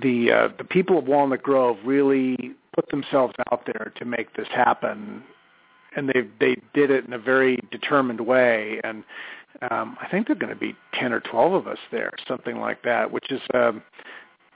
the 0.00 0.32
uh, 0.32 0.48
the 0.58 0.64
people 0.64 0.98
of 0.98 1.06
Walnut 1.06 1.42
Grove 1.42 1.76
really 1.84 2.52
put 2.74 2.88
themselves 2.90 3.34
out 3.50 3.64
there 3.66 3.92
to 3.96 4.04
make 4.04 4.34
this 4.34 4.48
happen, 4.48 5.22
and 5.96 6.08
they 6.08 6.22
they 6.40 6.56
did 6.72 6.90
it 6.90 7.04
in 7.04 7.12
a 7.12 7.18
very 7.18 7.58
determined 7.70 8.20
way. 8.20 8.80
And 8.82 9.04
um, 9.70 9.96
I 10.00 10.08
think 10.08 10.26
there 10.26 10.36
are 10.36 10.38
going 10.38 10.52
to 10.52 10.58
be 10.58 10.74
ten 10.92 11.12
or 11.12 11.20
twelve 11.20 11.52
of 11.52 11.66
us 11.66 11.78
there, 11.90 12.10
something 12.26 12.58
like 12.58 12.82
that, 12.82 13.10
which 13.10 13.30
is 13.30 13.40
um, 13.54 13.82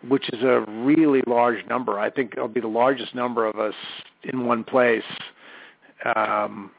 which 0.07 0.29
is 0.31 0.43
a 0.43 0.65
really 0.69 1.23
large 1.27 1.65
number. 1.67 1.99
I 1.99 2.11
think 2.11 2.33
it'll 2.33 2.49
be 2.49 2.61
the 2.61 2.69
largest 2.69 3.15
number 3.15 3.47
of 3.47 3.59
us 3.59 3.75
in 4.25 4.47
one 4.47 4.65
place 4.65 5.03
um, 6.17 6.71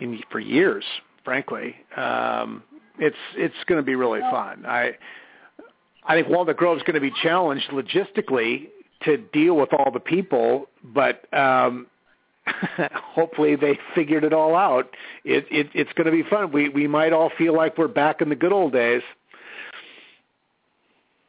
in, 0.00 0.20
for 0.30 0.40
years. 0.40 0.84
Frankly, 1.24 1.76
um, 1.96 2.62
it's 2.98 3.16
it's 3.36 3.54
going 3.66 3.80
to 3.80 3.84
be 3.84 3.94
really 3.94 4.20
fun. 4.20 4.64
I 4.66 4.92
I 6.08 6.14
think 6.14 6.28
Walnut 6.28 6.56
Grove 6.56 6.78
is 6.78 6.82
going 6.82 6.94
to 6.94 7.00
be 7.00 7.12
challenged 7.22 7.70
logistically 7.70 8.68
to 9.04 9.18
deal 9.18 9.54
with 9.54 9.72
all 9.74 9.90
the 9.92 10.00
people, 10.00 10.66
but 10.82 11.32
um, 11.32 11.86
hopefully 12.94 13.56
they 13.56 13.78
figured 13.94 14.24
it 14.24 14.32
all 14.32 14.56
out. 14.56 14.88
It, 15.24 15.46
it, 15.50 15.68
it's 15.74 15.92
going 15.92 16.06
to 16.06 16.10
be 16.10 16.28
fun. 16.28 16.50
We 16.50 16.70
we 16.70 16.88
might 16.88 17.12
all 17.12 17.30
feel 17.36 17.54
like 17.54 17.76
we're 17.76 17.88
back 17.88 18.22
in 18.22 18.30
the 18.30 18.34
good 18.34 18.52
old 18.52 18.72
days. 18.72 19.02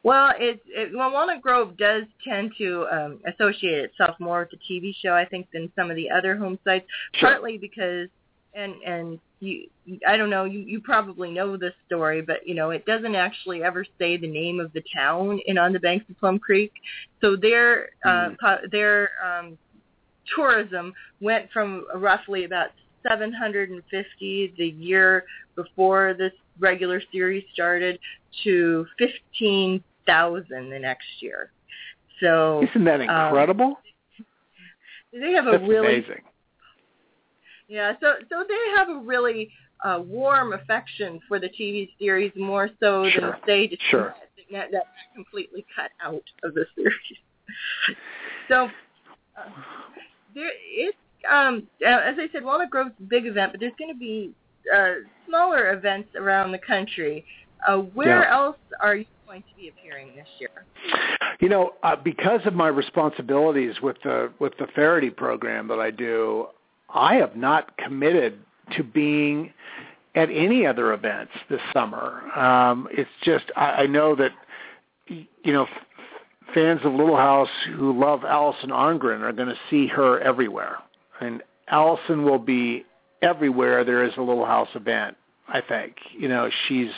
Well, 0.02 0.32
it, 0.38 0.62
it 0.66 0.92
well 0.96 1.12
Walnut 1.12 1.42
Grove 1.42 1.76
does 1.76 2.04
tend 2.26 2.52
to 2.56 2.86
um, 2.90 3.20
associate 3.26 3.84
itself 3.84 4.16
more 4.18 4.40
with 4.40 4.50
the 4.50 4.74
TV 4.74 4.94
show, 5.02 5.14
I 5.14 5.26
think, 5.26 5.48
than 5.52 5.70
some 5.76 5.90
of 5.90 5.96
the 5.96 6.10
other 6.10 6.36
home 6.36 6.58
sites. 6.64 6.86
Sure. 7.12 7.28
Partly 7.28 7.58
because, 7.58 8.08
and 8.54 8.74
and 8.82 9.20
you, 9.40 9.66
I 10.06 10.16
don't 10.16 10.30
know, 10.30 10.44
you 10.44 10.60
you 10.60 10.80
probably 10.80 11.30
know 11.30 11.56
this 11.56 11.72
story, 11.86 12.22
but 12.22 12.46
you 12.46 12.54
know 12.54 12.70
it 12.70 12.84
doesn't 12.86 13.14
actually 13.14 13.62
ever 13.62 13.84
say 13.98 14.16
the 14.16 14.28
name 14.28 14.60
of 14.60 14.72
the 14.72 14.82
town 14.94 15.40
in 15.46 15.58
on 15.58 15.72
the 15.72 15.80
banks 15.80 16.08
of 16.10 16.18
Plum 16.18 16.38
Creek. 16.38 16.72
So 17.20 17.36
their 17.36 17.88
uh, 18.04 18.30
Mm. 18.42 18.70
their 18.70 19.10
um, 19.24 19.58
tourism 20.34 20.92
went 21.20 21.50
from 21.50 21.86
roughly 21.96 22.44
about 22.44 22.68
750 23.08 24.54
the 24.58 24.66
year 24.66 25.24
before 25.56 26.14
this 26.14 26.32
regular 26.58 27.00
series 27.12 27.44
started 27.52 27.98
to 28.44 28.86
15,000 28.98 30.70
the 30.70 30.78
next 30.78 31.06
year. 31.20 31.50
So 32.20 32.62
Isn't 32.70 32.84
that 32.84 33.00
um, 33.00 33.26
incredible? 33.26 33.76
they 35.12 35.32
have 35.32 35.46
a 35.46 35.52
That's 35.52 35.68
really 35.68 35.98
amazing. 35.98 36.22
Yeah. 37.70 37.92
So 38.00 38.14
so 38.28 38.44
they 38.46 38.76
have 38.76 38.88
a 38.90 38.98
really 38.98 39.50
uh, 39.84 40.00
warm 40.04 40.52
affection 40.52 41.20
for 41.28 41.38
the 41.38 41.48
TV 41.48 41.88
series 41.98 42.32
more 42.36 42.68
so 42.80 43.08
Sure. 43.08 43.20
than 43.30 43.32
say 43.46 43.68
just 43.68 43.82
Sure. 43.90 44.14
that, 44.50 44.68
that's 44.72 44.88
completely 45.14 45.64
cut 45.74 45.90
out 46.02 46.22
of 46.42 46.52
the 46.54 46.66
series. 46.74 46.94
so 48.48 48.64
uh, 49.38 49.48
there 50.34 50.50
it's 50.66 50.98
um 51.30 51.68
as 51.86 52.16
I 52.18 52.28
said, 52.32 52.44
Walnut 52.44 52.70
Grove's 52.70 52.90
a 52.98 53.02
big 53.04 53.26
event, 53.26 53.52
but 53.52 53.60
there's 53.60 53.72
going 53.78 53.92
to 53.94 53.98
be 53.98 54.32
uh, 54.74 54.94
smaller 55.28 55.72
events 55.72 56.10
around 56.16 56.50
the 56.52 56.58
country. 56.58 57.24
Uh, 57.68 57.76
where 57.76 58.22
Yeah. 58.24 58.34
else 58.34 58.56
are 58.80 58.96
you 58.96 59.04
going 59.26 59.42
to 59.42 59.54
be 59.56 59.68
appearing 59.68 60.08
this 60.16 60.26
year? 60.40 60.50
You 61.40 61.48
know, 61.48 61.72
uh, 61.84 61.94
because 61.94 62.40
of 62.46 62.54
my 62.54 62.68
responsibilities 62.68 63.80
with 63.80 63.96
the 64.02 64.32
with 64.40 64.54
the 64.58 64.66
Feherty 64.74 65.10
program 65.10 65.68
that 65.68 65.78
I 65.78 65.90
do, 65.90 66.48
I 66.94 67.16
have 67.16 67.36
not 67.36 67.76
committed 67.76 68.38
to 68.76 68.82
being 68.82 69.52
at 70.14 70.28
any 70.30 70.66
other 70.66 70.92
events 70.92 71.32
this 71.48 71.60
summer. 71.72 72.22
Um, 72.36 72.88
it's 72.90 73.10
just 73.22 73.44
I, 73.56 73.70
I 73.70 73.86
know 73.86 74.16
that 74.16 74.32
you 75.06 75.52
know 75.52 75.66
fans 76.54 76.80
of 76.84 76.92
Little 76.92 77.16
House 77.16 77.48
who 77.76 77.98
love 77.98 78.24
Alison 78.24 78.70
Arngrim 78.70 79.20
are 79.20 79.32
going 79.32 79.48
to 79.48 79.58
see 79.68 79.86
her 79.88 80.20
everywhere, 80.20 80.78
and 81.20 81.42
Alison 81.68 82.24
will 82.24 82.38
be 82.38 82.84
everywhere 83.22 83.84
there 83.84 84.04
is 84.04 84.12
a 84.16 84.22
Little 84.22 84.46
House 84.46 84.68
event. 84.74 85.16
I 85.48 85.60
think 85.60 85.96
you 86.16 86.28
know 86.28 86.50
she's 86.68 86.90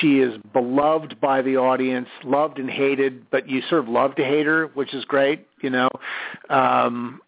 she 0.00 0.20
is 0.20 0.38
beloved 0.52 1.18
by 1.18 1.40
the 1.40 1.56
audience, 1.56 2.08
loved 2.24 2.58
and 2.58 2.68
hated, 2.68 3.30
but 3.30 3.48
you 3.48 3.62
sort 3.70 3.82
of 3.82 3.88
love 3.88 4.16
to 4.16 4.24
hate 4.24 4.44
her, 4.44 4.66
which 4.74 4.92
is 4.92 5.04
great, 5.06 5.46
you 5.62 5.70
know. 5.70 5.88
Um 6.50 7.20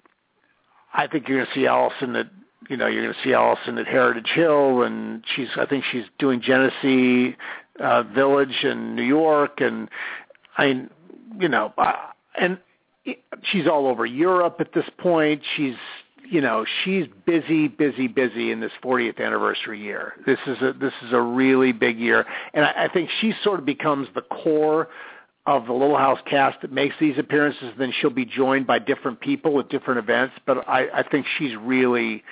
I 0.92 1.06
think 1.06 1.28
you're 1.28 1.38
gonna 1.38 1.54
see 1.54 1.66
Alison 1.66 2.16
at 2.16 2.28
you 2.68 2.76
know, 2.76 2.86
you're 2.86 3.02
gonna 3.02 3.24
see 3.24 3.32
Alison 3.32 3.78
at 3.78 3.86
Heritage 3.86 4.30
Hill 4.34 4.82
and 4.82 5.24
she's 5.34 5.48
I 5.56 5.66
think 5.66 5.84
she's 5.90 6.04
doing 6.18 6.40
Genesee 6.40 7.36
uh 7.80 8.02
Village 8.02 8.64
in 8.64 8.94
New 8.94 9.04
York 9.04 9.60
and 9.60 9.88
I 10.56 10.88
you 11.38 11.48
know, 11.48 11.72
uh, 11.78 11.92
and 12.38 12.58
she's 13.42 13.66
all 13.66 13.86
over 13.86 14.04
Europe 14.06 14.56
at 14.60 14.72
this 14.72 14.84
point. 14.98 15.42
She's 15.56 15.76
you 16.28 16.40
know 16.40 16.64
she's 16.84 17.06
busy, 17.26 17.68
busy, 17.68 18.06
busy 18.06 18.50
in 18.50 18.60
this 18.60 18.72
40th 18.82 19.20
anniversary 19.20 19.80
year. 19.80 20.14
This 20.26 20.38
is 20.46 20.60
a 20.60 20.72
this 20.72 20.92
is 21.02 21.12
a 21.12 21.20
really 21.20 21.72
big 21.72 21.98
year, 21.98 22.26
and 22.54 22.64
I, 22.64 22.84
I 22.84 22.88
think 22.92 23.10
she 23.20 23.32
sort 23.42 23.60
of 23.60 23.66
becomes 23.66 24.08
the 24.14 24.22
core 24.22 24.88
of 25.46 25.66
the 25.66 25.72
Little 25.72 25.96
House 25.96 26.18
cast 26.28 26.60
that 26.62 26.72
makes 26.72 26.94
these 27.00 27.18
appearances. 27.18 27.72
Then 27.78 27.92
she'll 27.98 28.10
be 28.10 28.24
joined 28.26 28.66
by 28.66 28.78
different 28.78 29.20
people 29.20 29.58
at 29.60 29.68
different 29.68 29.98
events, 29.98 30.34
but 30.46 30.68
I, 30.68 30.88
I 31.00 31.02
think 31.02 31.26
she's 31.38 31.56
really 31.56 32.22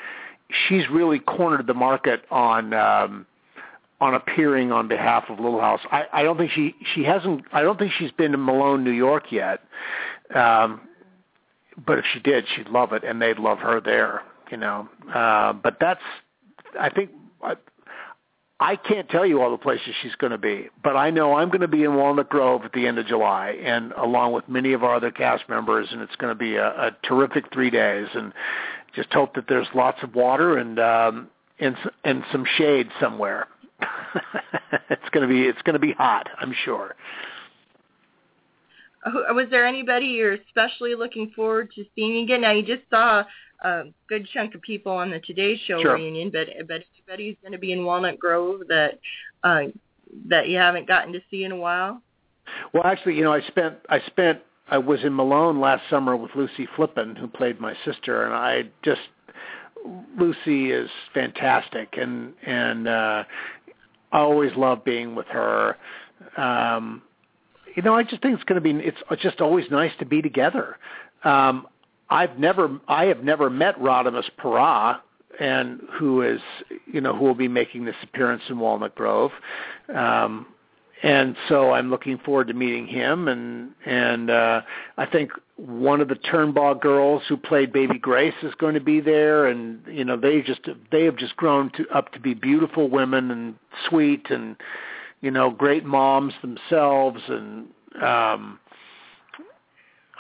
she's 0.68 0.88
really 0.90 1.18
cornered 1.18 1.66
the 1.66 1.74
market 1.74 2.24
on. 2.30 2.74
Um, 2.74 3.26
on 4.00 4.14
appearing 4.14 4.70
on 4.70 4.86
behalf 4.86 5.24
of 5.28 5.40
Little 5.40 5.60
House. 5.60 5.80
I, 5.90 6.04
I 6.12 6.22
don't 6.22 6.36
think 6.36 6.52
she 6.52 6.74
she 6.94 7.02
hasn't. 7.02 7.42
I 7.52 7.62
don't 7.62 7.78
think 7.78 7.92
she's 7.98 8.12
been 8.12 8.32
to 8.32 8.38
Malone, 8.38 8.84
New 8.84 8.92
York 8.92 9.32
yet. 9.32 9.60
Um, 10.34 10.82
but 11.84 11.98
if 11.98 12.04
she 12.12 12.20
did, 12.20 12.44
she'd 12.54 12.68
love 12.68 12.92
it, 12.92 13.04
and 13.04 13.20
they'd 13.20 13.38
love 13.38 13.58
her 13.58 13.80
there. 13.80 14.22
You 14.50 14.56
know. 14.56 14.88
Uh, 15.12 15.52
but 15.52 15.78
that's. 15.80 16.00
I 16.78 16.90
think. 16.90 17.10
I, 17.42 17.54
I 18.60 18.74
can't 18.74 19.08
tell 19.08 19.24
you 19.24 19.40
all 19.40 19.52
the 19.52 19.58
places 19.58 19.94
she's 20.02 20.16
going 20.16 20.32
to 20.32 20.38
be, 20.38 20.68
but 20.82 20.96
I 20.96 21.10
know 21.10 21.34
I'm 21.34 21.48
going 21.48 21.60
to 21.60 21.68
be 21.68 21.84
in 21.84 21.94
Walnut 21.94 22.28
Grove 22.28 22.64
at 22.64 22.72
the 22.72 22.88
end 22.88 22.98
of 22.98 23.06
July, 23.06 23.50
and 23.62 23.92
along 23.92 24.32
with 24.32 24.48
many 24.48 24.72
of 24.72 24.82
our 24.82 24.96
other 24.96 25.12
cast 25.12 25.48
members, 25.48 25.88
and 25.92 26.02
it's 26.02 26.16
going 26.16 26.32
to 26.32 26.38
be 26.38 26.56
a, 26.56 26.66
a 26.66 26.96
terrific 27.04 27.52
three 27.52 27.70
days. 27.70 28.08
And 28.14 28.32
just 28.94 29.12
hope 29.12 29.34
that 29.34 29.44
there's 29.48 29.68
lots 29.74 29.98
of 30.02 30.14
water 30.16 30.58
and 30.58 30.80
um, 30.80 31.28
and 31.60 31.76
and 32.02 32.24
some 32.32 32.44
shade 32.56 32.88
somewhere. 33.00 33.46
it's 34.90 35.08
going 35.12 35.26
to 35.26 35.32
be 35.32 35.42
it's 35.42 35.62
going 35.62 35.74
to 35.74 35.78
be 35.78 35.92
hot, 35.92 36.28
I'm 36.40 36.52
sure. 36.64 36.96
Was 39.30 39.46
there 39.50 39.66
anybody 39.66 40.06
you're 40.06 40.34
especially 40.34 40.94
looking 40.94 41.32
forward 41.34 41.70
to 41.74 41.84
seeing 41.94 42.24
again? 42.24 42.40
Now 42.42 42.52
you 42.52 42.62
just 42.62 42.88
saw 42.90 43.24
a 43.62 43.84
good 44.08 44.26
chunk 44.32 44.54
of 44.54 44.62
people 44.62 44.92
on 44.92 45.10
the 45.10 45.20
Today 45.20 45.60
Show 45.66 45.80
Sure. 45.80 45.94
reunion, 45.94 46.30
but 46.30 46.48
but 46.66 46.82
anybody's 46.94 47.36
going 47.42 47.52
to 47.52 47.58
be 47.58 47.72
in 47.72 47.84
Walnut 47.84 48.18
Grove 48.18 48.62
that 48.68 48.98
uh, 49.42 49.64
that 50.26 50.48
you 50.48 50.56
haven't 50.56 50.86
gotten 50.86 51.12
to 51.12 51.20
see 51.30 51.44
in 51.44 51.52
a 51.52 51.56
while? 51.56 52.02
Well, 52.72 52.84
actually, 52.84 53.14
you 53.14 53.24
know, 53.24 53.32
I 53.32 53.40
spent 53.42 53.76
I 53.88 54.00
spent 54.06 54.40
I 54.68 54.78
was 54.78 55.00
in 55.02 55.14
Malone 55.14 55.60
last 55.60 55.82
summer 55.88 56.16
with 56.16 56.30
Lucy 56.34 56.68
Flippin, 56.76 57.16
who 57.16 57.26
played 57.26 57.60
my 57.60 57.74
sister, 57.84 58.24
and 58.24 58.34
I 58.34 58.64
just 58.82 59.00
Lucy 60.18 60.72
is 60.72 60.90
fantastic, 61.14 61.96
and 61.96 62.34
and 62.44 62.88
uh, 62.88 63.24
I 64.12 64.18
always 64.18 64.54
love 64.56 64.84
being 64.84 65.14
with 65.14 65.26
her. 65.28 65.76
Um, 66.36 67.02
you 67.78 67.82
know, 67.82 67.94
I 67.94 68.02
just 68.02 68.22
think 68.22 68.34
it's 68.34 68.42
going 68.42 68.60
to 68.60 68.60
be. 68.60 68.84
It's 68.84 69.22
just 69.22 69.40
always 69.40 69.70
nice 69.70 69.92
to 70.00 70.04
be 70.04 70.20
together. 70.20 70.78
Um, 71.22 71.68
I've 72.10 72.36
never, 72.36 72.80
I 72.88 73.04
have 73.04 73.22
never 73.22 73.48
met 73.50 73.78
Radames 73.78 74.28
Pera, 74.36 75.00
and 75.38 75.80
who 75.92 76.22
is, 76.22 76.40
you 76.92 77.00
know, 77.00 77.14
who 77.14 77.24
will 77.26 77.36
be 77.36 77.46
making 77.46 77.84
this 77.84 77.94
appearance 78.02 78.42
in 78.48 78.58
Walnut 78.58 78.96
Grove. 78.96 79.30
Um, 79.94 80.46
and 81.04 81.36
so 81.48 81.70
I'm 81.70 81.88
looking 81.88 82.18
forward 82.18 82.48
to 82.48 82.54
meeting 82.54 82.88
him 82.88 83.28
and 83.28 83.70
and 83.86 84.30
uh 84.30 84.62
I 84.96 85.06
think 85.06 85.30
one 85.54 86.00
of 86.00 86.08
the 86.08 86.16
Turnbaugh 86.16 86.80
girls 86.80 87.22
who 87.28 87.36
played 87.36 87.72
Baby 87.72 88.00
Grace 88.00 88.34
is 88.42 88.52
going 88.56 88.74
to 88.74 88.80
be 88.80 88.98
there 88.98 89.46
and 89.46 89.80
you 89.86 90.04
know 90.04 90.16
they 90.16 90.42
just 90.42 90.68
they 90.90 91.04
have 91.04 91.14
just 91.14 91.36
grown 91.36 91.70
to 91.76 91.86
up 91.94 92.10
to 92.14 92.18
be 92.18 92.34
beautiful 92.34 92.90
women 92.90 93.30
and 93.30 93.54
sweet 93.88 94.28
and 94.30 94.56
you 95.20 95.30
know 95.30 95.50
great 95.50 95.84
moms 95.84 96.34
themselves 96.42 97.20
and 97.28 97.68
um 98.02 98.58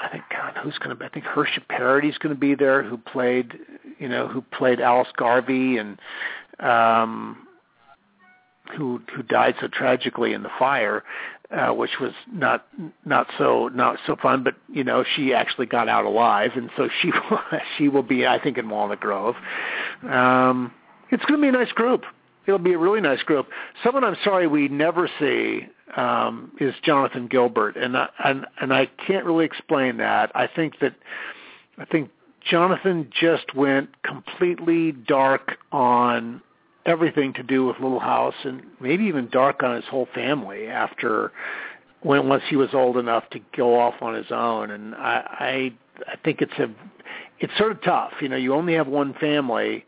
I 0.00 0.08
think 0.10 0.24
God 0.30 0.56
who's 0.62 0.78
going 0.78 0.90
to 0.90 0.94
be 0.94 1.04
I 1.04 1.08
think 1.08 1.24
Hersha 1.24 1.66
Parady's 1.68 2.18
going 2.18 2.34
to 2.34 2.40
be 2.40 2.54
there 2.54 2.82
who 2.82 2.98
played 2.98 3.58
you 3.98 4.08
know 4.08 4.28
who 4.28 4.42
played 4.42 4.80
Alice 4.80 5.08
Garvey 5.16 5.78
and 5.78 5.98
um 6.60 7.48
who 8.76 9.00
who 9.14 9.22
died 9.22 9.54
so 9.60 9.68
tragically 9.68 10.32
in 10.32 10.42
the 10.42 10.50
fire, 10.58 11.04
uh, 11.50 11.72
which 11.72 11.98
was 12.00 12.12
not 12.32 12.66
not 13.04 13.26
so 13.38 13.68
not 13.68 13.98
so 14.06 14.16
fun. 14.16 14.42
But 14.44 14.54
you 14.68 14.84
know, 14.84 15.04
she 15.16 15.32
actually 15.32 15.66
got 15.66 15.88
out 15.88 16.04
alive, 16.04 16.52
and 16.56 16.70
so 16.76 16.88
she 17.00 17.12
she 17.78 17.88
will 17.88 18.02
be, 18.02 18.26
I 18.26 18.42
think, 18.42 18.58
in 18.58 18.68
Walnut 18.68 19.00
Grove. 19.00 19.36
Um, 20.08 20.72
it's 21.10 21.24
going 21.24 21.40
to 21.40 21.42
be 21.42 21.48
a 21.48 21.52
nice 21.52 21.72
group. 21.72 22.04
It'll 22.48 22.58
be 22.58 22.72
a 22.72 22.78
really 22.78 23.02
nice 23.02 23.22
group. 23.24 23.46
Someone 23.84 24.04
I'm 24.04 24.16
sorry 24.24 24.46
we 24.46 24.68
never 24.68 25.08
see 25.20 25.66
um, 25.96 26.50
is 26.58 26.74
Jonathan 26.82 27.28
Gilbert, 27.28 27.76
and 27.76 27.94
I, 27.94 28.08
and 28.24 28.46
and 28.58 28.72
I 28.72 28.86
can't 29.06 29.26
really 29.26 29.44
explain 29.44 29.98
that. 29.98 30.32
I 30.34 30.46
think 30.46 30.78
that 30.80 30.94
I 31.76 31.84
think 31.84 32.10
Jonathan 32.50 33.10
just 33.20 33.54
went 33.54 33.90
completely 34.02 34.92
dark 34.92 35.58
on 35.72 36.40
everything 36.86 37.34
to 37.34 37.42
do 37.42 37.66
with 37.66 37.76
Little 37.80 38.00
House 38.00 38.34
and 38.44 38.62
maybe 38.80 39.04
even 39.04 39.28
dark 39.28 39.62
on 39.62 39.76
his 39.76 39.84
whole 39.84 40.08
family 40.14 40.68
after 40.68 41.32
when 42.00 42.28
once 42.28 42.44
he 42.48 42.56
was 42.56 42.70
old 42.72 42.96
enough 42.96 43.28
to 43.30 43.40
go 43.54 43.78
off 43.78 44.00
on 44.00 44.14
his 44.14 44.30
own 44.30 44.70
and 44.70 44.94
I 44.94 45.72
I 46.06 46.10
I 46.10 46.16
think 46.24 46.40
it's 46.40 46.58
a 46.58 46.70
it's 47.40 47.52
sort 47.58 47.72
of 47.72 47.82
tough. 47.82 48.12
You 48.22 48.30
know, 48.30 48.36
you 48.36 48.54
only 48.54 48.72
have 48.72 48.86
one 48.86 49.12
family. 49.20 49.84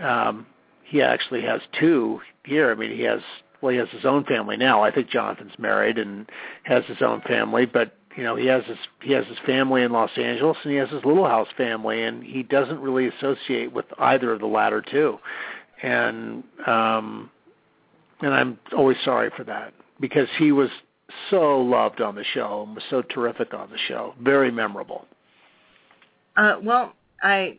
Um 0.00 0.46
he 0.90 1.00
actually 1.00 1.42
has 1.42 1.60
two 1.78 2.20
here. 2.44 2.70
I 2.70 2.74
mean, 2.74 2.90
he 2.94 3.02
has 3.04 3.20
well, 3.62 3.72
he 3.72 3.78
has 3.78 3.88
his 3.90 4.04
own 4.04 4.24
family 4.24 4.56
now. 4.56 4.82
I 4.82 4.90
think 4.90 5.08
Jonathan's 5.08 5.58
married 5.58 5.98
and 5.98 6.28
has 6.64 6.84
his 6.86 7.00
own 7.00 7.20
family, 7.22 7.66
but 7.66 7.96
you 8.16 8.24
know, 8.24 8.34
he 8.34 8.46
has 8.46 8.64
his 8.64 8.78
he 9.02 9.12
has 9.12 9.24
his 9.26 9.38
family 9.46 9.82
in 9.82 9.92
Los 9.92 10.10
Angeles 10.16 10.56
and 10.64 10.72
he 10.72 10.78
has 10.78 10.90
his 10.90 11.04
little 11.04 11.26
house 11.26 11.48
family 11.56 12.02
and 12.02 12.24
he 12.24 12.42
doesn't 12.42 12.80
really 12.80 13.06
associate 13.06 13.72
with 13.72 13.86
either 13.98 14.32
of 14.32 14.40
the 14.40 14.46
latter 14.46 14.82
two 14.82 15.18
and 15.82 16.42
um, 16.66 17.30
and 18.20 18.34
I'm 18.34 18.58
always 18.76 18.96
sorry 19.04 19.30
for 19.36 19.44
that 19.44 19.72
because 20.00 20.28
he 20.38 20.52
was 20.52 20.70
so 21.30 21.60
loved 21.60 22.00
on 22.00 22.14
the 22.14 22.24
show 22.34 22.64
and 22.66 22.74
was 22.74 22.84
so 22.90 23.02
terrific 23.02 23.54
on 23.54 23.70
the 23.70 23.78
show, 23.88 24.14
very 24.20 24.50
memorable. 24.50 25.06
Uh, 26.36 26.56
well, 26.62 26.94
I 27.22 27.58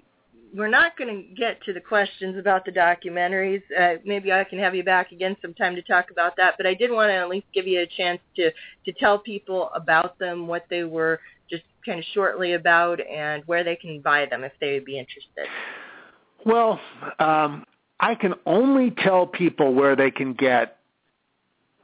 we're 0.56 0.68
not 0.68 0.98
going 0.98 1.16
to 1.16 1.36
get 1.36 1.62
to 1.64 1.74
the 1.74 1.80
questions 1.80 2.38
about 2.38 2.66
the 2.66 2.72
documentaries. 2.72 3.62
Uh, 3.78 3.96
maybe 4.06 4.32
I 4.32 4.44
can 4.44 4.60
have 4.60 4.76
you 4.76 4.84
back 4.84 5.12
again 5.12 5.38
sometime 5.42 5.76
to 5.76 5.82
talk 5.82 6.12
about 6.12 6.36
that. 6.38 6.56
But 6.58 6.66
I 6.66 6.74
did 6.74 6.92
want 6.92 7.10
to 7.10 7.14
at 7.14 7.30
least 7.30 7.48
give 7.54 7.68
you 7.68 7.82
a 7.82 7.88
chance 7.88 8.20
to 8.36 8.52
to 8.86 8.92
tell 9.00 9.20
people 9.20 9.70
about 9.74 10.20
them, 10.20 10.48
what 10.48 10.66
they 10.70 10.84
were, 10.84 11.20
just 11.50 11.64
kind 11.86 12.00
of 12.00 12.06
shortly 12.14 12.54
about, 12.54 13.00
and 13.00 13.44
where 13.46 13.64
they 13.64 13.76
can 13.76 14.02
buy 14.02 14.26
them 14.26 14.44
if 14.44 14.52
they 14.60 14.74
would 14.74 14.86
be 14.86 15.00
interested. 15.00 15.48
Well, 16.46 16.80
um, 17.20 17.66
I 18.00 18.16
can 18.16 18.34
only 18.46 18.92
tell 18.92 19.28
people 19.28 19.74
where 19.74 19.96
they 19.96 20.12
can 20.12 20.34
get 20.34 20.78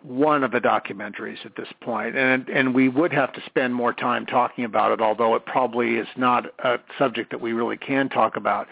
one 0.04 0.44
of 0.44 0.52
the 0.52 0.60
documentaries 0.60 1.44
at 1.46 1.56
this 1.56 1.68
point, 1.82 2.16
and 2.16 2.48
and 2.50 2.74
we 2.74 2.88
would 2.88 3.12
have 3.14 3.34
to 3.34 3.42
spend 3.46 3.74
more 3.74 3.94
time 3.94 4.26
talking 4.26 4.64
about 4.64 4.92
it, 4.92 5.02
although 5.02 5.36
it 5.36 5.46
probably 5.46 5.96
is 5.96 6.08
not 6.16 6.46
a 6.64 6.78
subject 6.98 7.32
that 7.32 7.42
we 7.42 7.54
really 7.54 7.78
can 7.78 8.10
talk 8.10 8.36
about 8.36 8.68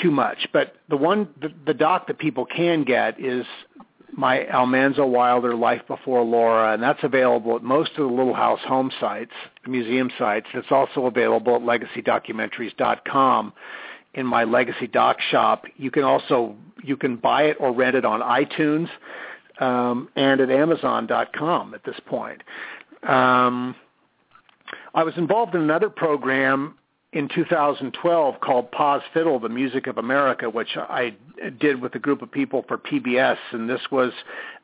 too 0.00 0.10
much. 0.10 0.48
But 0.52 0.74
the 0.88 0.96
one, 0.96 1.28
the, 1.40 1.52
the 1.66 1.74
doc 1.74 2.06
that 2.06 2.18
people 2.18 2.46
can 2.46 2.84
get 2.84 3.18
is 3.20 3.46
my 4.12 4.46
Almanzo 4.46 5.06
Wilder 5.06 5.54
Life 5.54 5.82
Before 5.88 6.22
Laura, 6.22 6.74
and 6.74 6.82
that's 6.82 7.02
available 7.02 7.56
at 7.56 7.62
most 7.62 7.92
of 7.92 8.08
the 8.08 8.14
Little 8.14 8.34
House 8.34 8.60
home 8.66 8.90
sites, 9.00 9.32
museum 9.66 10.10
sites. 10.18 10.46
It's 10.54 10.70
also 10.70 11.06
available 11.06 11.56
at 11.56 11.62
legacydocumentaries.com 11.62 13.52
in 14.14 14.26
my 14.26 14.44
Legacy 14.44 14.86
Doc 14.86 15.18
shop. 15.30 15.64
You 15.76 15.90
can 15.90 16.04
also 16.04 16.56
you 16.82 16.96
can 16.96 17.16
buy 17.16 17.44
it 17.44 17.56
or 17.58 17.72
rent 17.72 17.96
it 17.96 18.04
on 18.04 18.20
iTunes 18.20 18.88
um, 19.60 20.08
and 20.16 20.40
at 20.40 20.50
Amazon.com 20.50 21.74
at 21.74 21.84
this 21.84 21.98
point. 22.06 22.42
Um, 23.02 23.74
I 24.94 25.02
was 25.02 25.14
involved 25.16 25.54
in 25.54 25.62
another 25.62 25.90
program 25.90 26.76
in 27.12 27.28
2012 27.28 28.40
called 28.40 28.70
Pa's 28.72 29.02
Fiddle, 29.12 29.38
the 29.38 29.48
Music 29.48 29.86
of 29.86 29.98
America, 29.98 30.48
which 30.48 30.76
I 30.76 31.14
did 31.60 31.80
with 31.80 31.94
a 31.94 31.98
group 31.98 32.22
of 32.22 32.30
people 32.30 32.64
for 32.66 32.78
PBS, 32.78 33.36
and 33.52 33.68
this 33.68 33.82
was 33.90 34.12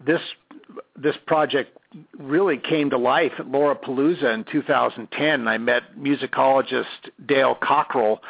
this 0.05 0.21
this 0.97 1.17
project 1.27 1.77
really 2.19 2.59
came 2.59 2.91
to 2.91 2.99
life 2.99 3.33
at 3.39 3.47
LauraPalooza 3.47 4.35
in 4.35 4.45
2010. 4.51 5.49
I 5.49 5.57
met 5.57 5.99
musicologist 5.99 6.85
Dale 7.27 7.57
Cockrell 7.63 8.21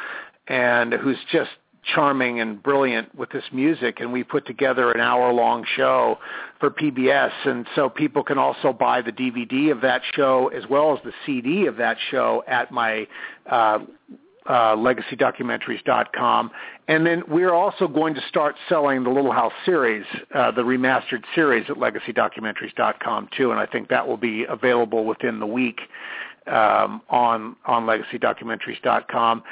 and 0.47 0.93
who's 0.93 1.17
just 1.31 1.49
charming 1.93 2.39
and 2.39 2.61
brilliant 2.61 3.13
with 3.15 3.29
this 3.31 3.43
music 3.51 3.99
and 3.99 4.11
we 4.11 4.23
put 4.23 4.45
together 4.45 4.91
an 4.91 4.99
hour 4.99 5.31
long 5.31 5.65
show 5.75 6.17
for 6.59 6.69
PBS 6.69 7.31
and 7.45 7.65
so 7.75 7.89
people 7.89 8.23
can 8.23 8.37
also 8.37 8.73
buy 8.73 9.01
the 9.01 9.11
DVD 9.11 9.71
of 9.71 9.81
that 9.81 10.01
show 10.13 10.49
as 10.49 10.67
well 10.69 10.95
as 10.95 11.03
the 11.03 11.13
CD 11.25 11.65
of 11.65 11.77
that 11.77 11.97
show 12.11 12.43
at 12.47 12.71
my 12.71 13.07
uh, 13.49 13.79
uh, 14.49 14.75
legacydocumentaries.com. 14.75 16.49
And 16.87 17.05
then 17.05 17.23
we're 17.27 17.53
also 17.53 17.87
going 17.87 18.15
to 18.15 18.21
start 18.29 18.55
selling 18.67 19.03
the 19.03 19.09
Little 19.09 19.31
House 19.31 19.53
series, 19.63 20.05
uh, 20.33 20.49
the 20.51 20.63
remastered 20.63 21.23
series 21.35 21.69
at 21.69 21.75
legacydocumentaries.com 21.75 23.29
too. 23.37 23.51
And 23.51 23.59
I 23.59 23.67
think 23.67 23.89
that 23.89 24.07
will 24.07 24.17
be 24.17 24.45
available 24.45 25.05
within 25.05 25.39
the 25.39 25.45
week 25.45 25.81
um, 26.47 27.01
on 27.09 27.55
on 27.65 27.85
legacydocumentaries.com. 27.85 29.43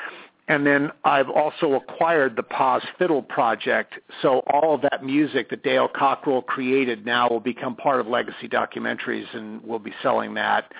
And 0.47 0.65
then 0.65 0.91
I've 1.03 1.29
also 1.29 1.73
acquired 1.73 2.35
the 2.37 2.43
Pa's 2.43 2.81
Fiddle 2.97 3.21
project. 3.21 3.95
So 4.21 4.39
all 4.47 4.75
of 4.75 4.81
that 4.81 5.03
music 5.03 5.49
that 5.49 5.63
Dale 5.63 5.89
Cockrell 5.89 6.41
created 6.41 7.05
now 7.05 7.29
will 7.29 7.41
become 7.41 7.75
part 7.75 7.99
of 7.99 8.07
Legacy 8.07 8.47
Documentaries, 8.47 9.27
and 9.35 9.61
we'll 9.63 9.79
be 9.79 9.93
selling 10.01 10.33
that, 10.35 10.71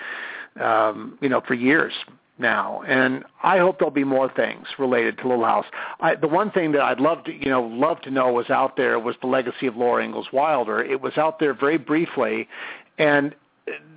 um, 0.58 1.18
you 1.20 1.28
know, 1.28 1.42
for 1.46 1.52
years 1.52 1.92
now. 2.38 2.82
And 2.86 3.24
I 3.42 3.58
hope 3.58 3.78
there'll 3.78 3.90
be 3.90 4.04
more 4.04 4.32
things 4.34 4.66
related 4.78 5.18
to 5.18 5.28
Little 5.28 5.44
House. 5.44 5.66
I, 6.00 6.14
the 6.14 6.28
one 6.28 6.50
thing 6.50 6.72
that 6.72 6.80
I'd 6.80 7.00
love 7.00 7.24
to, 7.24 7.32
you 7.32 7.50
know, 7.50 7.62
love 7.62 8.00
to 8.02 8.10
know 8.10 8.32
was 8.32 8.48
out 8.48 8.76
there 8.76 8.98
was 8.98 9.16
the 9.20 9.26
legacy 9.26 9.66
of 9.66 9.76
Laura 9.76 10.02
Ingalls 10.02 10.28
Wilder. 10.32 10.82
It 10.82 11.02
was 11.02 11.18
out 11.18 11.40
there 11.40 11.52
very 11.52 11.78
briefly, 11.78 12.48
and 12.96 13.34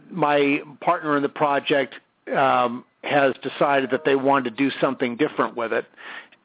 my 0.10 0.62
partner 0.82 1.16
in 1.16 1.24
the 1.24 1.30
project 1.30 1.96
um, 2.36 2.84
has 3.04 3.34
decided 3.42 3.92
that 3.92 4.06
they 4.06 4.16
want 4.16 4.46
to 4.46 4.52
do 4.52 4.70
something 4.80 5.18
different 5.18 5.56
with 5.56 5.74
it. 5.74 5.86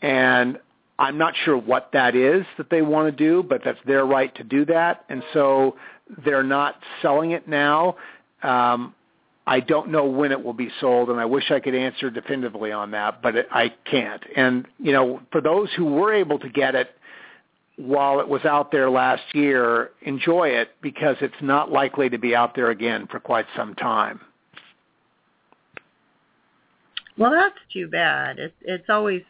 And 0.03 0.59
I'm 0.99 1.19
not 1.19 1.35
sure 1.45 1.57
what 1.57 1.91
that 1.93 2.15
is 2.15 2.45
that 2.57 2.71
they 2.71 2.83
want 2.83 3.15
to 3.15 3.25
do, 3.25 3.43
but 3.43 3.63
that's 3.65 3.79
their 3.87 4.05
right 4.05 4.35
to 4.37 4.45
do 4.45 4.65
that. 4.67 5.05
And 5.09 5.23
so 5.33 5.77
they're 6.25 6.43
not 6.43 6.77
selling 7.03 7.33
it 7.33 7.47
now. 7.47 7.97
Um, 8.43 8.95
I 9.47 9.61
don't 9.61 9.91
know 9.91 10.07
when 10.07 10.33
it 10.33 10.43
will 10.43 10.55
be 10.55 10.71
sold, 10.81 11.09
and 11.09 11.21
I 11.21 11.25
wish 11.25 11.51
I 11.51 11.61
could 11.61 11.75
answer 11.75 12.11
definitively 12.11 12.73
on 12.73 12.91
that, 12.93 13.23
but 13.23 13.37
it, 13.37 13.49
I 13.51 13.73
can't. 13.85 14.23
And 14.35 14.67
you 14.79 14.93
know, 14.93 15.21
for 15.31 15.41
those 15.41 15.69
who 15.77 15.85
were 15.85 16.13
able 16.13 16.39
to 16.41 16.49
get 16.49 16.75
it 16.75 16.91
while 17.77 18.21
it 18.21 18.29
was 18.29 18.45
out 18.45 18.73
there 18.73 18.91
last 18.91 19.23
year, 19.35 19.91
enjoy 20.03 20.49
it 20.49 20.71
because 20.81 21.17
it's 21.21 21.35
not 21.41 21.71
likely 21.71 22.09
to 22.09 22.19
be 22.19 22.35
out 22.35 22.57
there 22.57 22.71
again 22.71 23.07
for 23.07 23.21
quite 23.21 23.47
some 23.55 23.75
time. 23.75 24.21
Well, 27.19 27.31
that's 27.31 27.59
too 27.73 27.89
bad. 27.89 28.39
It's 28.39 28.55
it's 28.63 28.89
always 28.89 29.23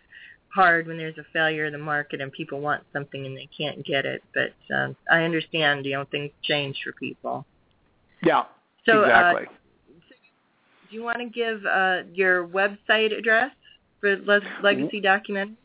hard 0.55 0.87
when 0.87 0.97
there's 0.97 1.19
a 1.19 1.25
failure 1.33 1.67
in 1.67 1.73
the 1.73 1.79
market 1.79 2.21
and 2.21 2.33
people 2.33 2.61
want 2.61 2.83
something 2.93 3.27
and 3.27 3.37
they 3.37 3.49
can't 3.57 3.85
get 3.85 4.07
it. 4.07 4.23
But 4.35 4.53
um, 4.75 4.97
I 5.11 5.23
understand, 5.23 5.85
you 5.85 5.93
know, 5.93 6.05
things 6.11 6.31
change 6.43 6.79
for 6.83 6.93
people. 6.93 7.45
Yeah, 8.23 8.45
so, 8.87 9.03
exactly. 9.03 9.47
Uh, 9.47 9.51
do 10.89 10.97
you 10.97 11.03
want 11.03 11.19
to 11.19 11.27
give 11.27 11.67
uh, 11.67 12.03
your 12.15 12.47
website 12.47 13.13
address 13.17 13.51
for 14.01 14.17
Le- 14.17 14.41
Legacy 14.63 15.01
Documentary? 15.01 15.57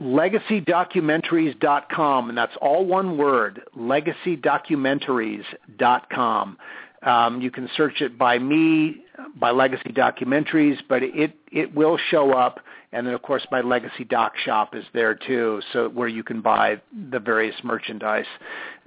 LegacyDocumentaries.com, 0.00 2.28
and 2.28 2.36
that's 2.36 2.52
all 2.60 2.84
one 2.84 3.16
word, 3.16 3.62
LegacyDocumentaries.com. 3.78 6.58
Um, 7.02 7.40
you 7.40 7.50
can 7.50 7.68
search 7.76 8.00
it 8.00 8.18
by 8.18 8.38
me, 8.38 9.04
by 9.38 9.50
Legacy 9.50 9.90
Documentaries, 9.90 10.78
but 10.88 11.02
it, 11.02 11.36
it 11.52 11.74
will 11.74 11.98
show 12.10 12.32
up. 12.32 12.60
And 12.92 13.06
then, 13.06 13.14
of 13.14 13.22
course, 13.22 13.46
my 13.50 13.60
Legacy 13.60 14.04
Doc 14.04 14.32
Shop 14.44 14.74
is 14.74 14.84
there 14.94 15.14
too, 15.14 15.60
so 15.72 15.88
where 15.90 16.08
you 16.08 16.24
can 16.24 16.40
buy 16.40 16.80
the 17.10 17.18
various 17.18 17.54
merchandise, 17.62 18.24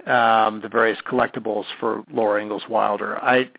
um, 0.06 0.60
the 0.60 0.68
various 0.70 0.98
collectibles 1.08 1.64
for 1.78 2.02
Laura 2.12 2.42
Ingalls 2.42 2.64
Wilder. 2.68 3.22
I, 3.22 3.50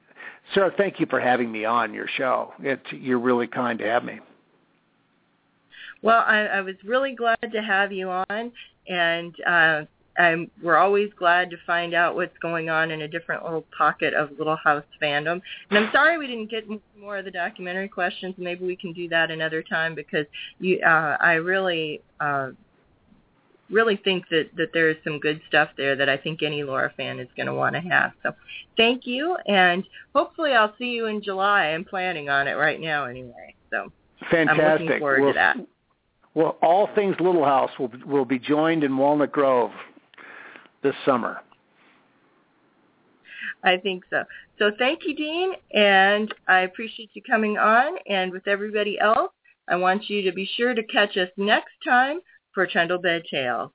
Sarah, 0.54 0.72
thank 0.76 0.99
you 0.99 1.06
for 1.06 1.20
having 1.20 1.52
me 1.52 1.64
on 1.64 1.93
your 1.93 2.08
show. 2.08 2.54
It, 2.60 2.82
you're 2.91 3.20
really 3.20 3.47
kind 3.47 3.80
to 3.80 3.86
have 3.86 4.04
me. 4.04 4.20
Well, 6.02 6.24
I, 6.26 6.39
I 6.39 6.62
was 6.62 6.76
really 6.84 7.14
glad 7.14 7.38
to 7.52 7.62
have 7.62 7.91
you 7.91 8.10
on, 8.10 8.52
and 8.88 9.36
uh, 9.45 9.84
I'm, 10.18 10.51
we're 10.62 10.78
always 10.78 11.09
glad 11.18 11.49
to 11.51 11.57
find 11.66 11.93
out 11.93 12.16
what's 12.16 12.38
going 12.39 12.70
on 12.70 12.91
in 12.91 13.01
a 13.03 13.07
different 13.07 13.43
little 13.43 13.66
pocket 13.78 14.14
of 14.14 14.30
Little 14.38 14.57
House 14.57 14.84
fandom. 15.01 15.41
And 15.70 15.80
I'm 15.80 15.91
sorry 15.91 16.18
we 16.18 16.28
didn't 16.28 16.51
get 16.51 16.66
more 16.99 17.18
of 17.18 17.26
the 17.26 17.32
documentary 17.32 17.88
questions. 17.88 18.36
Maybe 18.38 18.66
we 18.66 18.76
can 18.76 18.93
do 18.93 19.07
that 19.09 19.32
another 19.32 19.64
time 19.64 19.95
because 19.95 20.26
you, 20.59 20.80
uh, 20.82 21.18
I 21.20 21.34
really, 21.34 22.01
uh, 22.20 22.51
really 23.70 23.95
think 24.03 24.26
that 24.30 24.49
that 24.57 24.74
there 24.74 24.89
is 24.89 24.97
some 25.01 25.18
good 25.18 25.39
stuff 25.47 25.70
there 25.78 25.95
that 25.95 26.09
I 26.09 26.18
think 26.18 26.43
any 26.43 26.62
Laura 26.62 26.91
fan 26.97 27.20
is 27.20 27.30
going 27.38 27.47
to 27.47 27.53
want 27.53 27.74
to 27.76 27.82
have. 27.82 28.12
So, 28.22 28.34
thank 28.76 29.07
you, 29.07 29.38
and 29.47 29.86
hopefully 30.14 30.51
I'll 30.51 30.76
see 30.78 30.91
you 30.91 31.05
in 31.05 31.24
July. 31.24 31.68
I'm 31.68 31.86
planning 31.86 32.28
on 32.28 32.49
it 32.49 32.55
right 32.55 32.82
now, 32.82 33.05
anyway. 33.05 33.55
So. 33.70 33.91
Fantastic. 34.30 34.64
I'm 34.64 34.86
looking 34.86 34.99
forward 34.99 35.22
well, 35.22 35.30
to 35.30 35.36
that. 35.36 35.57
Well, 36.34 36.57
all 36.62 36.89
things 36.93 37.16
Little 37.20 37.45
House 37.45 37.72
will 37.80 37.91
will 38.05 38.26
be 38.26 38.39
joined 38.39 38.84
in 38.84 38.95
Walnut 38.97 39.32
Grove 39.32 39.72
this 40.84 40.95
summer. 41.05 41.41
I 43.63 43.77
think 43.77 44.03
so. 44.09 44.23
So 44.57 44.71
thank 44.77 45.01
you, 45.05 45.15
Dean, 45.15 45.53
and 45.73 46.34
I 46.47 46.61
appreciate 46.61 47.11
you 47.13 47.21
coming 47.23 47.57
on. 47.57 47.97
And 48.07 48.32
with 48.32 48.47
everybody 48.47 48.99
else, 48.99 49.32
I 49.69 49.75
want 49.75 50.09
you 50.09 50.21
to 50.23 50.32
be 50.32 50.49
sure 50.57 50.73
to 50.73 50.84
catch 50.84 51.17
us 51.17 51.29
next 51.38 51.73
time 51.86 52.19
for 52.53 52.67
Trundle 52.67 52.99
Bed 52.99 53.23
Tales. 53.29 53.71